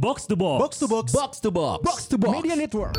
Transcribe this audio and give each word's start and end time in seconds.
Box 0.00 0.24
to 0.24 0.36
box. 0.36 0.60
Box 0.64 0.78
to 0.80 0.88
box. 0.88 1.12
Box 1.12 1.40
to 1.40 1.50
box. 1.50 1.84
Box 1.84 1.98
to 2.08 2.16
box. 2.16 2.32
Media 2.40 2.56
Network. 2.56 2.96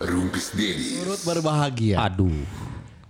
Rumpis 0.00 0.56
Dedi. 0.56 1.04
Turut 1.04 1.20
berbahagia 1.20 2.00
Aduh. 2.00 2.32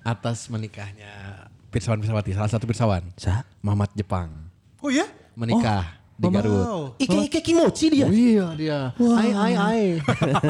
atas 0.02 0.50
menikahnya 0.50 1.46
Pirsawan 1.70 2.02
Pirsawati, 2.02 2.34
salah 2.34 2.50
satu 2.50 2.66
Pirsawan. 2.66 3.06
Sa? 3.14 3.46
Mamat 3.62 3.94
Jepang. 3.94 4.34
Oh 4.82 4.90
ya? 4.90 5.06
Menikah 5.36 5.84
di 6.16 6.26
Garut. 6.26 6.64
Wow. 6.64 6.80
Ike 6.96 7.18
Ike 7.28 7.40
Kimochi 7.44 7.86
dia. 7.92 8.08
Oh 8.08 8.10
iya 8.10 8.46
dia. 8.56 8.78
Ai 8.96 9.30
ai 9.30 9.52
ai. 9.54 9.82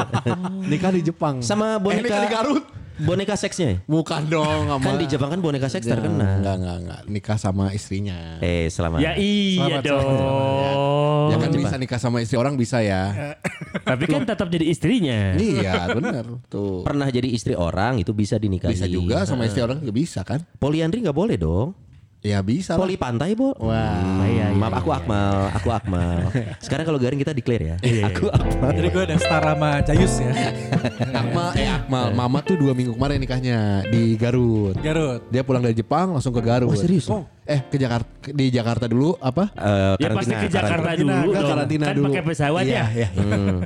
Nikah 0.71 0.95
di 0.95 1.03
Jepang. 1.03 1.43
Sama 1.43 1.75
Eh, 1.75 1.83
boneka 1.83 2.07
nikah 2.07 2.21
di 2.23 2.31
Garut. 2.31 2.65
Boneka 2.97 3.35
seksnya. 3.37 3.69
ya? 3.69 3.79
Bukan 3.85 4.25
dong, 4.25 4.71
sama. 4.71 4.81
Kan 4.81 4.95
di 4.97 5.05
Jepang 5.05 5.29
kan 5.29 5.43
boneka 5.43 5.69
seks 5.69 5.85
terkenal. 5.85 6.41
Enggak, 6.41 6.55
enggak, 6.57 6.77
enggak. 6.81 7.01
Nikah 7.05 7.37
sama 7.37 7.69
istrinya. 7.69 8.39
Eh, 8.41 8.73
selamat. 8.73 9.03
Ya 9.03 9.13
iya 9.19 9.69
Selamat, 9.69 9.83
dong. 9.85 11.27
ya 11.27 11.37
kan 11.37 11.51
bisa 11.53 11.77
nikah 11.77 11.99
sama 11.99 12.23
istri 12.23 12.39
orang 12.39 12.55
bisa 12.55 12.81
ya. 12.81 13.35
Tapi 13.91 14.07
kan 14.07 14.25
tetap 14.25 14.49
jadi 14.49 14.65
istrinya. 14.65 15.35
iya, 15.37 15.93
benar. 15.93 16.25
Tuh. 16.47 16.87
Pernah 16.87 17.11
jadi 17.11 17.29
istri 17.29 17.53
orang 17.53 18.01
itu 18.01 18.15
bisa 18.15 18.39
dinikahi. 18.39 18.73
Bisa 18.73 18.87
juga 18.87 19.27
sama 19.27 19.45
istri 19.45 19.61
orang 19.61 19.83
juga 19.83 19.93
bisa 19.93 20.23
kan? 20.23 20.41
Poliandri 20.57 21.05
nggak 21.05 21.13
boleh 21.13 21.37
dong. 21.37 21.75
Ya 22.27 22.43
bisa 22.43 22.75
lah. 22.75 22.83
Poli 22.83 22.99
pantai, 22.99 23.39
Bo. 23.39 23.55
Wah. 23.63 24.27
iya, 24.27 24.51
iya, 24.51 24.59
Maaf 24.59 24.83
aku 24.83 24.91
Akmal, 24.91 25.47
aku 25.55 25.71
Akmal. 25.71 26.27
Sekarang 26.59 26.83
kalau 26.83 26.99
garing 26.99 27.23
kita 27.23 27.31
declare 27.31 27.63
ya. 27.63 27.77
Aku 28.11 28.27
Akmal. 28.35 28.75
Jadi 28.75 28.89
gue 28.91 29.03
udah 29.07 29.19
setara 29.23 29.55
sama 29.55 29.71
Jayus 29.87 30.15
ya. 30.19 30.33
Akmal, 31.15 31.49
eh 31.55 31.71
Akmal, 31.71 32.11
Mama 32.11 32.43
tuh 32.43 32.59
dua 32.59 32.75
minggu 32.75 32.99
kemarin 32.99 33.23
nikahnya 33.23 33.87
di 33.87 34.19
Garut. 34.19 34.75
Garut. 34.83 35.23
Dia 35.31 35.47
pulang 35.47 35.63
dari 35.63 35.79
Jepang 35.79 36.19
langsung 36.19 36.35
ke 36.35 36.43
Garut. 36.43 36.67
Oh, 36.67 36.75
serius? 36.75 37.07
Eh 37.47 37.63
ke 37.63 37.79
Jakarta 37.79 38.11
di 38.27 38.51
Jakarta 38.51 38.85
dulu 38.85 39.15
apa? 39.17 39.55
Eh, 39.55 39.95
Ya 39.97 40.09
pasti 40.11 40.35
ke 40.35 40.49
Jakarta 40.49 40.83
karantina. 40.83 40.99
dulu 41.15 41.15
Enggak, 41.25 41.39
dong. 41.39 41.51
karantina 41.55 41.85
kan 41.85 41.95
dulu. 41.95 42.07
pakai 42.11 42.23
pesawat 42.27 42.63
Iya, 42.65 42.75
ya. 42.75 42.87
iya. 42.93 43.09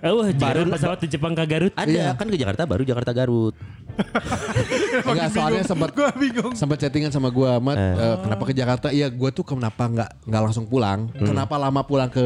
Oh, 0.06 0.20
Baru- 0.31 0.69
pesawat 0.69 0.98
di 1.00 1.09
Jepang 1.09 1.33
ke 1.33 1.45
Garut. 1.45 1.72
Ada 1.75 1.89
Iya. 1.89 2.09
kan 2.12 2.27
ke 2.27 2.37
Jakarta 2.37 2.62
baru 2.64 2.83
Jakarta 2.83 3.11
Garut. 3.11 3.56
Enggak, 5.03 5.28
soalnya 5.31 5.64
sempat 5.64 5.91
Gue 5.91 6.09
bingung. 6.14 6.53
sempat 6.55 6.77
chattingan 6.78 7.09
sama 7.09 7.28
gua, 7.28 7.56
Mat, 7.56 7.77
eh, 7.77 8.17
kenapa 8.20 8.42
ke 8.45 8.53
Jakarta? 8.53 8.87
Iya, 8.91 9.09
gua 9.09 9.31
tuh 9.31 9.45
kenapa 9.45 9.83
nggak 9.83 10.11
nggak 10.25 10.42
langsung 10.42 10.65
pulang? 10.67 11.09
Kenapa 11.15 11.56
lama 11.56 11.81
pulang 11.83 12.09
ke 12.09 12.25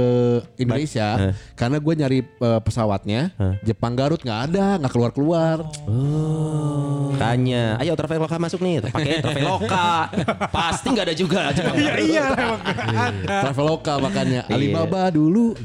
Indonesia? 0.56 1.30
Karena 1.54 1.78
gua 1.78 1.94
nyari 1.96 2.18
eh, 2.20 2.60
pesawatnya 2.60 3.30
Jepang 3.62 3.94
Garut 3.94 4.18
nggak 4.18 4.40
ada, 4.48 4.66
nggak 4.76 4.90
keluar 4.90 5.10
keluar. 5.10 5.56
Tanya, 7.14 7.78
ayo 7.78 7.94
Traveloka 7.94 8.36
masuk 8.36 8.58
nih, 8.60 8.82
pakai 8.84 9.22
Traveloka. 9.22 10.10
Pasti 10.56 10.86
nggak 10.90 11.06
ada 11.06 11.14
juga. 11.14 11.42
Iya 11.74 11.94
iya 12.00 12.22
emang 12.32 12.60
gak 12.62 12.88
ada. 12.88 13.36
Traveloka 13.44 13.92
makanya 13.98 14.40
Iya. 14.44 14.54
Alibaba 14.54 15.08
dulu. 15.08 15.54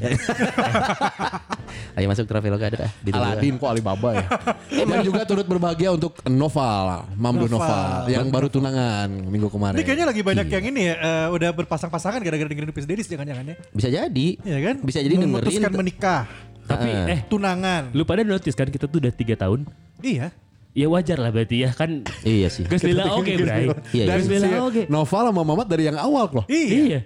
Ayo 1.96 2.06
masuk 2.06 2.26
Traveloka 2.26 2.64
ada. 2.66 2.86
Aladin 3.06 3.54
kok 3.56 3.66
Alibaba 3.66 4.08
ya. 4.16 4.26
Dan 4.88 4.98
juga 5.02 5.22
turut 5.24 5.44
berbahagia 5.44 5.90
untuk 5.90 6.16
Noval, 6.24 7.06
Mamdu 7.14 7.46
Noval. 7.46 8.06
Yang 8.06 8.26
baru 8.30 8.46
tunangan 8.48 9.08
minggu 9.10 9.48
kemarin. 9.48 9.76
Ini 9.78 9.84
kayaknya 9.84 10.06
lagi 10.06 10.22
banyak 10.22 10.46
yang 10.48 10.64
ini 10.66 10.80
ya, 10.86 10.94
eh, 10.96 11.26
udah 11.30 11.50
berpasang-pasangan 11.52 12.20
gara-gara 12.20 12.48
dengerin 12.48 12.70
Pis 12.70 12.86
Dedis 12.86 13.06
jangan-jangan 13.06 13.44
ya. 13.44 13.56
Bisa 13.70 13.88
jadi. 13.88 14.26
Iya 14.40 14.58
kan? 14.62 14.74
Bisa 14.82 14.98
jadi 15.00 15.14
dengerin. 15.14 15.34
Memutuskan 15.34 15.72
menikah. 15.74 16.22
Tapi 16.70 16.86
eh 17.10 17.20
Tunangan. 17.26 17.90
lu 17.90 18.06
pada 18.06 18.22
notice 18.22 18.54
kan 18.54 18.70
kita 18.70 18.86
tuh 18.86 19.02
udah 19.02 19.10
tiga 19.10 19.34
tahun. 19.34 19.66
Iya. 20.00 20.30
Ya 20.70 20.86
wajar 20.86 21.18
lah 21.18 21.34
berarti 21.34 21.66
ya 21.66 21.70
kan. 21.74 22.06
Iya 22.22 22.46
sih. 22.46 22.62
Gas 22.62 22.86
lila 22.86 23.10
oke 23.18 23.32
bray. 23.42 23.66
Iya, 23.90 24.04
Dan 24.06 24.18
iya. 24.22 24.22
Gas 24.22 24.26
si 24.26 24.30
lila 24.38 24.58
oke. 24.70 24.82
Noval 24.86 25.24
sama 25.34 25.42
Mamat 25.42 25.66
dari 25.66 25.84
yang 25.90 25.98
awal 25.98 26.30
loh. 26.30 26.44
Iya. 26.46 26.70
Iya. 26.70 27.00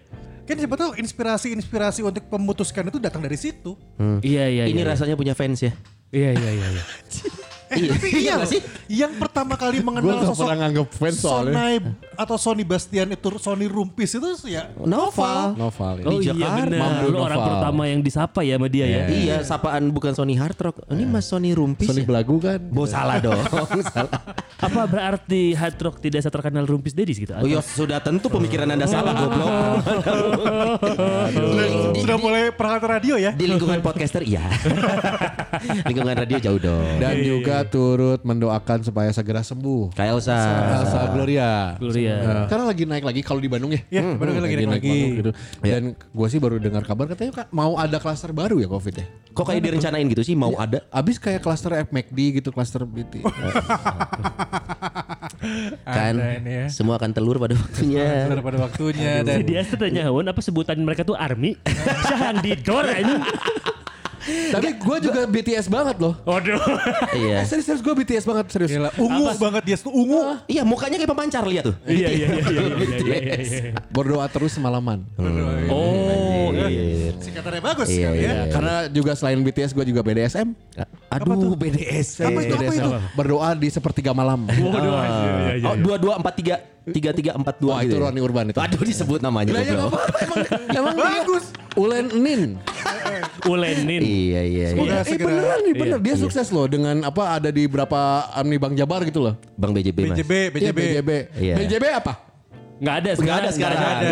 Kan 0.44 0.60
siapa 0.60 0.76
tahu 0.76 0.92
inspirasi-inspirasi 1.00 2.04
untuk 2.04 2.28
memutuskan 2.28 2.84
itu 2.92 3.00
datang 3.00 3.25
dari 3.25 3.41
situ. 3.41 3.72
Iya 4.20 4.44
iya. 4.52 4.64
Ini 4.69 4.84
iya. 4.84 4.92
rasanya 4.92 5.16
punya 5.16 5.32
fans 5.32 5.64
ya. 5.64 5.72
Iya 6.12 6.36
iya 6.36 6.50
iya. 6.52 6.66
iya. 6.76 6.84
Eh, 7.74 7.90
tapi 7.90 8.08
iya 8.22 8.32
nggak 8.38 8.46
loh. 8.46 8.52
sih? 8.54 8.60
Yang 8.86 9.12
pertama 9.18 9.54
kali 9.58 9.78
mengenal 9.82 10.22
gak 10.22 10.28
sosok 10.30 10.46
nganggep 10.54 10.88
fans 10.94 11.18
soalnya. 11.18 11.54
Sonai 11.54 11.74
atau 12.14 12.36
Sony 12.38 12.62
Bastian 12.62 13.08
itu 13.10 13.28
Sony 13.42 13.66
Rumpis 13.66 14.14
itu 14.14 14.28
ya 14.46 14.70
Noval. 14.78 15.58
Noval 15.58 15.94
ya. 16.00 16.04
Oh 16.06 16.20
Di 16.20 16.30
iya 16.30 16.32
Jakarta. 16.36 16.76
Mamdu 16.78 17.06
Lu 17.10 17.18
orang 17.18 17.38
Noval. 17.40 17.50
pertama 17.50 17.82
yang 17.90 18.00
disapa 18.04 18.40
ya 18.46 18.54
sama 18.60 18.68
dia 18.70 18.86
ya. 18.86 19.02
Iya, 19.10 19.36
sapaan 19.42 19.90
bukan 19.90 20.12
Sony 20.14 20.34
Hard 20.38 20.58
Rock. 20.60 20.76
Ini 20.92 21.04
Mas 21.08 21.26
Sony 21.26 21.50
Rumpis. 21.56 21.90
Sony 21.90 22.02
ya? 22.02 22.06
Belagu 22.06 22.36
kan. 22.38 22.60
Bo 22.70 22.86
salah 22.86 23.18
dong. 23.18 23.40
salah. 23.94 24.12
Apa 24.64 24.86
berarti 24.88 25.52
hard 25.52 25.76
rock 25.76 25.96
tidak 26.00 26.24
terkenal 26.24 26.64
Rumpis 26.64 26.94
Dedis 26.96 27.20
gitu? 27.20 27.34
Oh 27.36 27.44
iya, 27.44 27.60
sudah 27.60 28.00
tentu 28.00 28.32
pemikiran 28.32 28.70
Anda 28.70 28.88
salah 28.88 29.12
goblok. 29.12 29.50
sudah 32.00 32.16
mulai 32.16 32.42
perangkat 32.54 32.88
radio 33.00 33.14
ya. 33.20 33.30
Di 33.34 33.44
lingkungan 33.46 33.82
podcaster 33.84 34.24
iya. 34.24 34.42
lingkungan 35.88 36.14
radio 36.16 36.38
jauh 36.40 36.60
dong. 36.60 36.96
Dan 36.98 37.14
juga 37.20 37.63
turut 37.70 38.20
mendoakan 38.25 38.78
supaya 38.84 39.10
segera 39.14 39.41
sembuh. 39.44 39.92
Kayak 39.94 40.10
Elsa. 40.19 40.38
Elsa 40.82 41.00
Gloria. 41.12 41.50
Gloria. 41.78 42.16
Eh, 42.19 42.44
Karena 42.48 42.64
lagi 42.69 42.84
naik 42.88 43.04
lagi 43.04 43.20
kalau 43.20 43.41
di 43.41 43.48
Bandung 43.48 43.72
ya. 43.72 43.80
Iya, 43.88 44.16
Bandung 44.16 44.41
lagi 44.41 44.56
naik 44.60 44.72
lagi. 44.80 44.91
Bandung 44.91 45.19
gitu. 45.20 45.30
Dan 45.62 45.82
gue 45.94 46.28
sih 46.28 46.41
baru 46.41 46.56
dengar 46.60 46.82
kabar 46.84 47.08
katanya 47.10 47.44
Kak, 47.44 47.48
mau 47.52 47.76
ada 47.76 47.97
klaster 48.00 48.30
baru 48.34 48.58
ya 48.60 48.69
Covid 48.69 48.94
ya. 48.98 49.06
Kok 49.34 49.44
kayak 49.50 49.62
direncanain 49.66 50.06
gitu 50.10 50.22
sih 50.22 50.34
mau 50.38 50.54
ada? 50.54 50.86
Abis 50.88 51.19
kayak 51.19 51.42
klaster 51.42 51.75
FMCD 51.86 52.42
gitu, 52.42 52.48
klaster 52.54 52.86
BT. 52.86 53.20
Kan 55.84 56.14
ya. 56.41 56.72
semua 56.72 56.96
akan 56.96 57.10
telur 57.12 57.36
pada 57.36 57.52
waktunya. 57.52 58.31
Benar 58.31 58.41
pada 58.41 58.58
waktunya 58.64 59.12
Si 59.20 59.26
dan 59.28 59.38
dia 59.44 59.60
tanya 59.66 60.08
apa 60.08 60.41
sebutan 60.41 60.81
mereka 60.81 61.04
tuh 61.04 61.16
army? 61.19 61.58
Jangan 62.10 62.41
didor 62.41 62.88
ini. 62.88 63.14
Tapi 64.24 64.68
gue 64.74 64.96
juga 65.02 65.20
BTS 65.24 65.66
banget 65.68 65.96
loh. 66.00 66.14
Waduh. 66.24 66.56
Eh, 67.12 67.28
Iya. 67.28 67.38
serius, 67.44 67.68
serius 67.68 67.82
gue 67.82 67.94
BTS 67.94 68.24
banget 68.24 68.44
serius. 68.50 68.70
Gila, 68.72 68.90
ungu 68.96 69.24
banget 69.36 69.62
dia 69.64 69.76
tuh 69.76 69.92
ungu. 69.92 70.40
Iya, 70.46 70.62
mukanya 70.64 70.96
kayak 70.96 71.10
pemancar 71.10 71.44
lihat 71.44 71.64
tuh. 71.68 71.76
Iya 71.84 72.08
iya 72.08 72.26
iya 72.26 72.40
iya 72.40 72.62
iya 72.64 73.18
iya. 73.20 73.34
iya. 73.38 73.60
Berdoa 73.92 74.26
terus 74.28 74.56
semalaman. 74.56 75.04
Oh, 75.68 76.23
Iya. 77.44 77.60
Singkatannya 77.60 77.62
bagus 77.62 77.87
Iya, 77.87 77.97
sekali 78.00 78.19
ya. 78.19 78.25
iya. 78.25 78.44
Karena 78.49 78.75
juga 78.88 79.12
selain 79.15 79.38
BTS 79.38 79.71
gue 79.71 79.84
juga 79.84 80.00
BDSM. 80.00 80.49
Aduh, 81.10 81.53
BDS. 81.55 82.09
Apa 82.19 82.41
itu, 82.41 82.55
apa 82.55 82.62
BDSM. 82.65 82.81
itu? 82.81 82.91
Berdoa 83.15 83.49
di 83.53 83.69
sepertiga 83.69 84.10
malam. 84.10 84.41
Waduh. 84.49 84.82
iya, 84.97 85.32
iya, 85.55 85.66
Oh, 85.66 85.75
iya. 85.75 85.78
dua 85.78 85.97
dua 85.97 86.15
empat 86.16 86.34
tiga 86.34 86.56
tiga 86.84 87.10
tiga 87.12 87.32
empat 87.32 87.56
dua. 87.59 87.71
Wah 87.71 87.81
itu 87.81 87.94
Roni 87.94 88.21
Urban 88.21 88.50
itu. 88.50 88.59
Aduh 88.59 88.81
disebut 88.81 89.21
namanya 89.21 89.53
Lah, 89.53 89.62
ya 89.62 89.77
apa-apa, 89.78 90.00
emang, 90.19 90.38
emang 90.81 90.94
bagus. 90.97 91.44
Ulen 91.75 92.06
Nin. 92.15 92.43
Ulenin. 93.50 94.00
Iya 94.00 94.41
iya 94.43 94.66
Semoga 94.72 94.88
iya. 94.91 94.99
Eh 94.99 95.05
segera 95.06 95.28
beneran 95.31 95.59
nih 95.61 95.75
bener 95.75 95.99
dia 96.00 96.15
sukses 96.16 96.49
loh 96.49 96.65
dengan 96.65 96.97
apa 97.03 97.37
ada 97.37 97.49
di 97.49 97.65
berapa 97.65 98.00
Amni 98.32 98.56
Bang 98.56 98.72
Jabar 98.72 99.05
gitu 99.05 99.21
loh. 99.21 99.34
Bang 99.55 99.72
BJB 99.72 99.99
Mas. 100.06 100.16
BJB, 100.16 100.32
Iya, 100.32 100.49
BJB. 100.50 100.78
BJB. 100.78 101.11
Iya. 101.37 101.55
BJB 101.56 101.84
apa? 101.94 102.12
Nggak 102.84 102.96
ada 103.00 103.10
Enggak 103.16 103.36
ada 103.40 103.50
sekarang. 103.50 103.78
Nggak 103.80 103.94
ada. 103.96 104.08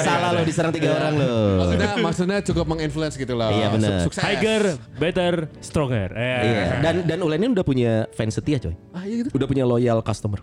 Salah 0.00 0.30
lo 0.32 0.40
diserang 0.48 0.72
tiga 0.72 0.88
orang 0.96 1.12
lo. 1.20 1.34
Maksudnya 1.60 1.90
maksudnya 2.00 2.38
cukup 2.40 2.64
menginfluence 2.64 3.20
gitu 3.20 3.36
lah. 3.36 3.52
Iya, 3.52 3.66
bener. 3.76 4.08
Sukses. 4.08 4.24
Tiger, 4.24 4.62
better, 4.96 5.34
stronger. 5.60 6.08
Eh. 6.16 6.40
Iya. 6.48 6.64
Dan 6.80 6.94
dan 7.04 7.18
Ulenin 7.20 7.52
udah 7.52 7.64
punya 7.66 8.08
fans 8.16 8.32
setia 8.32 8.56
coy. 8.56 8.72
Ah 8.96 9.04
iya 9.04 9.20
gitu. 9.20 9.36
Udah 9.36 9.46
punya 9.46 9.68
loyal 9.68 10.00
customer. 10.00 10.40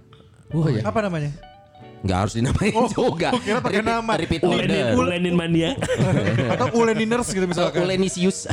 Oh 0.54 0.70
iya. 0.70 0.86
Apa 0.86 1.02
namanya? 1.02 1.34
Nggak 2.04 2.18
harus 2.20 2.34
dinamain 2.36 2.76
Oh, 2.76 2.88
juga. 2.92 3.32
oh, 3.32 3.40
kira 3.40 3.64
pakai 3.64 3.80
nama. 3.80 4.12
Repeat 4.20 4.44
Ulenin, 4.44 4.68
order. 4.68 5.00
Ulenin 5.00 5.36
mania. 5.40 5.70
Atau 6.54 6.68
Uleniners 6.76 7.32
gitu 7.32 7.48
misalkan. 7.48 7.80
Ulenisius. 7.80 8.44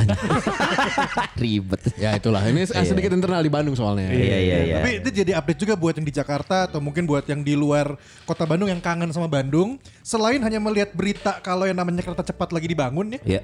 Ribet. 1.41 1.81
Ya 1.99 2.15
itulah. 2.15 2.39
Ini 2.47 2.63
sedikit 2.71 3.11
internal 3.11 3.43
di 3.43 3.51
Bandung 3.51 3.75
soalnya. 3.75 4.07
Iya 4.07 4.37
iya 4.39 4.57
iya. 4.63 4.75
Tapi 4.79 4.91
itu 5.03 5.09
jadi 5.11 5.31
update 5.35 5.59
juga 5.67 5.73
buat 5.75 5.93
yang 5.99 6.07
di 6.07 6.15
Jakarta 6.15 6.71
atau 6.71 6.79
mungkin 6.79 7.03
buat 7.03 7.27
yang 7.27 7.43
di 7.43 7.59
luar 7.59 7.99
kota 8.23 8.47
Bandung 8.47 8.71
yang 8.71 8.79
kangen 8.79 9.11
sama 9.11 9.27
Bandung. 9.27 9.75
Selain 9.99 10.39
hanya 10.39 10.63
melihat 10.63 10.95
berita 10.95 11.43
kalau 11.43 11.67
yang 11.67 11.75
namanya 11.75 12.07
kereta 12.07 12.23
cepat 12.23 12.55
lagi 12.55 12.71
dibangun 12.71 13.19
ya. 13.19 13.19
Iya. 13.27 13.41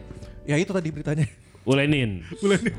Ya 0.48 0.56
itu 0.56 0.72
tadi 0.72 0.88
beritanya. 0.88 1.28
Ulenin. 1.68 2.24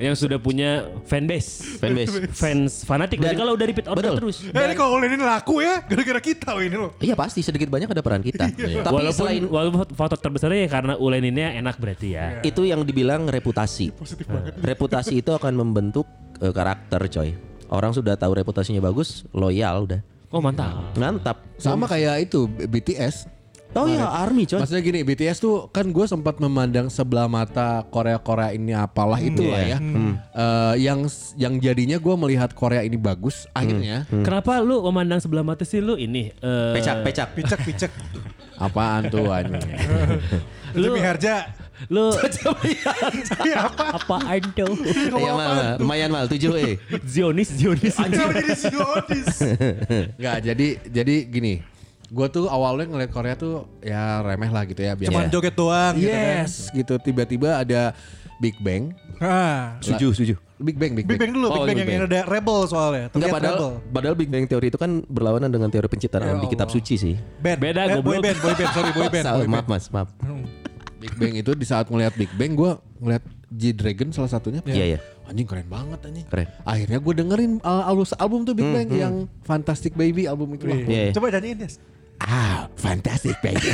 Yang 0.00 0.24
sudah 0.24 0.40
punya 0.40 0.88
fanbase. 1.04 1.76
Fanbase. 1.76 2.32
Fans 2.32 2.88
fanatik. 2.88 3.20
Jadi 3.20 3.36
Dan- 3.36 3.40
kalau 3.44 3.52
udah 3.52 3.66
repeat 3.68 3.84
order 3.84 4.16
betul. 4.16 4.16
terus. 4.24 4.36
Eh 4.48 4.62
ini 4.64 4.74
kalau 4.74 4.96
Ulenin 4.96 5.20
laku 5.20 5.60
ya 5.60 5.84
gara-gara 5.84 6.20
kita 6.24 6.56
loh 6.56 6.62
ini 6.64 6.76
loh. 6.80 6.90
Iya 6.96 7.12
pasti 7.12 7.44
sedikit 7.44 7.68
banyak 7.68 7.92
ada 7.92 8.00
peran 8.00 8.24
kita. 8.24 8.48
Tapi 8.48 8.80
walaupun 8.80 9.12
selain 9.12 9.44
walaupun 9.44 9.92
faktor 9.92 10.16
terbesarnya 10.16 10.64
ya 10.64 10.68
karena 10.72 10.94
uleninnya 10.96 11.52
enak 11.60 11.76
berarti 11.76 12.08
ya. 12.16 12.40
itu 12.40 12.64
yang 12.64 12.80
dibilang 12.80 13.28
reputasi. 13.28 13.92
Reputasi 14.64 15.20
itu 15.20 15.36
akan 15.36 15.52
membentuk 15.52 16.08
eh, 16.40 16.48
karakter 16.48 17.04
coy. 17.12 17.36
Orang 17.68 17.92
sudah 17.92 18.16
tahu 18.16 18.32
reputasinya 18.32 18.80
bagus, 18.80 19.28
loyal 19.36 19.84
udah. 19.84 20.00
Oh 20.32 20.40
mantap. 20.40 20.96
Mantap. 20.96 21.44
Sama 21.60 21.84
kayak 21.84 22.32
itu 22.32 22.48
BTS. 22.48 23.28
Oh 23.76 23.84
iya, 23.84 24.08
Army 24.08 24.48
coy. 24.48 24.58
Maksudnya 24.58 24.80
gini, 24.80 25.00
BTS 25.04 25.38
tuh 25.38 25.68
kan 25.68 25.84
gue 25.84 26.06
sempat 26.08 26.40
memandang 26.40 26.88
sebelah 26.88 27.28
mata 27.28 27.84
Korea-Korea 27.92 28.56
ini 28.56 28.72
apalah 28.72 29.20
itu 29.20 29.44
lah 29.44 29.60
iya. 29.60 29.76
ya. 29.76 29.78
Eh, 30.32 30.74
yang 30.88 31.04
yang 31.36 31.54
jadinya 31.60 32.00
gue 32.00 32.14
melihat 32.16 32.56
Korea 32.56 32.80
ini 32.80 32.96
bagus, 32.96 33.44
akhirnya 33.52 34.08
Kenapa 34.08 34.64
lu 34.64 34.80
memandang 34.88 35.20
sebelah 35.20 35.44
mata 35.44 35.68
sih 35.68 35.84
lu 35.84 36.00
ini? 36.00 36.32
eh, 36.32 36.72
Pecak, 36.74 37.04
pecak. 37.04 37.28
Picek 37.36 37.60
picek. 37.62 37.92
apaan 38.58 39.06
tuh 39.06 39.30
anjing. 39.30 39.62
Lu 40.80 40.92
Harja. 40.98 41.48
Lu 41.88 42.10
Iya 43.46 43.70
apa? 43.70 43.84
apaan 44.02 44.42
tuh? 44.52 44.74
Iya 45.14 45.30
mal, 45.32 45.48
mal. 45.54 45.66
lumayan 45.78 46.10
mal, 46.10 46.26
tujuh 46.26 46.52
eh. 46.58 46.74
Zionis, 47.06 47.54
Zionis. 47.54 47.94
Kenapa 47.94 48.34
jadi 48.34 48.52
Zionis? 48.58 49.28
Nggak, 50.18 50.36
jadi 50.42 50.68
jadi 50.90 51.16
gini. 51.30 51.54
Gue 52.08 52.26
tuh 52.28 52.48
awalnya 52.48 52.88
ngeliat 52.88 53.12
Korea 53.12 53.34
tuh 53.34 53.68
ya 53.78 54.20
remeh 54.20 54.48
lah 54.48 54.64
gitu 54.64 54.80
ya. 54.80 54.96
biasa. 54.96 55.12
Cuman 55.12 55.28
joget 55.28 55.54
doang 55.54 55.94
gitu 55.94 56.08
kan. 56.08 56.36
Yes, 56.40 56.52
gitu. 56.72 56.94
Tiba-tiba 56.96 57.60
ada 57.60 57.92
Big 58.38 58.56
Bang. 58.58 58.96
Ah. 59.18 59.76
Setuju, 59.78 60.14
setuju. 60.14 60.34
Big 60.58 60.74
Bang, 60.74 60.90
Big, 60.90 61.06
Big 61.06 61.22
Bang 61.22 61.30
dulu, 61.30 61.46
Oh, 61.46 61.62
Big 61.62 61.70
Bang 61.70 61.70
Big 61.70 61.78
yang, 61.78 61.86
Bang. 61.86 61.98
yang 62.02 62.10
ada 62.10 62.20
Rebel 62.26 62.58
soalnya. 62.66 63.06
Enggak 63.12 63.30
padahal 63.30 63.54
Rebel. 63.54 63.70
padahal 63.94 64.14
Big 64.18 64.26
Bang 64.26 64.44
Theory 64.46 64.66
itu 64.68 64.78
kan 64.78 64.90
berlawanan 65.06 65.50
dengan 65.52 65.70
teori 65.70 65.86
penciptaan 65.86 66.22
Ya 66.24 66.34
di 66.34 66.48
kitab 66.50 66.66
suci 66.66 66.94
sih. 66.98 67.14
Band. 67.38 67.58
Beda, 67.62 67.86
eh, 67.86 68.02
boy 68.02 68.18
band, 68.18 68.38
boy 68.40 68.54
band, 68.54 68.70
sorry 68.74 68.90
boy 68.90 69.06
band. 69.14 69.22
Salah, 69.22 69.38
boy 69.38 69.46
band. 69.46 69.54
maaf 69.54 69.66
Mas, 69.70 69.84
maaf. 69.92 70.08
Big 70.98 71.14
Bang 71.14 71.34
itu 71.36 71.50
di 71.54 71.62
saat 71.62 71.86
ngeliat 71.86 72.10
Big 72.18 72.30
Bang 72.34 72.58
gue 72.58 72.70
ngeliat 72.98 73.22
G-Dragon 73.48 74.10
salah 74.10 74.28
satunya. 74.28 74.58
Iya, 74.66 74.96
iya. 74.96 74.98
Anjing 75.30 75.46
keren 75.46 75.68
banget 75.68 76.00
anjing. 76.02 76.26
Keren. 76.26 76.48
Akhirnya 76.64 76.98
gue 76.98 77.14
dengerin 77.14 77.52
uh, 77.62 77.84
album 77.86 78.04
album 78.18 78.40
tuh 78.42 78.54
Big 78.58 78.66
Bang 78.66 78.88
yang 78.90 79.14
Fantastic 79.44 79.94
Baby 79.94 80.26
album 80.26 80.58
itu. 80.58 80.66
Iya, 80.66 80.82
iya. 80.84 81.12
Coba 81.14 81.30
nyanyiin 81.30 81.58
Des. 81.62 81.78
Ah, 82.20 82.68
Fantastic 82.76 83.36
Baby. 83.42 83.72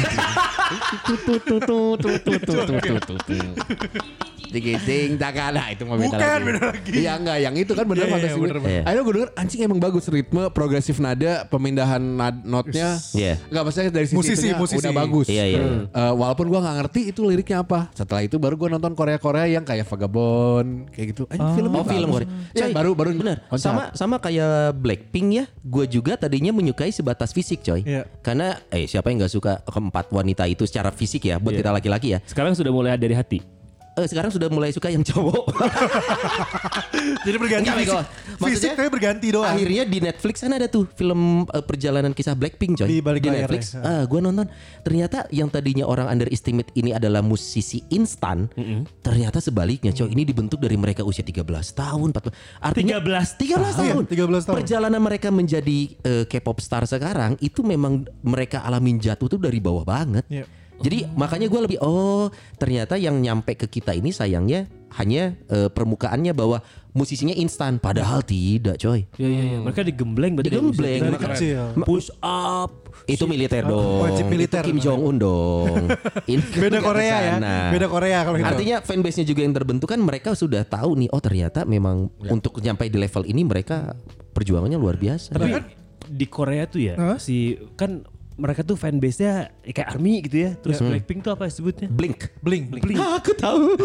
giting 4.60 5.16
takana 5.18 5.54
nah, 5.64 5.66
itu 5.72 5.82
mau 5.88 5.96
beda 5.96 6.16
Bukan, 6.18 6.40
lagi. 6.60 6.92
Iya 6.92 7.12
enggak, 7.16 7.38
yang 7.40 7.54
itu 7.56 7.72
kan 7.72 7.84
bener 7.88 8.04
iya, 8.04 8.16
iya, 8.20 8.36
bener. 8.36 8.58
bener. 8.60 8.82
Akhirnya 8.84 9.02
gue 9.02 9.14
denger 9.16 9.30
anjing 9.38 9.60
emang 9.64 9.80
bagus 9.80 10.04
ritme, 10.12 10.42
progresif 10.52 10.96
nada, 11.00 11.46
pemindahan 11.48 12.02
nad- 12.02 12.44
notnya. 12.44 13.00
Iya. 13.16 13.40
Enggak 13.48 13.62
maksudnya 13.64 13.90
dari 13.94 14.06
sisi 14.10 14.16
Musisi, 14.18 14.46
itunya 14.50 14.56
musisi. 14.60 14.82
udah 14.84 14.92
bagus. 14.92 15.26
Iya, 15.30 15.44
iya. 15.48 15.60
Hmm. 15.62 15.84
Uh, 15.88 16.12
walaupun 16.20 16.46
gue 16.52 16.60
nggak 16.60 16.76
ngerti 16.84 17.00
itu 17.08 17.20
liriknya 17.24 17.58
apa. 17.64 17.88
Setelah 17.96 18.22
itu 18.26 18.36
baru 18.36 18.54
gue 18.58 18.68
nonton 18.76 18.92
Korea-Korea 18.92 19.46
yang 19.48 19.64
kayak 19.64 19.86
Vagabond 19.88 20.90
kayak 20.92 21.06
gitu. 21.16 21.22
Anjing 21.32 21.48
oh, 21.48 21.56
film 21.56 21.72
oh, 21.72 21.84
film 21.86 22.08
Korea. 22.12 22.28
Hmm. 22.28 22.52
Ya, 22.52 22.66
baru 22.74 22.90
baru 22.92 23.08
bener. 23.16 23.38
Sama 23.56 23.94
sama 23.96 24.20
kayak 24.20 24.76
Blackpink 24.76 25.28
ya. 25.32 25.44
Gue 25.64 25.88
juga 25.88 26.18
tadinya 26.18 26.52
menyukai 26.52 26.92
sebatas 26.92 27.32
fisik 27.32 27.64
coy. 27.64 27.80
Iya. 27.86 28.04
Karena 28.20 28.58
eh 28.68 28.84
siapa 28.84 29.08
yang 29.08 29.24
nggak 29.24 29.32
suka 29.32 29.62
keempat 29.64 30.12
wanita 30.12 30.44
itu 30.50 30.68
secara 30.68 30.92
fisik 30.92 31.30
ya 31.30 31.40
buat 31.40 31.56
iya. 31.56 31.60
kita 31.64 31.70
laki-laki 31.70 32.08
ya. 32.14 32.18
Sekarang 32.26 32.52
sudah 32.52 32.74
mulai 32.74 32.98
dari 32.98 33.14
hati. 33.16 33.63
Eh, 33.94 34.10
sekarang 34.10 34.34
sudah 34.34 34.50
mulai 34.50 34.74
suka 34.74 34.90
yang 34.90 35.06
cowok. 35.06 35.54
Jadi 37.26 37.36
berganti 37.38 37.70
Enggak, 37.70 37.78
fisik. 37.78 38.04
Maksudnya, 38.42 38.74
Fisik 38.74 38.90
berganti 38.90 39.26
doang. 39.30 39.54
Akhirnya 39.54 39.82
di 39.86 39.98
Netflix 40.02 40.34
kan 40.42 40.50
ada 40.50 40.66
tuh 40.66 40.90
film 40.98 41.46
eh, 41.46 41.62
perjalanan 41.62 42.10
kisah 42.10 42.34
Blackpink 42.34 42.82
coy 42.82 42.90
Di 42.90 42.98
balik 42.98 43.22
layar 43.22 43.46
Netflix. 43.46 43.78
ya. 43.78 43.86
Ah, 43.86 44.02
gue 44.02 44.18
nonton. 44.18 44.50
Ternyata 44.82 45.30
yang 45.30 45.46
tadinya 45.46 45.86
orang 45.86 46.10
underestimate 46.10 46.74
ini 46.74 46.90
adalah 46.90 47.22
musisi 47.22 47.86
instan, 47.94 48.50
ternyata 48.98 49.38
sebaliknya 49.38 49.94
coy. 49.94 50.10
Ini 50.10 50.22
dibentuk 50.26 50.58
dari 50.58 50.74
mereka 50.74 51.06
usia 51.06 51.22
13 51.22 51.46
tahun, 51.70 52.10
14. 52.10 52.34
Artinya 52.58 52.98
13 52.98 53.38
13 53.38 53.78
tahun. 53.78 54.02
Iya, 54.10 54.26
13 54.26 54.42
tahun. 54.50 54.56
Perjalanan 54.58 55.00
mereka 55.00 55.28
menjadi 55.30 55.78
eh, 56.02 56.24
K-pop 56.26 56.58
star 56.58 56.82
sekarang 56.90 57.38
itu 57.38 57.62
memang 57.62 58.02
mereka 58.26 58.66
alamin 58.66 58.98
jatuh 58.98 59.30
tuh 59.30 59.38
dari 59.38 59.62
bawah 59.62 59.86
banget. 59.86 60.26
Iya. 60.26 60.63
Jadi 60.82 61.06
makanya 61.14 61.46
gue 61.46 61.60
lebih 61.60 61.78
oh 61.80 62.30
ternyata 62.58 62.98
yang 62.98 63.20
nyampe 63.22 63.54
ke 63.54 63.66
kita 63.70 63.94
ini 63.94 64.10
sayangnya 64.10 64.66
hanya 64.94 65.34
eh, 65.50 65.68
permukaannya 65.70 66.30
bahwa 66.34 66.62
musisinya 66.94 67.34
instan 67.34 67.82
padahal 67.82 68.22
tidak 68.22 68.78
coy. 68.78 69.02
Iya 69.18 69.28
iya 69.28 69.42
iya. 69.42 69.58
Mereka 69.66 69.82
digembleng 69.82 70.38
berarti 70.38 70.50
Digembleng. 70.54 71.00
Dari 71.02 71.18
kecil. 71.18 71.62
Ma- 71.74 71.86
Push 71.86 72.10
up. 72.22 72.86
Itu 73.10 73.26
militer 73.26 73.66
dong. 73.66 74.06
Wajib 74.06 74.30
militer. 74.30 74.62
Itu 74.62 74.70
Kim 74.70 74.78
Jong 74.78 75.02
Un 75.02 75.16
dong. 75.18 75.90
Ini 76.30 76.42
kan 76.46 76.60
Beda 76.62 76.78
Korea 76.78 77.16
ya. 77.18 77.34
Beda 77.74 77.86
Korea 77.90 78.18
kalau 78.22 78.36
gitu. 78.38 78.46
Artinya 78.46 78.76
fanbase-nya 78.86 79.26
juga 79.26 79.40
yang 79.42 79.54
terbentuk 79.54 79.90
kan 79.90 79.98
mereka 79.98 80.38
sudah 80.38 80.62
tahu 80.62 80.94
nih 81.02 81.10
oh 81.10 81.18
ternyata 81.18 81.66
memang 81.66 82.06
untuk 82.30 82.62
nyampe 82.62 82.86
di 82.86 82.98
level 83.02 83.26
ini 83.26 83.42
mereka 83.42 83.98
perjuangannya 84.30 84.78
luar 84.78 84.94
biasa. 84.94 85.34
Tapi 85.34 85.82
di 86.04 86.26
Korea 86.28 86.68
tuh 86.68 86.80
ya 86.84 86.94
Hah? 87.00 87.16
si 87.16 87.56
kan 87.74 88.04
mereka 88.34 88.66
tuh 88.66 88.74
fanbase-nya 88.74 89.54
kayak 89.62 89.88
army 89.88 90.24
gitu 90.26 90.36
ya. 90.42 90.50
Terus 90.58 90.82
Blackpink 90.82 91.22
tuh 91.22 91.32
apa 91.34 91.46
sebutnya? 91.46 91.86
Blink. 91.86 92.34
Bling, 92.42 92.66
bling. 92.70 92.98
Ah, 92.98 93.22
aku 93.22 93.32
tahu. 93.34 93.78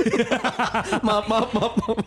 maaf, 1.05 1.25
maaf, 1.29 1.49
maaf, 1.53 1.73
maaf. 1.77 1.97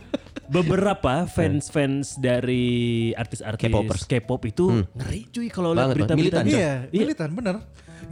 Beberapa 0.53 1.25
fans-fans 1.25 2.21
dari 2.21 3.11
artis-artis 3.17 3.63
K-popers. 3.63 4.03
K-pop 4.05 4.43
itu 4.45 4.85
ngeri 4.93 5.21
cuy 5.33 5.49
kalau 5.49 5.73
lihat 5.73 5.97
berita-berita. 5.97 6.43
militan, 6.43 6.45
Iya, 6.45 6.71
militan 6.93 7.31
bener. 7.33 7.57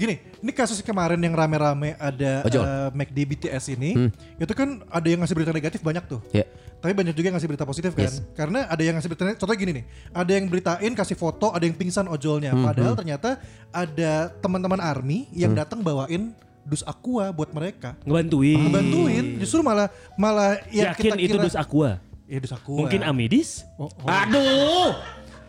Gini, 0.01 0.17
ini 0.41 0.53
kasus 0.57 0.81
kemarin 0.81 1.21
yang 1.21 1.37
rame-rame 1.37 1.93
ada 2.01 2.41
Ojol. 2.47 2.63
uh, 2.65 2.89
McD 2.97 3.19
BTS 3.27 3.77
ini, 3.77 4.09
itu 4.41 4.53
kan 4.57 4.81
ada 4.89 5.05
yang 5.05 5.21
ngasih 5.21 5.37
berita 5.37 5.53
negatif 5.53 5.85
banyak 5.85 6.01
tuh. 6.09 6.25
Ya. 6.33 6.49
Tapi 6.81 6.93
banyak 6.97 7.13
juga 7.13 7.29
yang 7.29 7.37
ngasih 7.37 7.51
berita 7.53 7.69
positif 7.69 7.93
kan. 7.93 8.09
Yes. 8.09 8.25
Karena 8.33 8.65
ada 8.65 8.81
yang 8.81 8.97
ngasih 8.97 9.09
berita 9.13 9.37
contohnya 9.37 9.61
gini 9.61 9.73
nih. 9.81 9.85
Ada 10.17 10.33
yang 10.33 10.45
beritain 10.49 10.93
kasih 10.97 11.17
foto, 11.17 11.53
ada 11.53 11.65
yang 11.69 11.77
pingsan 11.77 12.09
ojolnya. 12.09 12.57
Padahal 12.57 12.97
ternyata 12.97 13.37
ada 13.69 14.33
teman-teman 14.41 14.81
army 14.81 15.29
yang 15.37 15.53
datang 15.53 15.85
bawain 15.85 16.33
dus 16.65 16.81
aqua 16.89 17.33
buat 17.37 17.53
mereka. 17.53 17.97
Ngebantuin. 18.05 18.59
Ngebantuin, 18.69 19.25
justru 19.41 19.61
malah 19.61 19.93
malah 20.17 20.61
ya 20.73 20.93
Yakin 20.93 21.05
kita 21.05 21.17
itu 21.21 21.37
kira 21.37 21.45
dus 21.45 21.57
aqua. 21.57 22.01
Ya 22.31 22.39
dus 22.41 22.53
aqua. 22.55 22.79
Mungkin 22.81 23.05
Amidis? 23.05 23.69
Oh, 23.77 23.91
oh. 23.91 24.09
Aduh. 24.09 24.97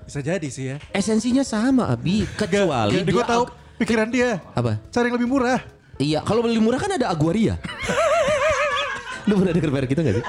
Bisa 0.03 0.19
jadi 0.19 0.47
sih 0.51 0.75
ya. 0.75 0.77
Esensinya 0.91 1.45
sama 1.45 1.87
Abi, 1.87 2.27
kecuali 2.35 3.05
Gue 3.05 3.23
tahu 3.23 3.47
pikiran 3.79 4.11
dia. 4.11 4.43
apa? 4.51 4.81
Cari 4.91 5.07
yang 5.07 5.15
lebih 5.15 5.29
murah. 5.29 5.61
Iya, 6.01 6.25
kalau 6.25 6.41
beli 6.41 6.57
murah 6.57 6.81
kan 6.81 6.97
ada 6.97 7.13
Aguaria. 7.13 7.61
Lu 9.23 9.33
pernah 9.35 9.51
denger 9.51 9.69
merek 9.69 9.89
itu 9.89 10.01
gak 10.01 10.15
sih? 10.15 10.23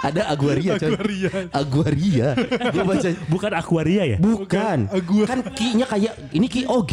Ada 0.00 0.22
Aguaria 0.28 0.72
coy. 0.74 0.88
Aguaria. 0.88 1.30
Aguaria. 1.50 2.28
Gue 2.68 2.84
baca 2.84 3.08
Bukan 3.26 3.50
Aquaria 3.52 4.02
ya? 4.06 4.16
Bukan. 4.18 4.78
Agua- 4.88 5.26
Kan 5.26 5.38
ki-nya 5.50 5.84
kayak 5.84 6.12
ini 6.30 6.46
ki 6.46 6.62
OG. 6.64 6.92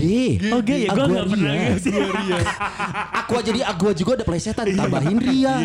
Oke 0.54 0.76
ya 0.80 0.90
gue 0.90 1.06
gak 1.06 1.28
pernah 1.28 1.54
Aguaria. 1.54 1.78
sih. 1.78 1.94
Aqua 3.14 3.40
jadi 3.40 3.60
Aqua 3.64 3.92
juga 3.92 4.12
ada 4.16 4.26
plesetan 4.26 4.66
tambahin 4.70 5.18
Ria. 5.18 5.56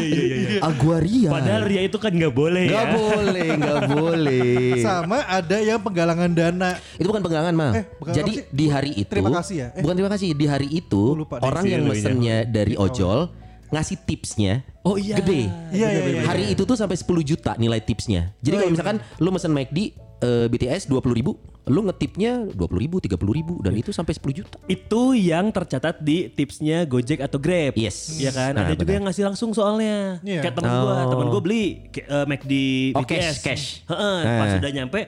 Aguaria. 0.61 1.31
Padahal 1.31 1.62
Ria 1.64 1.83
itu 1.83 1.97
kan 1.97 2.11
gak 2.11 2.33
boleh 2.33 2.64
Gak 2.66 2.85
ya. 2.85 2.92
boleh, 2.92 3.49
gak 3.57 3.78
boleh. 3.88 4.80
Sama 4.80 5.18
ada 5.23 5.57
yang 5.59 5.78
penggalangan 5.78 6.30
dana. 6.30 6.71
Itu 6.95 7.07
bukan 7.07 7.23
penggalangan 7.23 7.54
mah. 7.54 7.73
Eh, 7.75 7.85
Jadi 8.11 8.33
di 8.49 8.66
hari 8.66 8.90
itu 8.97 9.11
Terima 9.11 9.30
kasih 9.35 9.57
ya. 9.57 9.68
Eh. 9.73 9.83
Bukan 9.83 9.95
terima 9.95 10.11
kasih. 10.11 10.28
Di 10.33 10.47
hari 10.47 10.68
itu 10.71 11.02
orang 11.33 11.64
yang 11.64 11.83
mesennya 11.85 12.45
dari 12.45 12.75
ojol 12.75 13.30
ngasih 13.68 13.96
tipsnya 14.00 14.64
Oh 14.80 14.96
iya. 14.96 15.16
gede. 15.16 15.52
Iya, 15.68 15.88
iya, 15.90 16.02
iya. 16.10 16.22
Hari 16.25 16.44
itu 16.48 16.62
tuh 16.62 16.72
sampai 16.72 16.96
10 16.96 17.04
juta 17.22 17.52
nilai 17.54 17.78
tipsnya. 17.78 18.32
Jadi 18.38 18.50
Oh, 18.50 18.58
kalau 18.58 18.66
iya. 18.66 18.75
misalkan 18.75 18.96
lu 19.16 19.28
mesen 19.28 19.52
McD 19.52 19.78
eh, 20.18 20.46
BTS 20.46 20.88
20 20.88 21.12
ribu, 21.12 21.37
lu 21.64 21.84
ngetipnya 21.84 22.42
20 22.48 22.58
ribu, 22.75 22.96
30 22.98 23.14
ribu 23.30 23.54
dan 23.60 23.70
itu 23.72 23.92
sampai 23.92 24.12
10 24.12 24.32
juta. 24.34 24.56
Itu 24.64 25.12
yang 25.12 25.48
tercatat 25.48 26.00
di 26.00 26.26
tipsnya 26.26 26.82
Gojek 26.82 27.20
atau 27.20 27.37
Grab. 27.37 27.76
Yes. 27.76 28.16
Iya 28.16 28.32
kan? 28.32 28.50
Nah, 28.52 28.64
Ada 28.64 28.72
juga 28.72 28.82
benar. 28.82 28.94
yang 28.94 29.04
ngasih 29.06 29.25
langsung 29.26 29.50
soalnya. 29.52 30.18
Iya. 30.20 30.40
Kayak 30.40 30.54
temen 30.56 30.72
gua, 30.72 30.94
Oh. 30.96 31.06
temen 31.08 31.26
gua 31.28 31.40
beli 31.40 31.64
ke- 31.87 32.02
eh, 32.02 32.25
McD 32.25 32.52
Oh, 32.92 33.04
BTS. 33.04 33.14
cash, 33.14 33.38
cash. 33.40 33.64
Heeh, 33.87 34.18
Nah. 34.18 34.38
pas 34.38 34.50
udah 34.58 34.70
nyampe 34.72 35.00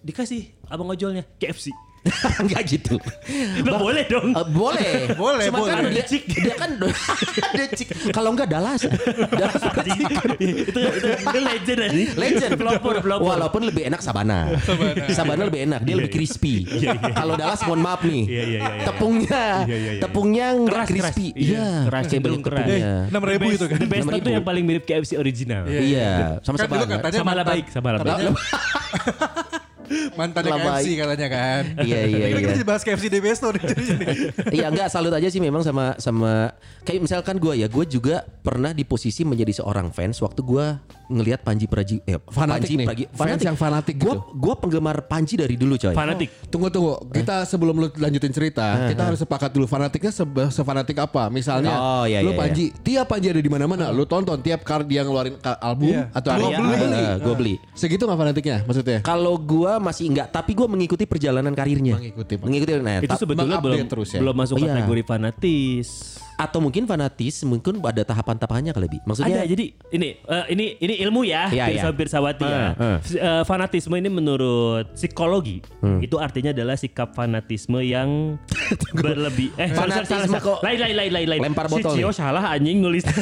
dikasih 0.00 0.42
abang 0.66 0.86
ojolnya 0.86 1.24
KFC. 1.34 1.72
Enggak 2.42 2.62
gitu. 2.66 2.96
Nggak 3.60 3.76
boleh 3.76 4.04
dong. 4.06 4.28
Eh, 4.30 4.46
boleh. 4.48 4.94
Boleh, 5.16 5.48
Cuma 5.48 5.58
kan 5.64 5.80
boleh. 5.80 5.92
dia, 5.96 6.04
dia 6.20 6.54
kan 6.54 6.70
ada 6.76 7.64
cik. 7.78 7.88
Kalau 8.10 8.30
enggak 8.30 8.48
Dallas. 8.48 8.82
Dallas 9.32 9.62
itu, 9.64 10.10
itu, 10.38 10.80
itu 11.16 11.38
legend 11.40 11.80
aja. 11.82 11.96
Legend. 12.14 12.50
Pelopor, 12.56 12.94
pelopor. 13.00 13.26
Walaupun 13.32 13.62
lebih 13.64 13.86
enak 13.86 14.00
Sabana. 14.00 14.50
Sabana 15.10 15.44
lebih 15.44 15.64
enak, 15.64 15.80
dia 15.82 15.94
lebih 15.94 16.12
crispy. 16.12 16.62
Kalau 17.10 17.34
Dallas 17.34 17.60
mohon 17.64 17.80
maaf 17.80 18.02
nih. 18.02 18.22
Iya, 18.24 18.42
iya, 18.44 18.58
iya, 18.58 18.70
iya. 18.72 18.84
Tepungnya 18.84 19.42
Iya, 19.66 19.76
iya, 19.76 19.90
iya. 19.90 20.00
tepungnya 20.00 20.46
enggak 20.52 20.84
crispy. 20.86 21.26
Iya, 21.32 21.44
Iya, 21.46 21.68
keras, 21.86 22.04
cenderung 22.06 22.42
keras. 22.42 22.58
tepungnya. 22.60 22.92
Enam 23.08 23.22
ribu 23.24 23.48
itu 23.50 23.64
kan. 23.64 23.78
The 23.78 23.88
best 23.88 24.06
6.000. 24.06 24.20
itu 24.20 24.28
yang 24.30 24.44
paling 24.44 24.64
mirip 24.64 24.84
KFC 24.84 25.12
original. 25.16 25.62
Iya, 25.66 26.38
sama 26.42 26.56
Kan 26.56 26.66
Sabana. 26.68 27.10
Sama 27.10 27.32
lah 27.32 27.44
baik, 27.44 27.66
sama 27.70 27.88
lah 27.90 28.00
baik. 28.00 28.34
Labai. 30.52 30.82
KFC 30.82 30.88
katanya 30.98 31.28
kan. 31.30 31.62
Iya, 31.82 32.00
iya, 32.06 32.26
Ini 32.28 32.38
iya. 32.38 32.40
kita 32.42 32.52
jadi 32.58 32.66
bahas 32.66 32.82
KFC 32.82 33.06
di 33.08 33.20
Besto. 33.22 33.48
Iya 34.56 34.72
enggak 34.72 34.88
salut 34.88 35.12
aja 35.12 35.28
sih 35.28 35.40
memang 35.42 35.62
sama 35.62 35.96
sama 35.98 36.54
kayak 36.86 37.02
misalkan 37.02 37.36
gue 37.36 37.60
ya 37.60 37.68
gue 37.68 37.84
juga 37.88 38.24
pernah 38.42 38.72
di 38.72 38.86
posisi 38.86 39.26
menjadi 39.26 39.62
seorang 39.62 39.90
fans 39.92 40.22
waktu 40.22 40.40
gue 40.42 40.66
ngelihat 41.08 41.40
Panji 41.40 41.64
Praji 41.64 42.02
eh 42.02 42.18
Fanatik 42.20 42.66
Panji 42.66 42.74
nih. 42.76 42.86
Pragi- 42.86 43.08
Fans 43.08 43.40
yang 43.40 43.54
fanatik 43.54 43.94
Gua 43.96 44.12
gitu. 44.12 44.20
gua 44.34 44.54
penggemar 44.54 44.96
Panji 45.04 45.34
dari 45.34 45.54
dulu 45.54 45.74
coy. 45.74 45.92
Fanatik. 45.92 46.28
Tunggu 46.46 46.68
tunggu, 46.68 46.98
kita 47.08 47.42
sebelum 47.44 47.74
lu 47.76 47.88
lanjutin 47.92 48.30
cerita, 48.30 48.86
kita 48.86 49.02
harus 49.04 49.18
sepakat 49.18 49.50
dulu 49.50 49.64
fanatiknya 49.64 50.10
sebe- 50.10 50.50
sefanatik 50.50 50.96
apa. 50.96 51.28
Misalnya, 51.28 51.74
Oh, 51.76 52.04
iya, 52.04 52.20
lu 52.20 52.30
iya, 52.30 52.38
Panji, 52.38 52.64
tiap 52.76 53.06
Panji 53.06 53.28
ada 53.28 53.38
di 53.38 53.46
mana-mana, 53.46 53.88
lu 53.88 54.02
tonton 54.04 54.38
tiap 54.38 54.62
kali 54.62 54.84
dia 54.86 55.02
ngeluarin 55.02 55.38
album 55.56 55.88
Iya. 55.88 56.10
atau 56.10 56.30
karya, 56.32 56.56
beli. 56.56 56.76
beli. 56.76 56.98
Eh, 56.98 57.14
gua 57.18 57.34
beli. 57.34 57.54
Segitu 57.72 58.02
nggak 58.02 58.18
fanatiknya 58.18 58.58
maksudnya? 58.64 58.98
Kalau 59.00 59.34
gua 59.36 59.78
masih 59.78 60.10
enggak, 60.10 60.28
tapi 60.28 60.52
gua 60.52 60.66
mengikuti 60.66 61.04
perjalanan 61.04 61.52
karirnya. 61.52 61.96
Mengikuti. 61.96 62.34
Mengikuti 62.36 62.72
nah, 62.78 62.98
Itu 62.98 63.14
sebetulnya 63.16 63.58
belum 63.58 63.86
terus 63.86 64.08
ya? 64.10 64.20
belum 64.20 64.34
masuk 64.34 64.56
Iya. 64.58 64.74
kategori 64.74 65.02
fanatis. 65.06 65.88
Atau 66.36 66.60
mungkin 66.60 66.84
fanatis, 66.84 67.40
mungkin 67.42 67.80
ada 67.80 68.04
tahapan-tahapannya 68.04 68.70
kali 68.70 68.84
lebih. 68.86 69.00
Maksudnya 69.02 69.40
Ada 69.40 69.48
jadi 69.48 69.64
ini 69.90 70.08
eh, 70.18 70.44
ini 70.52 70.66
ini 70.76 70.94
ilmu 71.00 71.24
ya, 71.24 71.48
Iya, 71.48 71.64
Pirsa 71.66 71.88
iya. 71.88 71.96
Pirsawati 71.96 72.44
ya. 72.44 72.64
Eh, 73.00 73.42
fanatisme 73.42 73.96
ini 73.96 74.06
menurut 74.06 74.92
psikologi 74.92 75.64
Hmm. 75.80 75.98
itu 75.98 76.16
artinya 76.16 76.50
adalah 76.50 76.74
sikap 76.74 77.12
fanatisme 77.12 77.80
yang 77.80 78.36
berlebih. 78.96 79.48
Eh 79.56 79.70
salah, 79.70 79.96
salah, 79.96 80.04
Fanatisme 80.04 80.28
salah, 80.30 80.40
kok 80.42 80.58
lain 80.60 80.78
lain 80.78 80.94
lain 80.94 81.10
lain 81.10 81.28
lain. 81.28 81.40
lempar 81.42 81.66
Si 81.66 81.72
botol 81.72 81.92
Cio 81.94 82.08
nih. 82.08 82.14
salah 82.14 82.44
anjing 82.50 82.78
nulis. 82.78 83.04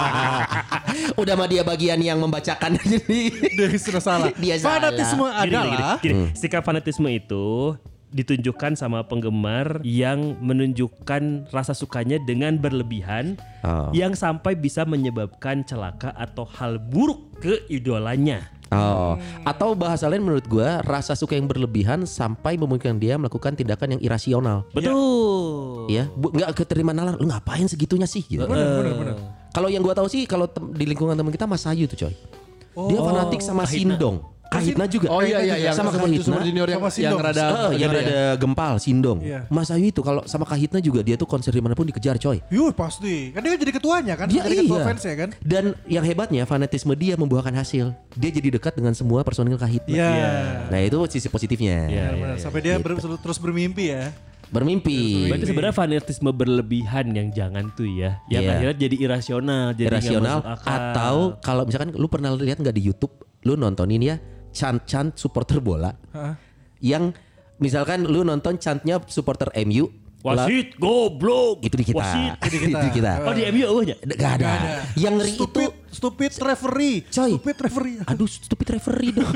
udah 1.20 1.34
mah 1.34 1.46
dia 1.46 1.62
bagian 1.62 1.98
yang 1.98 2.18
membacakan 2.18 2.76
jadi 2.78 3.20
Dia 3.50 3.68
sudah 3.76 4.02
salah. 4.02 4.30
Dia 4.34 4.56
salah. 4.56 4.88
Fanatisme 4.88 5.20
Gini, 5.22 5.36
gini, 5.36 5.42
adalah 5.44 5.94
gini, 5.98 6.14
gini. 6.14 6.24
sikap 6.34 6.62
fanatisme 6.62 7.08
itu 7.08 7.76
ditunjukkan 8.10 8.74
sama 8.74 9.06
penggemar 9.06 9.82
yang 9.86 10.34
menunjukkan 10.42 11.50
rasa 11.54 11.72
sukanya 11.74 12.18
dengan 12.22 12.58
berlebihan 12.58 13.38
Oh. 13.60 13.92
yang 13.92 14.16
sampai 14.16 14.56
bisa 14.56 14.88
menyebabkan 14.88 15.60
celaka 15.68 16.16
atau 16.16 16.48
hal 16.48 16.80
buruk 16.80 17.28
ke 17.44 17.60
idolanya. 17.68 18.48
Oh, 18.70 19.18
atau 19.42 19.74
bahasa 19.74 20.06
lain 20.06 20.22
menurut 20.22 20.46
gua 20.46 20.78
rasa 20.80 21.18
suka 21.18 21.34
yang 21.34 21.50
berlebihan 21.50 22.06
sampai 22.06 22.54
memungkinkan 22.54 23.02
dia 23.02 23.18
melakukan 23.18 23.58
tindakan 23.58 23.98
yang 23.98 24.00
irasional. 24.00 24.62
Betul. 24.70 25.90
Ya, 25.90 26.06
bu, 26.06 26.30
nggak 26.30 26.54
keterima 26.54 26.94
nalar, 26.94 27.18
lu 27.18 27.26
ngapain 27.28 27.66
segitunya 27.66 28.06
sih? 28.06 28.22
Gitu. 28.24 28.46
Kalau 29.50 29.68
yang 29.68 29.82
gua 29.82 29.92
tahu 29.92 30.06
sih 30.06 30.22
kalau 30.24 30.46
di 30.70 30.86
lingkungan 30.86 31.18
teman 31.18 31.34
kita 31.34 31.50
Mas 31.50 31.66
Ayu 31.66 31.90
tuh 31.90 32.06
coy. 32.06 32.14
Dia 32.88 32.98
fanatik 33.02 33.42
sama 33.42 33.66
Sindong. 33.66 34.22
Kahitna 34.50 34.84
juga. 34.84 35.06
Oh 35.08 35.22
iya 35.22 35.38
iya 35.40 35.70
yang 35.70 35.74
sama 35.74 35.94
Kahitna. 35.94 36.26
Super 36.26 36.42
Junior 36.42 36.66
yang, 36.66 36.82
Sama 36.82 36.98
yang 36.98 37.14
rada 37.16 37.44
Eh, 37.70 37.78
yang 37.78 37.90
gede 37.94 38.02
ya? 38.02 38.10
ada 38.10 38.20
gempal, 38.34 38.74
Sindong. 38.82 39.18
Iya. 39.22 39.46
Mas 39.46 39.70
Ayu 39.70 39.88
itu 39.88 40.02
kalau 40.02 40.26
sama 40.26 40.42
Kahitna 40.42 40.82
juga 40.82 41.06
dia 41.06 41.14
tuh 41.14 41.24
konser 41.24 41.54
di 41.54 41.62
mana 41.62 41.78
pun 41.78 41.86
dikejar 41.86 42.18
coy. 42.18 42.42
Yuh 42.50 42.74
pasti. 42.74 43.30
Kan 43.30 43.46
dia 43.46 43.54
jadi 43.54 43.70
ketuanya 43.70 44.18
kan. 44.18 44.26
Dia 44.26 44.42
jadi 44.42 44.66
ketua 44.66 44.82
iya. 44.82 44.86
fans 44.90 45.02
ya 45.06 45.14
kan. 45.14 45.28
Dan 45.38 45.64
yang 45.86 46.02
hebatnya 46.02 46.42
fanatisme 46.44 46.90
dia 46.92 47.14
membuahkan 47.14 47.54
hasil. 47.54 47.94
Dia 48.18 48.30
jadi 48.30 48.58
dekat 48.58 48.74
dengan 48.74 48.90
semua 48.90 49.22
personil 49.22 49.54
Kahitna. 49.54 49.94
Iya. 49.94 50.10
Nah 50.66 50.80
itu 50.82 50.98
sisi 51.06 51.30
positifnya. 51.30 51.86
Iya, 51.86 52.06
Benar, 52.12 52.36
Sampai 52.36 52.60
dia 52.60 52.74
ber- 52.76 52.98
terus 52.98 53.38
bermimpi 53.38 53.94
ya. 53.94 54.10
Bermimpi. 54.50 55.30
Berarti 55.30 55.46
sebenarnya 55.46 55.76
fanatisme 55.76 56.30
berlebihan 56.34 57.06
yang 57.14 57.30
jangan 57.30 57.70
tuh 57.70 57.86
ya. 57.86 58.18
Yang 58.26 58.42
Iya. 58.42 58.50
akhirnya 58.50 58.76
jadi 58.76 58.96
irasional, 58.98 59.64
jadi 59.78 59.88
Irasional 59.94 60.36
masuk 60.42 60.54
akal. 60.58 60.74
atau 60.74 61.16
kalau 61.38 61.62
misalkan 61.62 61.94
lu 61.94 62.10
pernah 62.10 62.34
lihat 62.34 62.58
nggak 62.58 62.74
di 62.74 62.82
YouTube, 62.82 63.14
lu 63.46 63.54
nontonin 63.54 64.02
ya 64.02 64.18
chant-chant 64.50 65.14
supporter 65.14 65.58
bola 65.58 65.94
Hah? 66.10 66.34
yang 66.78 67.14
misalkan 67.56 68.04
lu 68.04 68.22
nonton 68.22 68.56
chantnya 68.56 68.98
supporter 69.06 69.48
MU 69.62 69.88
wasit 70.20 70.76
goblok. 70.76 71.64
itu 71.64 71.72
di 71.72 71.86
kita. 71.86 71.96
Wasit. 71.96 72.32
Itu 72.44 72.52
di 72.52 72.60
kita. 73.00 73.12
Di. 73.16 73.24
Oh 73.24 73.32
di 73.32 73.42
MU 73.48 73.64
eueuhnya. 73.64 73.96
Gak 74.04 74.32
ada. 74.36 74.52
Yang 74.92 75.14
ngeri 75.16 75.30
itu 75.30 75.40
Stupid, 75.40 75.70
stupid 75.88 76.32
referee. 76.44 76.96
Coy. 77.08 77.30
Stupid 77.32 77.56
referee. 77.56 77.96
Aduh 78.04 78.28
stupid 78.28 78.68
referee 78.70 79.12
dong. 79.16 79.32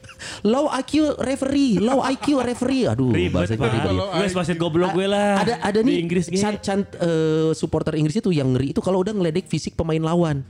low 0.52 0.68
IQ 0.68 1.16
referee, 1.16 1.80
low 1.80 2.04
IQ 2.04 2.44
referee. 2.44 2.84
Aduh 2.86 3.08
Ribet 3.08 3.32
bahasa 3.32 3.56
Pak. 3.56 3.72
jadi 3.72 3.88
Wes 4.20 4.32
wasit 4.34 4.56
goblok 4.56 4.92
gue 4.92 5.08
lah. 5.08 5.40
ada 5.40 5.54
ada 5.64 5.80
Di 5.80 5.86
nih 5.86 5.96
Inggris 5.96 6.28
ge. 6.28 6.36
chant 6.36 6.60
chant 6.60 6.84
eh, 6.94 7.56
supporter 7.56 7.96
Inggris 7.96 8.18
itu 8.18 8.28
yang 8.28 8.52
ngeri 8.52 8.72
itu 8.72 8.80
kalau 8.80 9.00
udah 9.00 9.16
ngeledek 9.16 9.48
fisik 9.48 9.80
pemain 9.80 10.00
lawan. 10.02 10.44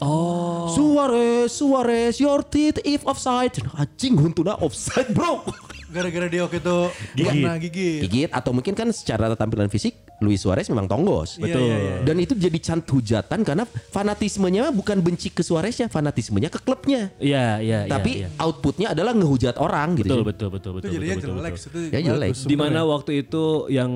Oh. 0.00 0.68
Suarez, 0.74 1.52
Suarez, 1.52 2.20
your 2.20 2.42
teeth 2.42 2.78
if 2.84 3.06
offside. 3.06 3.54
Anjing 3.54 4.16
huntuna 4.16 4.60
offside, 4.62 5.12
Bro. 5.14 5.42
Gara-gara 5.88 6.26
dia 6.26 6.42
waktu 6.42 6.58
itu 6.58 6.76
Gigit. 7.14 7.32
kena 7.34 7.52
gigit. 7.56 8.00
Gigit 8.02 8.30
atau 8.30 8.52
mungkin 8.52 8.72
kan 8.72 8.88
secara 8.90 9.32
tampilan 9.32 9.66
fisik 9.66 9.96
Luis 10.18 10.38
Suarez 10.38 10.66
memang 10.66 10.84
tonggos. 10.84 11.38
Betul. 11.38 11.62
Iya, 11.62 11.76
iya, 11.78 11.94
Dan 12.02 12.16
itu 12.18 12.34
jadi 12.34 12.58
cant 12.58 12.84
hujatan 12.84 13.40
karena 13.40 13.64
fanatismenya 13.88 14.68
bukan 14.68 14.98
benci 14.98 15.28
ke 15.28 15.40
Suareznya, 15.40 15.86
fanatismenya 15.86 16.48
ke 16.48 16.58
klubnya. 16.58 17.08
Iya, 17.16 17.56
iya, 17.58 17.78
iya. 17.84 17.88
Tapi 17.88 18.10
iya. 18.20 18.28
outputnya 18.36 18.92
adalah 18.92 19.14
ngehujat 19.14 19.56
orang 19.56 19.96
gitu. 19.96 20.10
betul, 20.10 20.22
betul, 20.24 20.48
betul, 20.50 20.70
betul. 20.74 20.88
Itu 20.88 20.94
jadinya 20.94 21.14
betul, 21.14 21.28
betul, 21.28 21.38
jelek. 21.38 21.52
betul. 21.54 21.70
Itu 21.70 21.78
Ya, 21.88 22.00
jelek. 22.04 22.30
bagus 22.30 22.42
Di 22.42 22.52
mana 22.52 22.66
sebenarnya. 22.68 22.84
waktu 22.90 23.12
itu 23.16 23.44
yang 23.70 23.92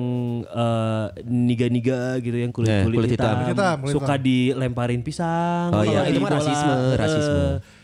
eh, 0.47 1.05
niga-niga 1.23 1.99
gitu 2.19 2.37
yang 2.39 2.51
kulit 2.51 2.69
Eh, 2.69 2.81
kulit, 2.83 2.97
kulit 2.97 3.11
hitam. 3.11 3.35
hitam, 3.35 3.49
hitam, 3.51 3.75
kulit 3.79 3.93
suka 3.93 4.15
hitam. 4.15 4.23
dilemparin 4.23 5.01
pisang. 5.01 5.69
Oh 5.69 5.83
iya, 5.83 6.07
itu 6.07 6.17
mah 6.17 6.31
rasisme, 6.31 6.73
Eh, 6.73 6.95
rasisme. 6.95 7.43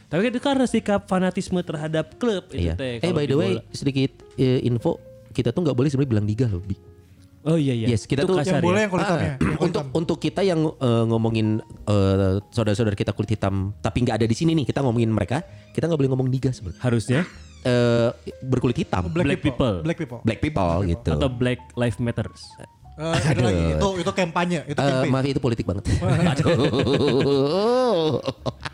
Tapi 0.10 0.24
itu 0.28 0.40
karena 0.40 0.66
sikap 0.66 1.06
fanatisme 1.06 1.62
terhadap 1.62 2.18
klub 2.18 2.50
itu 2.50 2.66
Iya. 2.66 2.74
teh. 2.74 2.98
Eh 3.00 3.12
by 3.12 3.24
the 3.24 3.34
way 3.34 3.52
bola. 3.56 3.72
sedikit 3.72 4.10
eh, 4.36 4.60
info 4.62 4.98
kita 5.30 5.50
tuh 5.50 5.62
nggak 5.62 5.74
boleh 5.74 5.88
sebenarnya 5.88 6.12
bilang 6.12 6.26
liga 6.26 6.46
loh. 6.46 6.60
Bi. 6.60 6.74
Oh 7.42 7.56
iya 7.56 7.72
iya. 7.74 7.88
Yes, 7.88 8.04
kita 8.04 8.22
Itu 8.22 8.34
tuh- 8.34 8.38
Yang 8.38 8.52
kasar 8.52 8.60
boleh 8.60 8.76
ya. 8.76 8.84
yang 8.84 8.92
kulit 8.92 9.06
hitamnya. 9.06 9.32
Ah, 9.32 9.58
untuk 9.60 9.84
untuk 9.94 10.18
kita 10.18 10.42
yang 10.42 10.60
eh, 10.68 11.04
ngomongin 11.06 11.48
eh, 11.64 12.16
saudara-saudara 12.48 12.94
kita 12.94 13.12
kulit 13.12 13.32
hitam 13.32 13.72
tapi 13.78 14.02
nggak 14.02 14.18
ada 14.18 14.26
di 14.26 14.34
sini 14.34 14.52
nih 14.54 14.66
kita 14.66 14.82
ngomongin 14.82 15.08
mereka 15.08 15.46
kita 15.70 15.86
nggak 15.86 15.96
boleh 15.96 16.10
ngomong 16.10 16.28
niga 16.28 16.50
sebenarnya 16.50 16.82
Harusnya 16.82 17.22
Eh, 17.60 18.10
berkulit 18.42 18.76
hitam 18.78 19.08
Black 19.10 19.44
people. 19.44 19.84
Black 19.84 20.00
people. 20.00 20.20
black 20.22 20.40
people 20.40 20.80
gitu 20.86 21.12
atau 21.12 21.28
Black 21.30 21.60
Lives 21.76 21.96
Matters. 21.98 22.40
Eh, 22.96 23.20
ada 23.26 23.42
lagi 23.42 23.64
itu 23.74 23.88
itu 24.00 24.12
kampanye, 24.14 24.60
itu 24.66 24.76
Eh, 24.76 24.84
campaign. 24.86 25.08
maaf 25.10 25.26
itu 25.26 25.40
politik 25.40 25.64
banget 25.64 25.84
aduh 26.32 26.56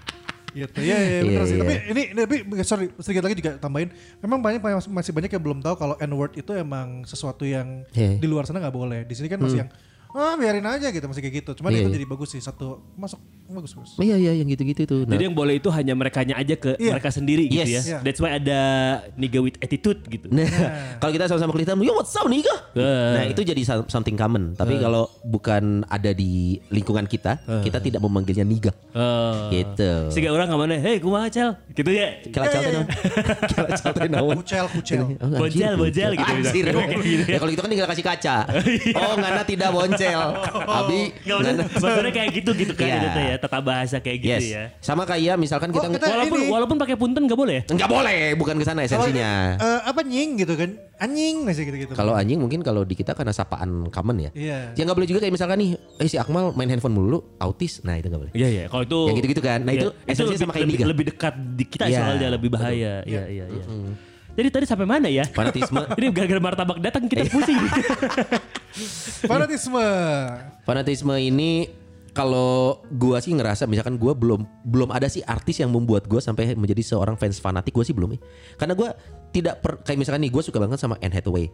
Gitu. 0.56 0.78
Iya, 0.80 0.96
iya 0.98 1.20
benar 1.22 1.44
Iya, 1.44 1.44
sih. 1.44 1.54
iya. 1.54 1.62
Tapi 1.62 1.74
ini, 1.92 2.02
ini 2.16 2.20
tapi 2.24 2.36
sorry 2.64 2.86
sedikit 2.96 3.28
lagi 3.28 3.36
juga 3.36 3.52
tambahin. 3.60 3.92
Memang 4.24 4.40
banyak 4.40 4.62
masih 4.88 5.12
banyak 5.12 5.28
yang 5.28 5.44
belum 5.44 5.60
tahu 5.60 5.76
kalau 5.76 5.96
N 6.00 6.12
word 6.16 6.32
itu 6.34 6.52
emang 6.56 7.04
sesuatu 7.04 7.44
yang 7.44 7.84
Iya. 7.92 8.16
di 8.16 8.26
luar 8.26 8.48
sana 8.48 8.64
nggak 8.64 8.72
boleh. 8.72 9.04
Di 9.04 9.14
sini 9.14 9.28
kan 9.28 9.36
masih 9.38 9.68
yang 9.68 9.70
ah 10.15 10.34
biarin 10.34 10.63
aja 10.63 10.88
gitu 10.89 11.05
masih 11.05 11.19
kayak 11.19 11.36
gitu. 11.38 11.51
Cuman 11.60 11.69
Iya, 11.69 11.77
itu 11.77 11.89
iya. 11.91 11.95
jadi 12.00 12.05
bagus 12.07 12.29
sih 12.31 12.39
satu 12.39 12.79
masuk 12.95 13.19
bagus 13.45 13.75
bagus. 13.75 13.91
iya 14.00 14.15
iya 14.15 14.31
yang 14.34 14.48
gitu-gitu 14.48 14.84
tuh 14.84 15.00
nah, 15.03 15.13
Jadi 15.13 15.27
yang 15.27 15.36
boleh 15.36 15.60
itu 15.60 15.69
hanya 15.69 15.93
merekanya 15.93 16.34
aja 16.34 16.55
ke 16.55 16.74
Iya. 16.75 16.95
mereka 16.95 17.12
sendiri 17.12 17.45
gitu 17.45 17.62
Yes. 17.62 17.69
ya. 17.69 17.81
Iya. 17.86 17.98
That's 18.01 18.17
why 18.17 18.31
ada 18.34 18.60
nigga 19.13 19.38
with 19.38 19.60
attitude 19.60 20.01
gitu. 20.07 20.31
Nah, 20.31 20.48
kalau 21.00 21.12
kita 21.12 21.27
sama-sama 21.27 21.51
kulit 21.51 21.67
hitam, 21.67 21.77
yo 21.79 21.93
what's 21.93 22.15
up 22.15 22.25
nih 22.25 22.41
Eh. 22.41 22.81
Nah 23.13 23.24
itu 23.27 23.41
jadi 23.41 23.62
some- 23.62 23.86
something 23.86 24.15
common. 24.15 24.55
Tapi 24.55 24.77
kalau 24.77 25.12
bukan 25.22 25.84
ada 25.86 26.10
di 26.10 26.57
lingkungan 26.69 27.05
kita, 27.05 27.38
kita 27.62 27.77
tidak 27.79 28.00
memanggilnya 28.00 28.43
niga. 28.43 28.72
Oh. 28.91 29.51
Gitu. 29.51 30.10
Siga 30.10 30.31
orang 30.31 30.48
ke 30.48 30.55
mana? 30.55 30.75
Hei 30.75 30.98
kumaha 30.98 31.27
cel? 31.27 31.60
Gitu 31.69 31.91
ya. 31.91 32.24
Kala 32.31 32.45
calte 32.48 32.69
naon? 32.72 32.88
Kala 33.51 33.69
calte 33.75 34.07
naon? 34.07 34.36
Kucel 34.39 34.65
kucel. 34.72 35.03
Oh, 35.15 35.27
anjir, 35.27 35.39
Boncel, 35.39 35.74
boncel 35.75 36.12
gitu. 36.15 36.31
Anjir. 36.31 36.65
Gitu. 37.05 37.27
ya 37.27 37.38
kalau 37.38 37.51
gitu 37.51 37.62
kan 37.62 37.69
tinggal 37.69 37.88
kasih 37.88 38.05
kaca. 38.05 38.38
Oh, 38.95 39.13
ngana 39.15 39.41
tidak 39.43 39.69
boncel. 39.69 40.05
Abi 40.08 41.02
Gak 41.20 41.36
usah, 41.36 41.52
ngana. 41.52 41.64
sebenarnya 41.72 42.14
kayak 42.14 42.30
gitu 42.34 42.52
gitu 42.54 42.74
kan 42.74 42.86
Iya. 42.86 42.96
itu 42.96 43.08
teh 43.10 43.24
ya, 43.24 43.36
tata 43.38 43.60
bahasa 43.60 43.98
kayak 43.98 44.18
gitu 44.20 44.32
Yes. 44.32 44.46
ya. 44.48 44.64
Sama 44.80 45.04
kayak 45.04 45.36
misalkan 45.36 45.70
kita, 45.70 45.88
kita- 45.90 46.06
Walaupun 46.08 46.40
ini- 46.40 46.52
walaupun 46.52 46.78
pakai 46.78 46.96
punten 46.96 47.24
gak 47.24 47.36
boleh 47.36 47.56
ya? 47.56 47.64
nggak 47.68 47.90
boleh, 47.90 48.18
bukan 48.36 48.56
ke 48.56 48.66
sana 48.66 48.82
esensinya. 48.82 49.32
eh, 49.56 49.80
apa 49.84 50.00
nying 50.02 50.32
gitu 50.38 50.54
kan? 50.54 50.70
Anjing 50.96 51.44
masih 51.44 51.64
gitu-gitu. 51.66 51.92
Kalau 51.92 52.14
anjing 52.14 52.38
mungkin 52.38 52.60
kalau 52.60 52.82
di 52.82 52.94
kita 52.94 53.12
karena 53.12 53.32
sapaan 53.32 53.90
common 53.90 54.18
ya. 54.22 54.32
Iya. 54.32 54.60
Ya 54.72 54.82
nggak 54.82 54.96
boleh 54.96 55.08
juga 55.08 55.20
kayak 55.20 55.34
misalkan 55.34 55.58
nih, 55.58 55.70
eh 55.76 56.08
si 56.08 56.16
Akmal 56.16 56.52
main 56.52 56.68
handphone 56.68 56.94
mulu, 56.94 57.20
autis. 57.38 57.82
Nah 57.82 57.96
itu 57.96 58.08
nggak 58.08 58.22
boleh. 58.22 58.34
Iya 58.34 58.48
iya, 58.50 58.64
kalau 58.66 58.84
itu 58.84 59.00
Yang 59.06 59.18
gitu-gitu 59.20 59.42
kan. 59.42 59.60
Nah, 59.62 59.72
Iya, 59.72 59.82
itu 59.82 59.90
esensinya 60.06 60.26
lebih, 60.30 60.40
sama 60.40 60.52
kayak 60.52 60.64
lebih, 60.64 60.78
niga. 60.78 60.88
lebih 60.88 61.06
dekat 61.06 61.34
di 61.54 61.66
kita 61.66 61.86
Iya. 61.86 62.00
soalnya 62.00 62.30
lebih 62.32 62.50
bahaya. 62.50 62.94
Iya 63.04 63.24
iya 63.26 63.46
iya. 63.46 63.64
Jadi 64.36 64.48
tadi 64.52 64.66
sampai 64.66 64.84
mana 64.84 65.08
ya? 65.08 65.24
Fanatisme. 65.26 65.80
Ini 65.96 66.12
gara-gara 66.12 66.42
martabak 66.42 66.78
datang 66.78 67.08
kita 67.08 67.24
pusing. 67.26 67.56
Fanatisme. 69.29 69.88
Fanatisme 70.63 71.15
ini 71.17 71.70
kalau 72.12 72.79
gua 72.96 73.20
sih 73.20 73.36
ngerasa 73.36 73.67
misalkan 73.67 74.00
gua 74.00 74.15
belum 74.15 74.48
belum 74.63 74.88
ada 74.91 75.12
sih 75.12 75.20
artis 75.27 75.60
yang 75.60 75.67
membuat 75.67 76.08
gua 76.08 76.24
sampai 76.24 76.55
menjadi 76.55 76.79
seorang 76.79 77.20
fans 77.20 77.44
fanatik 77.44 77.75
gua 77.75 77.84
sih 77.84 77.91
belum 77.91 78.15
ya. 78.15 78.20
Karena 78.55 78.72
gua 78.72 78.96
tidak 79.36 79.60
per, 79.60 79.84
kayak 79.84 80.00
misalkan 80.00 80.24
nih 80.24 80.32
gua 80.32 80.39
suka 80.39 80.63
banget 80.63 80.79
sama 80.79 80.96
Anne 81.03 81.12
Hathaway. 81.12 81.51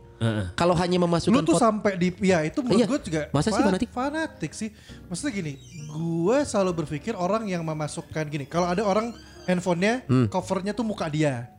Kalau 0.53 0.77
hanya 0.77 1.01
Lu 1.01 1.09
memasukkan 1.09 1.41
tuh 1.41 1.57
foto 1.57 1.65
sampai 1.65 1.97
di 1.97 2.13
ya 2.21 2.45
itu 2.45 2.61
menurut 2.61 2.77
Iya. 2.77 2.87
gue 2.89 2.99
juga 3.09 3.21
Masa 3.33 3.49
sih 3.49 3.57
fanatik? 3.57 3.89
Fanatik 3.89 4.51
sih. 4.53 4.69
Maksudnya 5.09 5.33
gini, 5.33 5.53
gue 5.89 6.37
selalu 6.45 6.85
berpikir 6.85 7.17
orang 7.17 7.49
yang 7.49 7.65
memasukkan 7.65 8.29
gini, 8.29 8.45
kalau 8.45 8.69
ada 8.69 8.85
orang 8.85 9.17
handphonenya 9.49 10.05
covernya 10.29 10.77
tuh 10.77 10.85
muka 10.85 11.09
dia. 11.09 11.49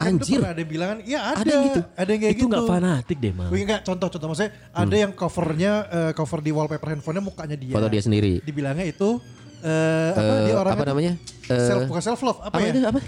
Kan 0.00 0.10
Hmm. 0.10 0.16
itu 0.16 0.32
Anjir. 0.32 0.40
ada 0.42 0.56
yang 0.56 0.70
bilang 0.70 0.88
iya 1.04 1.20
ada, 1.22 1.36
Ada 1.36 1.50
yang 1.50 1.64
gitu? 1.66 1.80
ada 1.92 2.08
yang 2.08 2.20
kayak 2.20 2.32
itu 2.32 2.40
gitu. 2.40 2.48
nggak 2.48 2.64
fanatik 2.66 3.16
deh. 3.20 3.32
Wih, 3.46 3.60
enggak, 3.60 3.80
contoh-contoh 3.84 4.26
maksudnya 4.26 4.52
Hmm. 4.66 4.80
ada 4.80 4.96
yang 4.96 5.12
covernya 5.12 5.72
eh, 5.86 6.10
cover 6.10 6.40
di 6.40 6.50
wallpaper 6.50 6.88
handphonenya 6.90 7.20
mukanya 7.22 7.54
dia. 7.54 7.74
foto 7.76 7.86
dia 7.86 8.00
sendiri. 8.00 8.32
Dibilangnya 8.40 8.86
itu 8.86 9.20
eh, 9.60 10.10
apa 10.10 10.32
dia 10.40 10.48
Eh, 10.48 10.56
orangnya 10.56 10.72
apa 10.72 10.82
tuh 10.82 10.90
namanya? 10.90 11.12
Eh, 11.46 11.60
self 11.62 11.80
bukan 11.84 12.00
self 12.02 12.20
love 12.22 12.40
apa, 12.40 12.48
apa 12.50 12.58
ya? 12.58 12.70
itu 12.70 12.80
apa? 12.82 13.00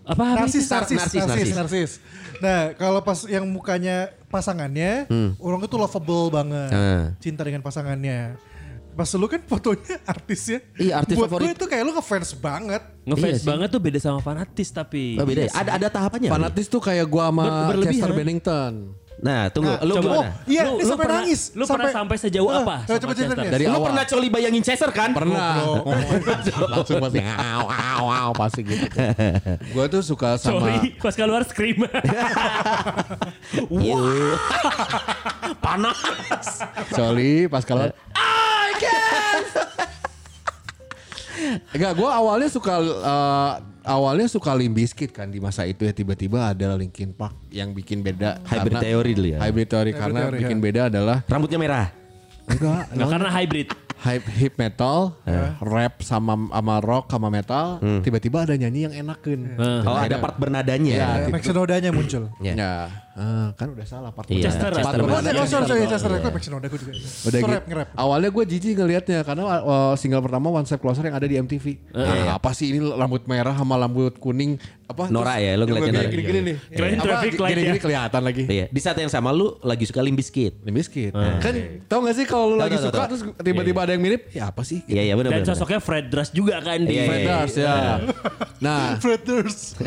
Apa 0.00 0.22
apa 0.24 0.24
narsis, 0.42 0.64
itu? 0.64 0.72
narsis, 0.72 0.96
Narsis, 0.96 1.20
narsis, 1.20 1.28
narsis. 1.28 1.52
narsis. 1.54 1.90
Nah, 2.40 2.72
kalau 2.72 3.04
pas 3.04 3.20
yang 3.28 3.44
mukanya 3.44 4.08
pasangannya, 4.26 5.04
orang 5.36 5.60
itu 5.60 5.76
lovable 5.76 6.32
banget, 6.32 6.72
Hmm. 6.72 7.04
cinta 7.20 7.44
dengan 7.44 7.60
pasangannya. 7.60 8.40
Pas 8.90 9.08
lu 9.10 9.26
kan 9.26 9.40
fotonya 9.40 9.96
artis 10.12 10.40
ya. 10.46 10.58
Iya, 10.74 10.92
artis 10.98 11.14
Buat 11.14 11.28
favorit. 11.28 11.44
gue 11.46 11.52
itu 11.54 11.66
kayak 11.66 11.82
lu 11.82 11.92
ngefans 11.92 12.30
banget. 12.34 12.82
Ngefans 13.02 13.26
Iya 13.26 13.38
sih. 13.38 13.48
banget 13.48 13.68
tuh 13.70 13.80
beda 13.80 13.98
sama 13.98 14.20
fanatis 14.20 14.68
tapi. 14.70 15.16
Oh, 15.16 15.24
beda 15.24 15.46
ya? 15.46 15.52
Ada 15.52 15.70
ada 15.76 15.88
tahapannya. 15.88 16.28
Fanatis 16.28 16.66
tuh 16.66 16.78
kayak 16.78 17.06
gua 17.06 17.28
sama 17.28 17.44
Ber- 17.44 17.76
berlebihan. 17.76 17.94
Chester 17.96 18.12
Bennington. 18.12 18.74
Nah, 19.20 19.52
tunggu, 19.52 19.68
Nah, 19.68 19.84
lu 19.84 19.92
coba. 19.94 20.08
Oh, 20.14 20.24
iya, 20.46 20.64
Lu- 20.64 20.80
lu 20.80 20.84
sampai 20.86 21.04
pernah- 21.04 21.20
nangis. 21.20 21.40
lu 21.52 21.64
pernah 21.68 21.88
sampai 21.90 22.16
sejauh 22.16 22.48
Ah, 22.48 22.56
apa 22.58 22.76
coba 22.82 22.96
sama 22.96 23.12
Chester? 23.12 23.36
nih. 23.36 23.50
Dari 23.52 23.64
Lu 23.64 23.70
awal. 23.70 23.84
pernah 23.84 24.04
coli 24.06 24.28
bayangin 24.28 24.62
Chester 24.64 24.90
kan? 24.90 25.10
Pernah. 25.12 25.52
Langsung 26.72 26.98
pasti 26.98 27.20
aw 27.20 27.64
aw 27.68 28.04
aw 28.08 28.30
pasti 28.32 28.60
gitu. 28.64 28.84
Gua 29.76 29.84
tuh 29.86 30.00
suka 30.00 30.34
sama 30.34 30.64
Sorry, 30.64 30.96
pas 30.96 31.12
keluar 31.12 31.44
scream. 31.44 31.84
Iya. 33.68 34.00
Panas. 35.58 35.98
Soli 36.88 37.44
pas 37.46 37.60
kalau 37.62 37.92
Enggak, 41.70 41.92
gue 41.94 42.08
awalnya 42.08 42.48
suka 42.48 42.74
eh, 42.80 43.52
awalnya 43.82 44.26
suka 44.26 44.50
Limp 44.52 44.74
Bizkit 44.74 45.10
kan 45.10 45.26
di 45.26 45.38
masa 45.38 45.64
itu 45.64 45.82
ya 45.82 45.90
tiba-tiba 45.90 46.48
ada 46.48 46.74
Linkin 46.74 47.10
Park 47.10 47.36
yang 47.48 47.70
bikin 47.70 48.00
beda 48.00 48.40
Hybrid 48.44 48.72
karena- 48.72 48.82
Theory 48.82 49.12
dulu 49.14 49.28
ya? 49.28 49.38
Hybrid 49.40 49.68
Theory 49.68 49.92
karena 49.92 50.20
Theory, 50.22 50.38
bikin 50.38 50.56
ya. 50.56 50.62
beda 50.62 50.80
adalah 50.88 51.18
Rambutnya 51.24 51.58
merah. 51.58 51.86
enggak 52.42 52.82
Nggak 52.90 53.08
karena 53.10 53.30
hybrid. 53.30 53.68
hip 54.00 54.24
hip 54.32 54.54
metal, 54.56 55.12
rap 55.60 56.00
sama 56.00 56.32
sama 56.48 56.74
rock 56.80 57.12
sama 57.12 57.28
metal, 57.28 57.76
tiba-tiba 58.00 58.42
ada 58.42 58.56
nyanyi 58.56 58.88
yang 58.88 58.94
enakeun. 58.96 59.60
Oh, 59.84 59.92
ada 59.92 60.16
part 60.16 60.34
bernadanya. 60.34 60.88
Iya. 60.88 61.08
Ya, 61.20 61.28
Max 61.28 61.44
Nodanya 61.46 61.92
muncul. 61.92 62.32
Ya. 62.40 62.56
Ya, 62.56 62.72
ah, 63.12 63.48
kan 63.52 63.66
udah 63.68 63.82
salah 63.82 64.10
part 64.10 64.26
Iya, 64.26 64.46
Chester, 64.46 64.70
part 64.70 64.80
Chester. 64.80 64.98
Oh, 64.98 65.06
bernada. 65.06 65.30
oh, 65.32 65.44
sorry, 65.44 65.66
sorry, 65.66 65.80
Chester. 65.84 66.10
Iya. 66.12 66.30
Max 66.30 66.44
Noda 66.46 66.66
gue 66.66 66.78
juga. 66.78 66.92
Udah 66.92 67.02
Itu 67.02 67.36
gitu. 67.36 67.46
rap, 67.48 67.64
nge-rap. 67.64 67.88
Awalnya 67.94 68.30
gue 68.30 68.44
jijik 68.46 68.74
ngelihatnya 68.76 69.18
karena 69.22 69.42
uh, 69.58 69.94
single 69.94 70.20
pertama 70.20 70.46
One 70.48 70.64
Step 70.64 70.78
Closer 70.78 71.02
yang 71.02 71.14
ada 71.14 71.24
di 71.24 71.36
MTV. 71.36 71.66
Nah, 71.90 72.34
apa 72.34 72.50
sih 72.50 72.70
ini 72.70 72.78
rambut 72.80 73.24
merah 73.24 73.52
sama 73.52 73.74
rambut 73.76 74.14
kuning 74.16 74.56
apa? 74.86 75.06
Norak 75.06 75.38
ya, 75.38 75.54
lu 75.54 75.64
ngeliatnya 75.64 75.92
Norak. 76.00 76.10
Gini-gini 76.10 76.40
nih. 76.42 76.56
Traffic 76.98 77.32
light 77.36 77.50
Gini-gini 77.52 77.78
ya. 77.78 77.82
kelihatan 77.82 78.22
lagi. 78.22 78.42
Iya. 78.44 78.66
Di 78.68 78.80
saat 78.80 78.96
yang 78.96 79.08
sama 79.08 79.30
lu 79.30 79.54
lagi 79.60 79.84
suka 79.84 80.00
Limp 80.00 80.16
Bizkit. 80.16 80.52
Limp 80.60 80.76
Bizkit. 80.76 81.12
Kan 81.14 81.54
tau 81.86 82.02
gak 82.02 82.14
sih 82.14 82.26
kalau 82.26 82.54
lu 82.54 82.56
lagi 82.56 82.74
suka 82.74 83.06
terus 83.06 83.22
tiba-tiba 83.38 83.80
ada 83.80 83.92
yang 83.92 84.02
mirip, 84.02 84.30
ya 84.30 84.50
apa 84.50 84.62
sih? 84.62 84.82
Iya, 84.84 85.02
iya 85.04 85.14
benar 85.14 85.30
Dan 85.32 85.42
benar. 85.42 85.54
sosoknya 85.54 85.78
Fred 85.78 86.06
Durst 86.08 86.30
juga 86.30 86.58
kan 86.58 86.78
di 86.80 86.90
Iya, 86.92 87.04
Fred 87.06 87.20
iya, 87.20 87.30
Durst 87.36 87.56
ya. 87.56 87.74
Nah, 88.64 89.00
Fred 89.00 89.22
Durst. 89.24 89.80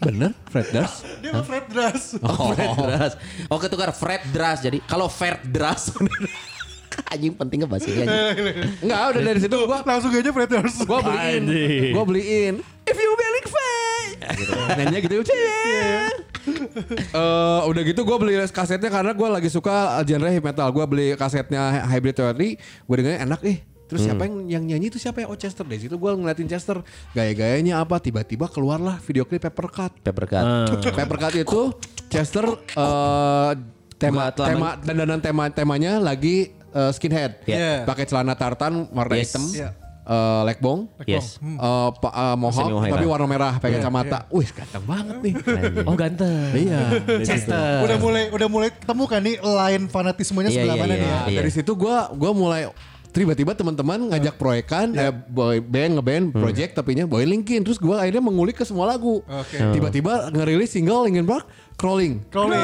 bener 0.00 0.32
Fred 0.46 0.68
Durst. 0.70 0.98
Dia 1.22 1.30
mah 1.30 1.44
Fred 1.44 1.66
Durst. 1.68 2.08
Oh, 2.22 2.47
Fred 2.54 2.74
Dras. 2.76 3.12
Oh, 3.50 3.58
ketukar 3.58 3.90
Fred 3.92 4.22
Dras. 4.32 4.58
Jadi 4.64 4.78
kalau 4.84 5.08
Fred 5.10 5.40
Dras 5.48 5.92
anjing 7.14 7.30
penting 7.30 7.62
ngebahas 7.62 7.86
ini 7.86 8.02
anjing. 8.02 8.18
Enggak, 8.82 9.00
udah 9.14 9.22
dari 9.22 9.38
situ 9.38 9.54
gua 9.54 9.80
Langsung 9.86 10.10
aja 10.10 10.30
Fred 10.34 10.50
Durst. 10.50 10.82
gua 10.82 10.98
beliin. 10.98 11.42
Gua 11.94 12.04
beliin. 12.04 12.54
If 12.88 12.96
you 12.98 13.12
fine. 13.48 14.18
Gitu. 14.36 14.52
Nanya 14.54 14.98
gitu. 15.00 15.14
"Cie." 15.24 16.16
Eh, 17.12 17.60
udah 17.68 17.82
gitu 17.84 18.08
gue 18.08 18.16
beli 18.16 18.34
kasetnya 18.48 18.88
karena 18.88 19.12
gue 19.12 19.28
lagi 19.28 19.48
suka 19.52 20.00
genre 20.08 20.28
heavy 20.32 20.40
metal. 20.40 20.68
Gue 20.72 20.84
beli 20.88 21.06
kasetnya 21.12 21.84
Hybrid 21.88 22.16
Theory. 22.16 22.56
Gue 22.88 22.94
dengerin 23.00 23.20
enak 23.28 23.40
ih. 23.44 23.58
Terus 23.88 24.04
siapa 24.04 24.28
yang 24.28 24.36
yang 24.48 24.62
nyanyi 24.68 24.92
itu 24.92 25.00
siapa 25.00 25.24
ya? 25.24 25.26
Oh 25.32 25.36
Chester 25.36 25.64
deh. 25.64 25.80
Situ 25.80 25.96
gue 25.96 26.10
ngeliatin 26.12 26.48
Chester 26.48 26.80
gaya-gayanya 27.16 27.80
apa. 27.80 27.96
Tiba-tiba 28.00 28.48
keluarlah 28.48 29.00
video 29.00 29.24
klip 29.24 29.44
Paper 29.44 29.68
Cut. 29.68 29.92
Paper 30.04 30.24
cut. 30.28 30.44
Paper 30.92 31.18
Cut 31.20 31.34
itu 31.36 31.60
Chester 32.08 32.44
eh, 32.68 33.50
tema 33.96 34.30
tema 34.30 34.78
dandanan 34.78 35.20
tema 35.20 35.44
temanya 35.48 35.98
lagi 35.98 36.50
eh, 36.50 36.90
skinhead. 36.90 37.44
Iya. 37.44 37.84
Pakai 37.84 38.04
celana 38.04 38.34
tartan 38.34 38.88
warna 38.90 39.14
Yes. 39.14 39.30
hitam. 39.30 39.44
Iya. 39.50 39.70
eh, 40.04 40.42
legbong. 40.46 40.80
Yes. 41.04 41.36
eh, 41.36 41.90
pa- 41.94 42.14
eh, 42.32 42.36
mohawk, 42.36 42.68
tapi 42.82 43.04
ya. 43.04 43.10
warna 43.10 43.26
merah 43.26 43.52
pakai 43.56 43.76
kacamata. 43.76 44.24
Wih, 44.30 44.48
ganteng 44.48 44.84
banget 44.84 45.16
nih. 45.20 45.34
Oh 45.84 45.94
ganteng. 45.94 46.48
iya. 46.54 46.80
Chester. 47.28 47.84
Udah 47.84 47.96
mulai 47.98 48.24
udah 48.28 48.48
mulai 48.48 48.68
ketemu 48.72 49.04
kan 49.04 49.20
nih 49.20 49.36
line 49.38 49.84
fanatismenya 49.86 50.48
Iya, 50.48 50.56
sebelah 50.58 50.74
iya, 50.74 50.82
mana 50.82 50.88
iya. 50.88 50.96
nih 50.96 51.08
ya. 51.08 51.18
Nah, 51.20 51.28
dari 51.36 51.50
situ 51.52 51.72
gue 51.74 51.96
gua 52.16 52.32
mulai 52.32 52.72
tiba-tiba 53.08 53.50
teman-teman 53.50 53.98
ngajak 54.08 54.36
proyekan 54.36 54.92
eh, 54.94 55.10
boy 55.10 55.58
band 55.58 55.96
ngeband 55.96 56.26
project 56.30 56.72
tapi 56.72 56.92
nya 56.92 57.02
boy 57.02 57.24
Linkin 57.24 57.60
terus 57.60 57.76
gue 57.76 57.90
akhirnya 57.90 58.20
mengulik 58.20 58.54
ke 58.54 58.62
semua 58.62 58.84
lagu 58.86 59.24
Oke. 59.24 59.58
tiba-tiba 59.74 60.28
ngerilis 60.30 60.70
single 60.70 61.08
Linkin 61.08 61.26
Park 61.26 61.48
Crawling 61.78 62.26
Crawling 62.34 62.58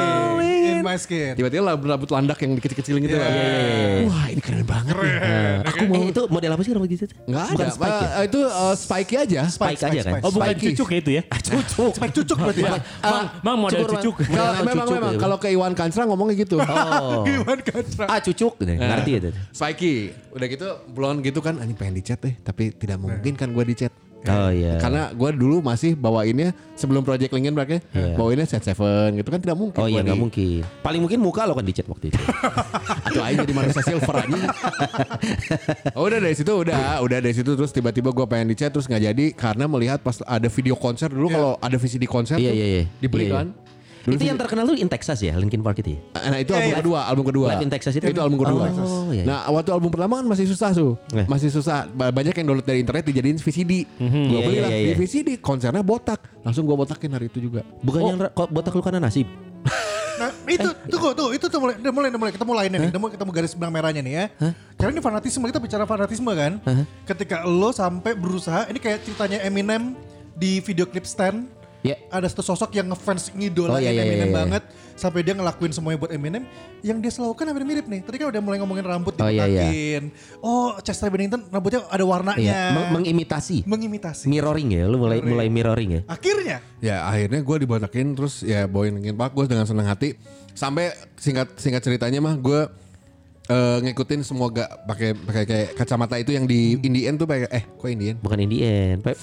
in 0.67 0.83
my 0.83 0.99
skin. 0.99 1.39
tiba-tiba 1.39 1.71
rambut 1.71 2.11
landak 2.11 2.35
yang 2.43 2.51
dikecil-kecil 2.59 2.99
gitu 2.99 3.15
kan. 3.15 3.31
wah 4.11 4.27
ini 4.27 4.41
keren 4.43 4.67
banget 4.67 4.91
nih 4.91 5.15
Aku 5.71 5.83
mau 5.87 6.03
itu 6.03 6.21
model 6.27 6.51
apa 6.51 6.61
sih 6.67 6.71
rambut 6.75 6.89
gitu? 6.91 7.07
nggak 7.23 7.43
ada 7.55 7.65
Spike 7.71 7.95
ya? 7.95 8.07
Eh, 8.11 8.23
itu 8.27 8.39
eh, 8.43 8.73
spiky 8.75 9.15
aja 9.15 9.39
Spike 9.47 9.81
aja 9.87 9.99
kan? 10.03 10.13
Oh 10.19 10.31
bukan 10.35 10.51
Spiky. 10.51 10.65
cucuk 10.75 10.87
ya 10.91 10.97
itu 10.99 11.11
ya? 11.15 11.23
Cucuk. 11.31 11.91
Spike 11.95 12.13
cucuk 12.19 12.37
berarti 12.43 12.61
ya. 12.67 12.71
Mang, 13.01 13.25
mang 13.39 13.57
model 13.63 13.87
cukur, 13.87 13.95
cucuk. 13.95 14.15
Model 14.27 14.63
memang 14.67 14.85
cucuk 14.85 14.95
memang 14.99 15.13
gitu. 15.15 15.21
kalau 15.23 15.37
ke 15.39 15.47
Iwan 15.55 15.73
Kansra 15.73 16.03
ngomongnya 16.03 16.35
gitu 16.35 16.55
Oh. 16.59 17.23
Gimana 17.27 17.61
Katra? 17.63 18.05
Ah 18.11 18.19
cucuk, 18.19 18.59
ngerti 18.59 19.11
ya 19.15 19.19
spiky 19.55 19.95
udah 20.35 20.47
gitu 20.51 20.67
blonde 20.91 21.23
gitu 21.23 21.39
kan 21.39 21.55
anjing 21.63 21.79
pengen 21.79 21.95
dicat 21.95 22.19
deh 22.19 22.35
tapi 22.43 22.75
tidak 22.75 22.99
mungkin 22.99 23.39
kan 23.39 23.55
gue 23.55 23.63
dicat 23.63 23.91
Oh 24.25 24.49
iya. 24.49 24.81
Karena 24.81 25.09
gue 25.09 25.29
dulu 25.31 25.59
masih 25.59 25.93
bawainnya 25.93 26.49
sebelum 26.73 27.01
Project 27.01 27.29
Linkin 27.29 27.53
Park 27.53 27.69
ya, 27.69 27.79
bawainnya 28.15 28.43
set 28.43 28.61
seven 28.61 29.13
gitu 29.15 29.29
kan 29.29 29.37
tidak 29.37 29.53
mungkin. 29.53 29.77
Oh 29.77 29.85
iya 29.85 30.01
nggak 30.01 30.17
di- 30.17 30.23
mungkin. 30.23 30.61
Paling 30.81 30.97
mungkin 30.99 31.19
muka 31.19 31.45
lo 31.45 31.53
kan 31.53 31.61
dicat 31.61 31.85
waktu 31.85 32.09
itu. 32.09 32.17
Atau 33.07 33.21
aja 33.21 33.41
di 33.41 33.53
manusia 33.53 33.81
silver 33.81 34.15
aja. 34.17 34.39
oh, 35.97 36.05
udah 36.05 36.19
dari 36.19 36.33
situ 36.33 36.51
udah, 36.51 37.01
udah 37.01 37.17
dari 37.19 37.33
situ 37.33 37.53
terus 37.53 37.69
tiba-tiba 37.69 38.09
gue 38.09 38.25
pengen 38.25 38.49
dicat 38.49 38.69
terus 38.69 38.85
nggak 38.85 39.03
jadi 39.03 39.25
karena 39.33 39.65
melihat 39.65 40.01
pas 40.01 40.17
ada 40.21 40.47
video 40.47 40.73
konser 40.73 41.07
dulu 41.07 41.27
kalau 41.29 41.51
ada 41.57 41.77
VCD 41.77 42.03
konser 42.05 42.35
Iya 42.35 42.49
tuh 42.49 42.55
iya 42.55 42.65
iya. 42.65 42.83
dibeli 42.97 43.23
Iya, 43.23 43.29
iya. 43.29 43.37
kan. 43.37 43.47
Dulu 44.05 44.15
Itu 44.15 44.23
yang 44.23 44.37
terkenal 44.37 44.63
tuh 44.63 44.77
In 44.77 44.85
Texas 44.85 45.17
ya, 45.17 45.33
Linkin 45.33 45.59
Park 45.59 45.81
itu 45.81 45.97
ya? 45.97 45.99
Nah 46.29 46.37
itu 46.37 46.53
album 46.53 46.73
kedua, 46.77 46.99
album 47.03 47.25
kedua. 47.25 47.47
Live 47.49 47.65
in 47.65 47.71
Texas 47.73 47.93
itu? 47.93 48.05
Itu 48.05 48.21
album 48.21 48.37
kedua. 48.37 48.69
Oh, 48.69 49.09
iya, 49.09 49.17
iya. 49.17 49.23
Nah 49.25 49.39
waktu 49.49 49.73
album 49.73 49.89
pertama 49.89 50.21
kan 50.21 50.25
masih 50.25 50.45
susah 50.45 50.69
tuh, 50.71 50.93
Eh. 51.09 51.25
masih 51.25 51.49
susah. 51.49 51.89
Ba- 51.89 52.13
Banyak 52.13 52.31
yang 52.31 52.45
download 52.47 52.63
dari 52.63 52.79
internet 52.79 53.03
dijadiin 53.03 53.35
VCD. 53.35 53.89
Gue 53.91 54.05
Iya, 54.31 54.39
beli 54.39 54.55
iya, 54.55 54.61
lah 54.61 54.69
iya, 54.69 54.79
di 54.79 54.87
iya. 54.87 54.95
VCD, 54.95 55.29
konsernya 55.37 55.81
botak. 55.81 56.21
Langsung 56.39 56.63
gue 56.63 56.75
botakin 56.75 57.11
hari 57.11 57.27
itu 57.27 57.41
juga. 57.41 57.65
Bukan 57.81 58.01
yang 58.05 58.17
ra- 58.19 58.29
kok 58.29 58.47
botak 58.47 58.71
lu 58.71 58.81
karena 58.81 59.01
nasib. 59.01 59.25
Nah, 60.15 60.31
itu 60.47 60.63
tuh 60.87 61.11
tuh 61.11 61.35
itu 61.35 61.43
tuh 61.43 61.59
mulai 61.59 61.75
mulai 61.83 62.07
mulai 62.09 62.31
ketemu 62.31 62.51
lainnya 62.55 62.79
nih. 62.79 62.89
Udah 62.89 63.01
mulai 63.03 63.13
ketemu 63.13 63.31
garis 63.33 63.51
benang 63.51 63.73
merahnya 63.73 63.99
nih 63.99 64.13
ya. 64.13 64.25
Karena 64.73 64.91
ini 64.93 65.01
fanatisme 65.03 65.43
kita 65.43 65.59
bicara 65.59 65.83
fanatisme 65.83 66.31
kan. 66.31 66.55
Ketika 67.03 67.43
lo 67.43 67.67
sampai 67.69 68.15
berusaha 68.15 68.63
ini 68.65 68.79
kayak 68.79 69.03
ceritanya 69.03 69.43
Eminem 69.43 69.91
di 70.31 70.59
video 70.59 70.87
klip 70.87 71.03
Stan. 71.03 71.43
Ya. 71.85 71.95
Ada 72.09 72.33
satu 72.33 72.41
sosok 72.41 72.73
yang 72.73 72.89
ngefans 72.89 73.29
Oh, 73.29 73.37
ngidolain 73.37 73.85
iya, 73.85 73.91
iya, 73.93 74.03
Eminem 74.03 74.17
iya, 74.17 74.25
iya. 74.25 74.33
banget 74.33 74.63
sampai 74.95 75.21
dia 75.21 75.35
ngelakuin 75.35 75.69
semuanya 75.69 75.99
buat 76.01 76.09
Eminem 76.09 76.43
yang 76.81 76.97
dia 76.97 77.11
selalu 77.11 77.37
kan 77.37 77.45
hampir 77.45 77.61
mirip 77.61 77.85
nih. 77.85 78.01
Tadi 78.01 78.15
kan 78.17 78.27
udah 78.33 78.41
mulai 78.41 78.57
ngomongin 78.57 78.85
rambut 78.87 79.13
Oh, 79.15 79.29
iya, 79.29 79.45
iya. 79.45 80.01
Oh, 80.41 80.73
Chester 80.81 81.13
Bennington 81.13 81.45
rambutnya 81.47 81.85
ada 81.85 82.01
warnanya. 82.01 82.41
Iya, 82.41 82.61
meng- 82.73 82.89
mengimitasi. 82.97 83.69
mengimitasi. 83.69 84.25
Mirroring 84.25 84.73
ya, 84.73 84.83
lu 84.89 84.97
mulai 84.97 85.21
mulai 85.21 85.47
mirroring 85.47 85.89
ya. 85.91 86.01
Ya 86.01 86.09
Akhirnya 86.09 86.57
akhirnya 86.81 87.39
gue 87.45 87.57
dibotakin 87.61 88.17
terus 88.17 88.41
ya 88.41 88.65
bawain 88.65 88.97
Park 89.13 89.37
gue 89.37 89.45
dengan 89.45 89.69
senang 89.69 89.85
hati. 89.85 90.17
Sampai 90.55 90.89
singkat 91.19 91.53
singkat 91.59 91.83
ceritanya 91.83 92.23
mah 92.23 92.35
gue 92.39 92.59
eh, 93.45 93.77
ngikutin 93.85 94.25
semua 94.25 94.49
gak 94.49 94.69
pakai 94.87 95.09
pakai 95.13 95.43
kayak 95.45 95.67
kacamata 95.77 96.15
itu 96.17 96.33
yang 96.33 96.49
di 96.49 96.79
Indian 96.81 97.13
tuh 97.13 97.29
pakai 97.29 97.45
eh 97.51 97.63
kok 97.67 97.85
Indian? 97.85 98.15
Bukan 98.17 98.39
Indian. 98.41 99.01
Pa- 99.05 99.13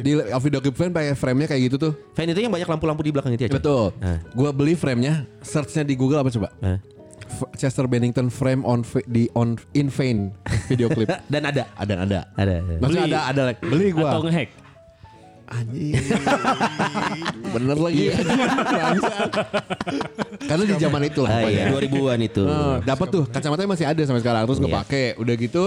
Di 0.00 0.12
video 0.16 0.60
clip 0.60 0.72
Vane 0.72 0.90
pakai 0.90 1.12
frame-nya 1.12 1.46
kayak 1.46 1.62
gitu 1.66 1.76
tuh. 1.78 1.92
Fan 2.12 2.24
itu 2.24 2.40
yang 2.40 2.48
banyak 2.48 2.64
lampu-lampu 2.64 3.02
di 3.02 3.12
belakang 3.12 3.32
itu 3.32 3.44
ya. 3.44 3.52
Betul. 3.52 3.92
Nah. 3.98 4.16
Gue 4.32 4.48
beli 4.50 4.72
frame-nya, 4.72 5.28
search-nya 5.40 5.82
di 5.82 5.92
Google 5.92 6.18
apa 6.18 6.30
coba? 6.30 6.48
Hah? 6.58 6.80
F- 7.22 7.52
Chester 7.54 7.84
Bennington 7.84 8.28
frame 8.28 8.60
on 8.62 8.80
di 9.06 9.28
on 9.32 9.54
in 9.72 9.88
Vane 9.88 10.32
video 10.66 10.88
clip. 10.88 11.08
Dan 11.32 11.44
ada. 11.44 11.68
ada 11.74 11.94
ada. 12.00 12.20
Ada. 12.32 12.54
Maksudnya 12.78 13.04
Beli. 13.04 13.14
ada 13.14 13.20
ada 13.26 13.42
beli 13.58 13.88
gue. 13.90 14.00
Atau 14.02 14.24
ngehack. 14.24 14.50
Anjing. 15.52 15.92
Bener 17.54 17.76
lagi. 17.76 18.04
Bangsat. 18.08 19.30
Karena 20.48 20.62
di 20.64 20.74
zaman 20.76 21.02
itu 21.04 21.20
lah. 21.20 21.30
Ah, 21.30 21.42
iya, 21.44 21.64
2000-an 21.70 22.20
itu. 22.20 22.42
Eh, 22.42 22.76
dapat 22.82 23.06
tuh 23.08 23.24
kacamatanya 23.26 23.68
masih 23.68 23.86
ada 23.86 24.02
sampai 24.02 24.20
sekarang 24.20 24.42
terus 24.44 24.58
gue 24.58 24.68
Iya. 24.68 24.78
pakai 24.80 25.04
udah 25.16 25.34
gitu 25.36 25.64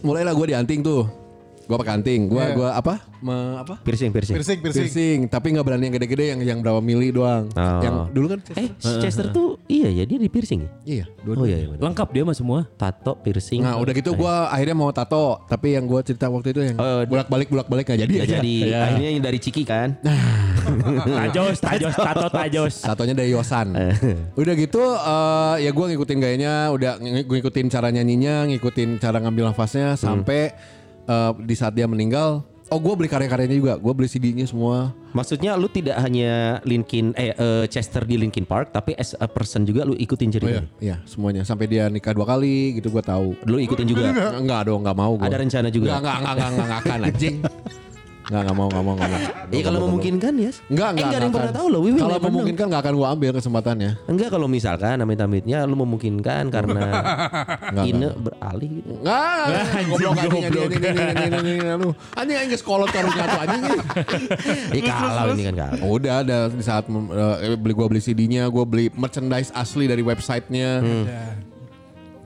mulailah 0.00 0.32
gue 0.32 0.46
dianting 0.52 0.84
tuh 0.84 1.08
gue 1.64 1.76
pakai 1.76 1.94
anting 1.94 2.20
gue 2.26 2.36
Iya. 2.36 2.52
gua 2.52 2.70
apa 2.72 2.94
me- 3.18 3.32
apa? 3.56 3.80
Piercing, 3.80 4.12
piercing. 4.12 4.36
Piercing, 4.36 4.58
piercing. 4.60 4.84
Piercing, 4.84 5.18
tapi 5.26 5.46
nggak 5.50 5.64
berani 5.64 5.88
yang 5.88 5.94
gede-gede 5.94 6.24
yang 6.28 6.40
yang 6.42 6.58
berapa 6.60 6.76
mili 6.78 7.08
doang. 7.08 7.48
Oh. 7.50 7.80
Yang 7.80 7.94
dulu 8.12 8.26
kan 8.28 8.38
Eh, 8.54 8.68
si 8.74 8.92
Chester 9.00 9.26
tuh 9.30 9.56
iya 9.66 9.88
ya 9.88 10.04
dia 10.04 10.16
di 10.16 10.28
piercing 10.28 10.60
ya? 10.60 10.70
iya, 10.84 11.04
dua 11.18 11.32
Oh 11.34 11.44
iya, 11.44 11.56
iya. 11.58 11.72
Lengkap 11.74 12.08
dia 12.10 12.22
mah 12.22 12.32
semua. 12.32 12.68
Tato, 12.70 13.16
piercing. 13.16 13.60
Nah, 13.60 13.76
udah 13.76 13.92
gitu 13.92 14.12
gua 14.12 14.46
akhirnya 14.46 14.74
mau 14.74 14.90
tato, 14.90 15.40
tapi 15.42 15.72
yang 15.72 15.84
gua 15.84 16.00
cerita 16.00 16.28
waktu 16.28 16.50
itu 16.50 16.60
yang 16.62 16.76
Oh, 16.76 17.00
bolak-balik 17.02 17.48
bolak-balik 17.48 17.84
nggak 17.86 18.00
jadi 18.02 18.12
Nggak 18.14 18.26
aja. 18.26 18.36
jadi 18.38 18.54
Iya. 18.66 18.78
akhirnya 18.84 19.10
yang 19.10 19.24
dari 19.24 19.38
Ciki 19.38 19.62
kan. 19.64 19.88
Tajos, 21.24 21.56
tajos, 21.58 21.94
tato, 21.94 22.26
tajos. 22.30 22.74
Tatonya 22.82 23.14
dari 23.14 23.30
Yosan. 23.30 23.72
udah 24.40 24.54
gitu 24.54 24.80
eh, 24.84 25.54
ya 25.60 25.70
gua 25.70 25.86
ngikutin 25.86 26.18
gayanya, 26.18 26.54
udah 26.70 26.96
ng- 26.98 27.24
gua 27.24 27.36
ngikutin 27.38 27.66
cara 27.68 27.88
nyanyinya, 27.88 28.44
ngikutin 28.46 28.96
cara 28.98 29.16
ngambil 29.18 29.48
nafasnya 29.48 29.96
sampai 29.96 30.52
eh, 31.04 31.32
di 31.40 31.54
saat 31.54 31.72
dia 31.72 31.84
meninggal, 31.84 32.42
oh 32.68 32.78
gua 32.80 32.94
beli 32.96 33.06
karya-karyanya 33.06 33.56
juga, 33.56 33.74
gua 33.76 33.92
beli 33.92 34.08
CD-nya 34.08 34.44
semua. 34.44 34.90
Maksudnya 35.14 35.54
lu 35.54 35.70
tidak 35.70 35.94
hanya 36.02 36.58
Linkin 36.66 37.14
eh 37.14 37.30
eh, 37.30 37.64
Chester 37.70 38.02
di 38.02 38.18
Linkin 38.18 38.42
Park 38.42 38.74
tapi 38.74 38.98
as 38.98 39.14
a 39.14 39.30
person 39.30 39.62
juga 39.62 39.86
lu 39.86 39.94
ikutin 39.94 40.26
Oh 40.26 40.30
iya, 40.30 40.34
ceritanya. 40.34 40.62
iya 40.82 40.96
semuanya 41.06 41.46
sampai 41.46 41.70
dia 41.70 41.86
nikah 41.86 42.10
dua 42.10 42.26
kali 42.26 42.82
gitu 42.82 42.90
gua 42.90 43.04
tahu. 43.04 43.38
Lu 43.46 43.62
ikutin 43.62 43.86
juga. 43.86 44.10
Enggak 44.34 44.66
dong, 44.66 44.82
enggak 44.82 44.96
mau 44.98 45.14
gua. 45.14 45.30
Ada 45.30 45.38
rencana 45.38 45.68
juga? 45.70 45.98
Enggak, 45.98 46.02
enggak, 46.02 46.18
enggak, 46.18 46.34
enggak, 46.34 46.48
enggak, 46.50 46.64
enggak 46.66 46.80
akan 46.82 46.98
anjing. 47.06 47.36
Enggak, 48.24 48.40
enggak 48.40 48.56
mau, 48.56 48.66
enggak 48.66 48.82
mau, 48.82 48.92
enggak 48.94 49.10
mau. 49.10 49.20
Iya 49.52 49.62
kalau 49.62 49.80
memungkinkan 49.84 50.32
ya. 50.34 50.50
Enggak, 50.50 50.54
Eh, 50.54 50.64
enggak. 50.64 50.88
enggak 50.88 51.04
ada 51.04 51.12
yang 51.12 51.20
enggak 51.20 51.34
pernah 51.34 51.52
akan. 51.52 51.58
tahu 51.60 51.66
loh. 51.68 51.80
We 51.80 51.90
will 51.92 52.00
Kalau 52.00 52.18
memungkinkan 52.18 52.64
enggak 52.66 52.82
akan 52.82 52.94
gua 52.94 53.08
ambil 53.12 53.30
kesempatannya. 53.36 53.90
Enggak 54.04 54.28
kalau 54.30 54.46
misalkan 54.46 54.96
amit-amitnya 54.96 55.58
lu 55.64 55.76
memungkinkan 55.76 56.42
karena 56.48 56.82
Enggak, 57.70 57.84
Ine 57.84 58.08
beralih 58.16 58.70
gitu. 58.74 58.92
Enggak, 58.98 59.34
goblok 59.90 60.14
anjing 60.16 60.44
lu. 61.76 61.90
Anjing 62.14 62.36
anjing 62.38 62.58
sekolot 62.58 62.88
karungnya 62.88 63.24
tuh 63.26 63.40
anjing. 63.40 63.62
Ih 64.72 64.82
kalau 64.82 65.32
ini 65.32 65.42
kan 65.44 65.54
kalau. 65.54 65.76
Udah 65.92 66.14
ada 66.20 66.38
di 66.48 66.64
saat 66.64 66.84
eh, 66.88 67.54
beli 67.54 67.74
gua 67.74 67.86
beli 67.86 68.00
CD-nya, 68.00 68.48
gua 68.48 68.64
beli 68.64 68.88
merchandise 68.90 69.52
asli 69.52 69.84
dari 69.84 70.00
websitenya. 70.00 70.70
Ya. 70.80 71.24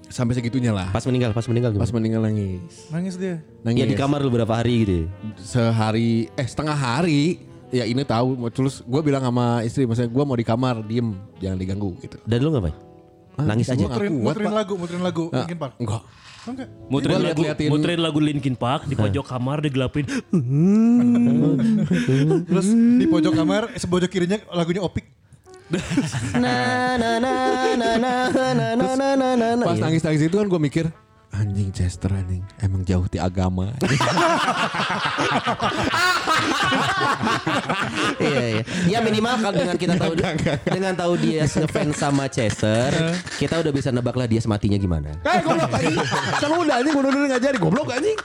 Sampai 0.08 0.32
segitunya 0.32 0.70
lah. 0.70 0.88
Pas 0.88 1.04
meninggal, 1.04 1.30
pas 1.30 1.44
meninggal 1.44 1.70
Pas 1.70 1.84
gimana? 1.84 1.94
meninggal 1.94 2.20
nangis. 2.24 2.88
Nangis 2.88 3.14
dia. 3.14 3.44
Nangis. 3.60 3.78
Ya 3.78 3.84
di 3.84 3.94
kamar 3.94 4.18
lu 4.18 4.28
berapa 4.28 4.50
hari 4.50 4.82
gitu. 4.82 4.94
ya? 4.94 5.04
Sehari 5.38 6.26
eh 6.32 6.42
setengah 6.42 6.72
hari 6.72 7.38
ya 7.68 7.84
ini 7.84 8.00
tahu 8.00 8.48
terus 8.48 8.80
gue 8.80 8.98
bilang 8.98 9.20
sama 9.20 9.60
istri 9.60 9.84
maksudnya 9.84 10.08
gue 10.08 10.24
mau 10.24 10.32
di 10.32 10.40
kamar 10.42 10.80
diem 10.80 11.12
jangan 11.36 11.54
diganggu 11.54 11.92
gitu 12.00 12.16
Dan 12.24 12.40
lu 12.40 12.48
ngapain? 12.50 12.72
Nangis 13.38 13.68
aja. 13.68 13.78
Muterin, 13.78 14.10
kuat, 14.16 14.34
muterin 14.34 14.50
lagu, 14.50 14.72
muterin 14.74 15.00
lagu. 15.00 15.24
Linkin 15.30 15.56
Park. 15.56 15.72
enggak 15.78 16.02
enggak. 16.48 16.68
Muterin 16.88 17.12
Gua 17.12 17.22
lagu, 17.22 17.38
liat-liatin- 17.38 17.70
muterin 17.70 18.00
lagu 18.00 18.18
Linkin 18.18 18.56
Park 18.56 18.82
di 18.88 18.96
pojok 18.96 19.22
kamar 19.22 19.60
digelapin. 19.60 20.08
Terus 22.48 22.66
di 22.72 23.04
pojok 23.04 23.32
kamar, 23.34 23.62
eh, 23.70 23.76
sebojok 23.76 24.08
kirinya 24.08 24.40
lagunya 24.50 24.80
Opik. 24.80 25.04
Na 25.68 26.54
na 26.96 27.10
na 27.20 27.32
na 27.76 27.90
na 28.00 28.12
na 28.32 28.52
na 28.72 28.88
na 28.96 29.08
na 29.16 29.28
na 29.36 29.48
na. 29.56 29.64
pas 29.64 29.76
Iya. 29.76 29.84
nangis 29.84 30.02
nangis 30.02 30.22
itu 30.24 30.36
kan 30.36 30.48
gue 30.48 30.60
mikir 30.60 30.86
anjing 31.38 31.70
Chester 31.70 32.10
anjing. 32.10 32.42
Emang 32.58 32.82
jauh 32.82 33.06
di 33.06 33.18
agama. 33.18 33.70
Iya 38.18 38.42
iya. 38.42 38.62
Ya 38.86 38.98
minimal 39.00 39.38
kalau 39.40 39.54
dengan 39.56 39.76
kita 39.78 39.94
tahu 39.96 40.12
dengan 40.66 40.92
tahu 40.94 41.12
dia 41.18 41.44
ngefans 41.46 41.96
sama 41.96 42.24
Chester, 42.26 42.90
kita 43.38 43.60
udah 43.60 43.72
bisa 43.72 43.88
nebak 43.90 44.14
lah 44.14 44.26
dia 44.26 44.40
sematinya 44.42 44.76
gimana. 44.76 45.14
eh 45.22 45.38
goblok 45.40 45.70
anjing. 45.72 45.98
Kan 46.38 46.50
udah 46.50 46.74
anjing. 46.80 46.94
Udah 46.94 47.08
udah 47.10 47.20
ngajari 47.36 47.58
goblok 47.58 47.88
anjing. 47.92 48.18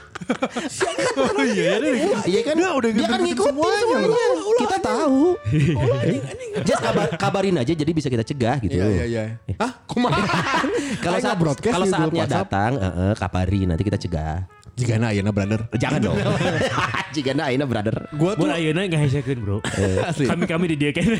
Oh 1.14 1.44
iya, 1.44 1.78
iya. 1.78 2.16
Iya. 2.24 2.40
Kan? 2.44 2.54
Dia 2.56 2.70
udah 2.72 2.90
dia 2.90 3.06
kan 3.06 3.20
ngikutin 3.20 3.54
semuanya. 3.54 3.96
Kita 4.58 4.76
tahu. 4.80 5.20
Just 6.64 6.80
kabar, 6.80 7.06
kabarin 7.18 7.56
aja 7.58 7.72
jadi 7.74 7.90
bisa 7.90 8.08
kita 8.08 8.24
cegah 8.24 8.56
gitu. 8.62 8.74
iya 8.74 8.86
iya 8.88 9.04
iya. 9.04 9.22
Ah 9.58 9.72
kumaha 9.86 10.22
Kalau 11.02 11.18
saat 11.20 11.36
kalau 11.60 11.86
saatnya 11.86 12.24
WhatsApp. 12.24 12.46
datang, 12.48 12.72
eh, 13.04 13.12
eh, 13.12 13.14
kabari 13.20 13.60
nanti 13.68 13.84
kita 13.84 14.00
cegah. 14.00 14.48
jika 14.74 14.98
na 14.98 15.14
ayeuna 15.14 15.30
brother 15.30 15.70
Jangan 15.78 16.00
dong. 16.02 16.18
Jika 17.14 17.30
na 17.30 17.46
aina 17.46 17.62
brother. 17.62 18.10
gue 18.10 18.30
tuh 18.34 18.50
ayeuna 18.50 18.90
ngahesekeun, 18.90 19.38
Bro. 19.38 19.62
Asli. 20.02 20.26
Kami-kami 20.26 20.74
di 20.74 20.76
dia 20.82 20.90
kene. 20.90 21.14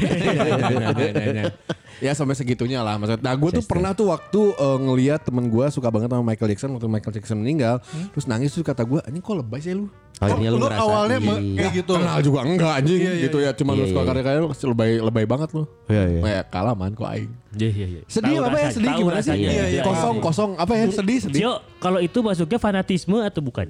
Ya 2.03 2.13
sampai 2.15 2.35
segitunya 2.35 2.83
lah 2.83 2.99
maksud. 2.99 3.23
Nah 3.23 3.35
gue 3.35 3.51
tuh 3.61 3.65
pernah 3.67 3.95
tuh 3.95 4.11
waktu 4.11 4.41
eh, 4.55 4.79
ngeliat 4.83 5.21
temen 5.27 5.47
gue 5.51 5.67
suka 5.71 5.91
banget 5.91 6.11
sama 6.11 6.25
Michael 6.25 6.49
Jackson 6.55 6.71
waktu 6.75 6.89
Michael 6.91 7.15
Jackson 7.19 7.37
meninggal, 7.43 7.79
terus 8.15 8.27
nangis 8.27 8.55
terus 8.55 8.67
kata 8.67 8.83
gue, 8.83 9.01
ini 9.11 9.19
kok 9.23 9.37
lebay 9.39 9.61
sih 9.63 9.75
lu? 9.75 9.87
Akhirnya 10.23 10.55
lu 10.55 10.63
lu 10.63 10.67
ngerasa. 10.71 10.83
awalnya 10.87 11.19
iya. 11.19 11.35
kayak 11.59 11.73
gitu. 11.75 11.93
Kenal 11.99 12.19
juga 12.23 12.39
enggak 12.47 12.73
anjing 12.79 13.01
gitu 13.19 13.39
ya, 13.43 13.51
cuma 13.51 13.75
lu 13.75 13.83
Iya, 13.85 13.91
suka 13.91 14.01
iya. 14.01 14.09
karya-karya 14.09 14.39
lu 14.41 14.49
lebay 14.55 14.91
lebay 15.03 15.25
banget 15.27 15.49
lu. 15.53 15.65
Iya, 15.91 16.05
iya. 16.07 16.21
Kayak 16.23 16.45
kalah 16.55 16.75
man 16.79 16.93
kok 16.95 17.09
aing. 17.11 17.33
Iya, 17.59 17.71
iya, 17.71 17.87
iya. 17.99 18.03
Sedih 18.07 18.37
Tahu 18.39 18.47
apa 18.47 18.57
ya? 18.59 18.69
Sedih 18.71 18.91
gimana 18.95 19.19
sih? 19.21 19.31
rasanya. 19.35 19.51
Iya, 19.51 19.65
iya. 19.69 19.83
Kosong 19.83 20.17
kosong 20.23 20.51
apa 20.55 20.73
ya? 20.79 20.85
Sedih 20.95 21.19
sedih. 21.19 21.41
Cio, 21.43 21.53
kalau 21.83 21.99
itu 21.99 22.19
masuknya 22.23 22.59
fanatisme 22.63 23.19
atau 23.21 23.43
bukan? 23.43 23.67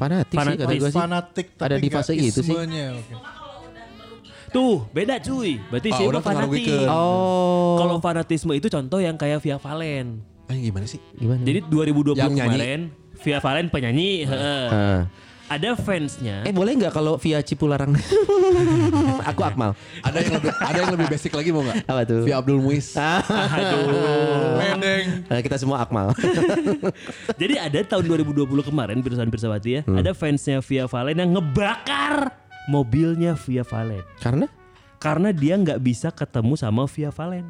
Fanatik, 0.00 0.32
sih 0.32 0.38
Fanatik. 0.40 0.64
kata 0.64 0.72
gua 0.80 0.88
sih. 0.88 0.96
Fanatik 0.96 1.46
tapi 1.60 1.66
Ada 1.68 1.76
di 1.76 1.88
fase 1.92 2.12
itu 2.16 2.40
sih. 2.40 2.56
Tuh, 4.50 4.82
beda 4.90 5.16
cuy. 5.16 5.62
Berarti 5.68 5.88
Ah, 5.88 6.02
udah 6.04 6.20
fanatik. 6.20 6.66
Oh. 6.84 7.78
Kalau 7.78 7.96
fanatisme 7.98 8.52
itu 8.52 8.66
contoh 8.66 8.98
yang 8.98 9.14
kayak 9.14 9.38
Via 9.38 9.56
Valen. 9.56 10.20
Anjing 10.46 10.64
gimana 10.66 10.84
sih? 10.84 10.98
gimana? 11.14 11.38
Jadi 11.40 11.62
2020 11.64 12.18
Yang 12.18 12.32
nyanyi. 12.32 12.50
kemarin 12.50 12.80
Via 13.16 13.38
Valen 13.38 13.66
penyanyi, 13.68 14.10
heeh. 14.24 14.66
Ah. 14.68 15.00
ada 15.46 15.74
fansnya. 15.74 16.42
Eh 16.42 16.50
boleh 16.50 16.74
nggak 16.74 16.90
kalau 16.90 17.14
via 17.16 17.42
Cipularang? 17.42 17.90
Aku 19.30 19.42
Akmal. 19.42 19.74
Ada 20.00 20.22
yang 20.22 20.32
lebih 20.36 20.52
ada 20.54 20.78
yang 20.78 20.90
lebih 20.94 21.06
basic 21.08 21.34
lagi 21.34 21.50
mau 21.50 21.60
nggak? 21.60 21.90
Apa 21.90 22.02
tuh? 22.04 22.22
Via 22.22 22.38
Abdul 22.38 22.58
Muiz. 22.60 22.94
Aduh. 23.58 24.62
Nah, 25.26 25.40
kita 25.42 25.58
semua 25.58 25.82
Akmal. 25.82 26.14
Jadi 27.40 27.58
ada 27.58 27.82
tahun 27.82 28.06
2020 28.06 28.46
kemarin 28.62 29.02
Pirsawan 29.02 29.26
Pirsawati 29.26 29.70
ya, 29.70 29.80
Hmm. 29.82 29.98
ada 29.98 30.10
fansnya 30.12 30.62
Via 30.62 30.86
Valen 30.86 31.18
yang 31.18 31.30
ngebakar 31.34 32.30
mobilnya 32.66 33.32
Via 33.38 33.62
Valen 33.62 34.04
Karena? 34.18 34.46
karena 34.96 35.30
dia 35.30 35.54
nggak 35.54 35.78
bisa 35.78 36.08
ketemu 36.10 36.52
sama 36.54 36.84
Via 36.86 37.08
Valen. 37.08 37.48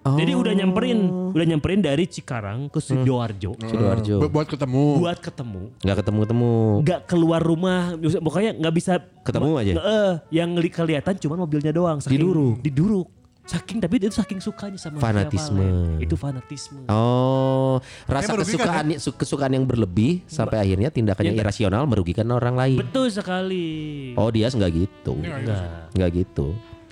Oh. 0.00 0.14
Jadi 0.14 0.32
udah 0.32 0.54
nyamperin, 0.54 0.98
udah 1.34 1.44
nyamperin 1.44 1.82
dari 1.82 2.06
Cikarang 2.06 2.70
ke 2.70 2.80
Sidoarjo 2.80 3.52
Hmm. 3.52 3.68
Sidoarjo. 3.68 4.16
Bu- 4.18 4.32
Buat 4.32 4.48
ketemu. 4.48 4.84
buat 4.96 5.18
ketemu. 5.18 5.62
Nggak 5.78 5.96
ketemu-ketemu. 6.00 6.52
Nggak 6.80 7.00
keluar 7.04 7.40
rumah, 7.42 7.92
pokoknya 7.98 8.56
nggak 8.56 8.74
bisa 8.74 8.92
Ketemu 9.20 9.58
aja? 9.58 9.72
Eh, 9.74 10.12
yang 10.32 10.56
li- 10.56 10.72
kelihatan 10.72 11.12
cuma 11.18 11.36
mobilnya 11.36 11.68
doang. 11.68 12.00
Saking, 12.00 12.14
Diduruk. 12.14 12.56
Diduruk. 12.62 13.08
Saking 13.48 13.80
tapi 13.80 13.96
itu 13.96 14.12
saking 14.12 14.38
sukanya 14.38 14.76
sama 14.76 15.00
Fanatisme. 15.00 15.56
Valen. 15.56 16.04
Itu 16.04 16.14
fanatisme. 16.14 16.84
Oh, 16.86 17.80
rasa 18.04 18.36
kesukaan 18.36 18.92
su- 19.00 19.16
kesukaan 19.16 19.56
yang 19.56 19.64
berlebih 19.64 20.20
sampai 20.28 20.60
akhirnya 20.60 20.92
tindakannya 20.92 21.32
Iya. 21.32 21.40
irasional 21.40 21.88
merugikan 21.88 22.28
orang 22.28 22.52
lain. 22.52 22.76
Betul 22.76 23.08
sekali. 23.08 24.12
Oh, 24.14 24.28
dia 24.28 24.52
nggak 24.52 24.68
gitu. 24.70 25.16
Enggak. 25.16 25.88
Nggak 25.96 26.10
gitu. 26.14 26.46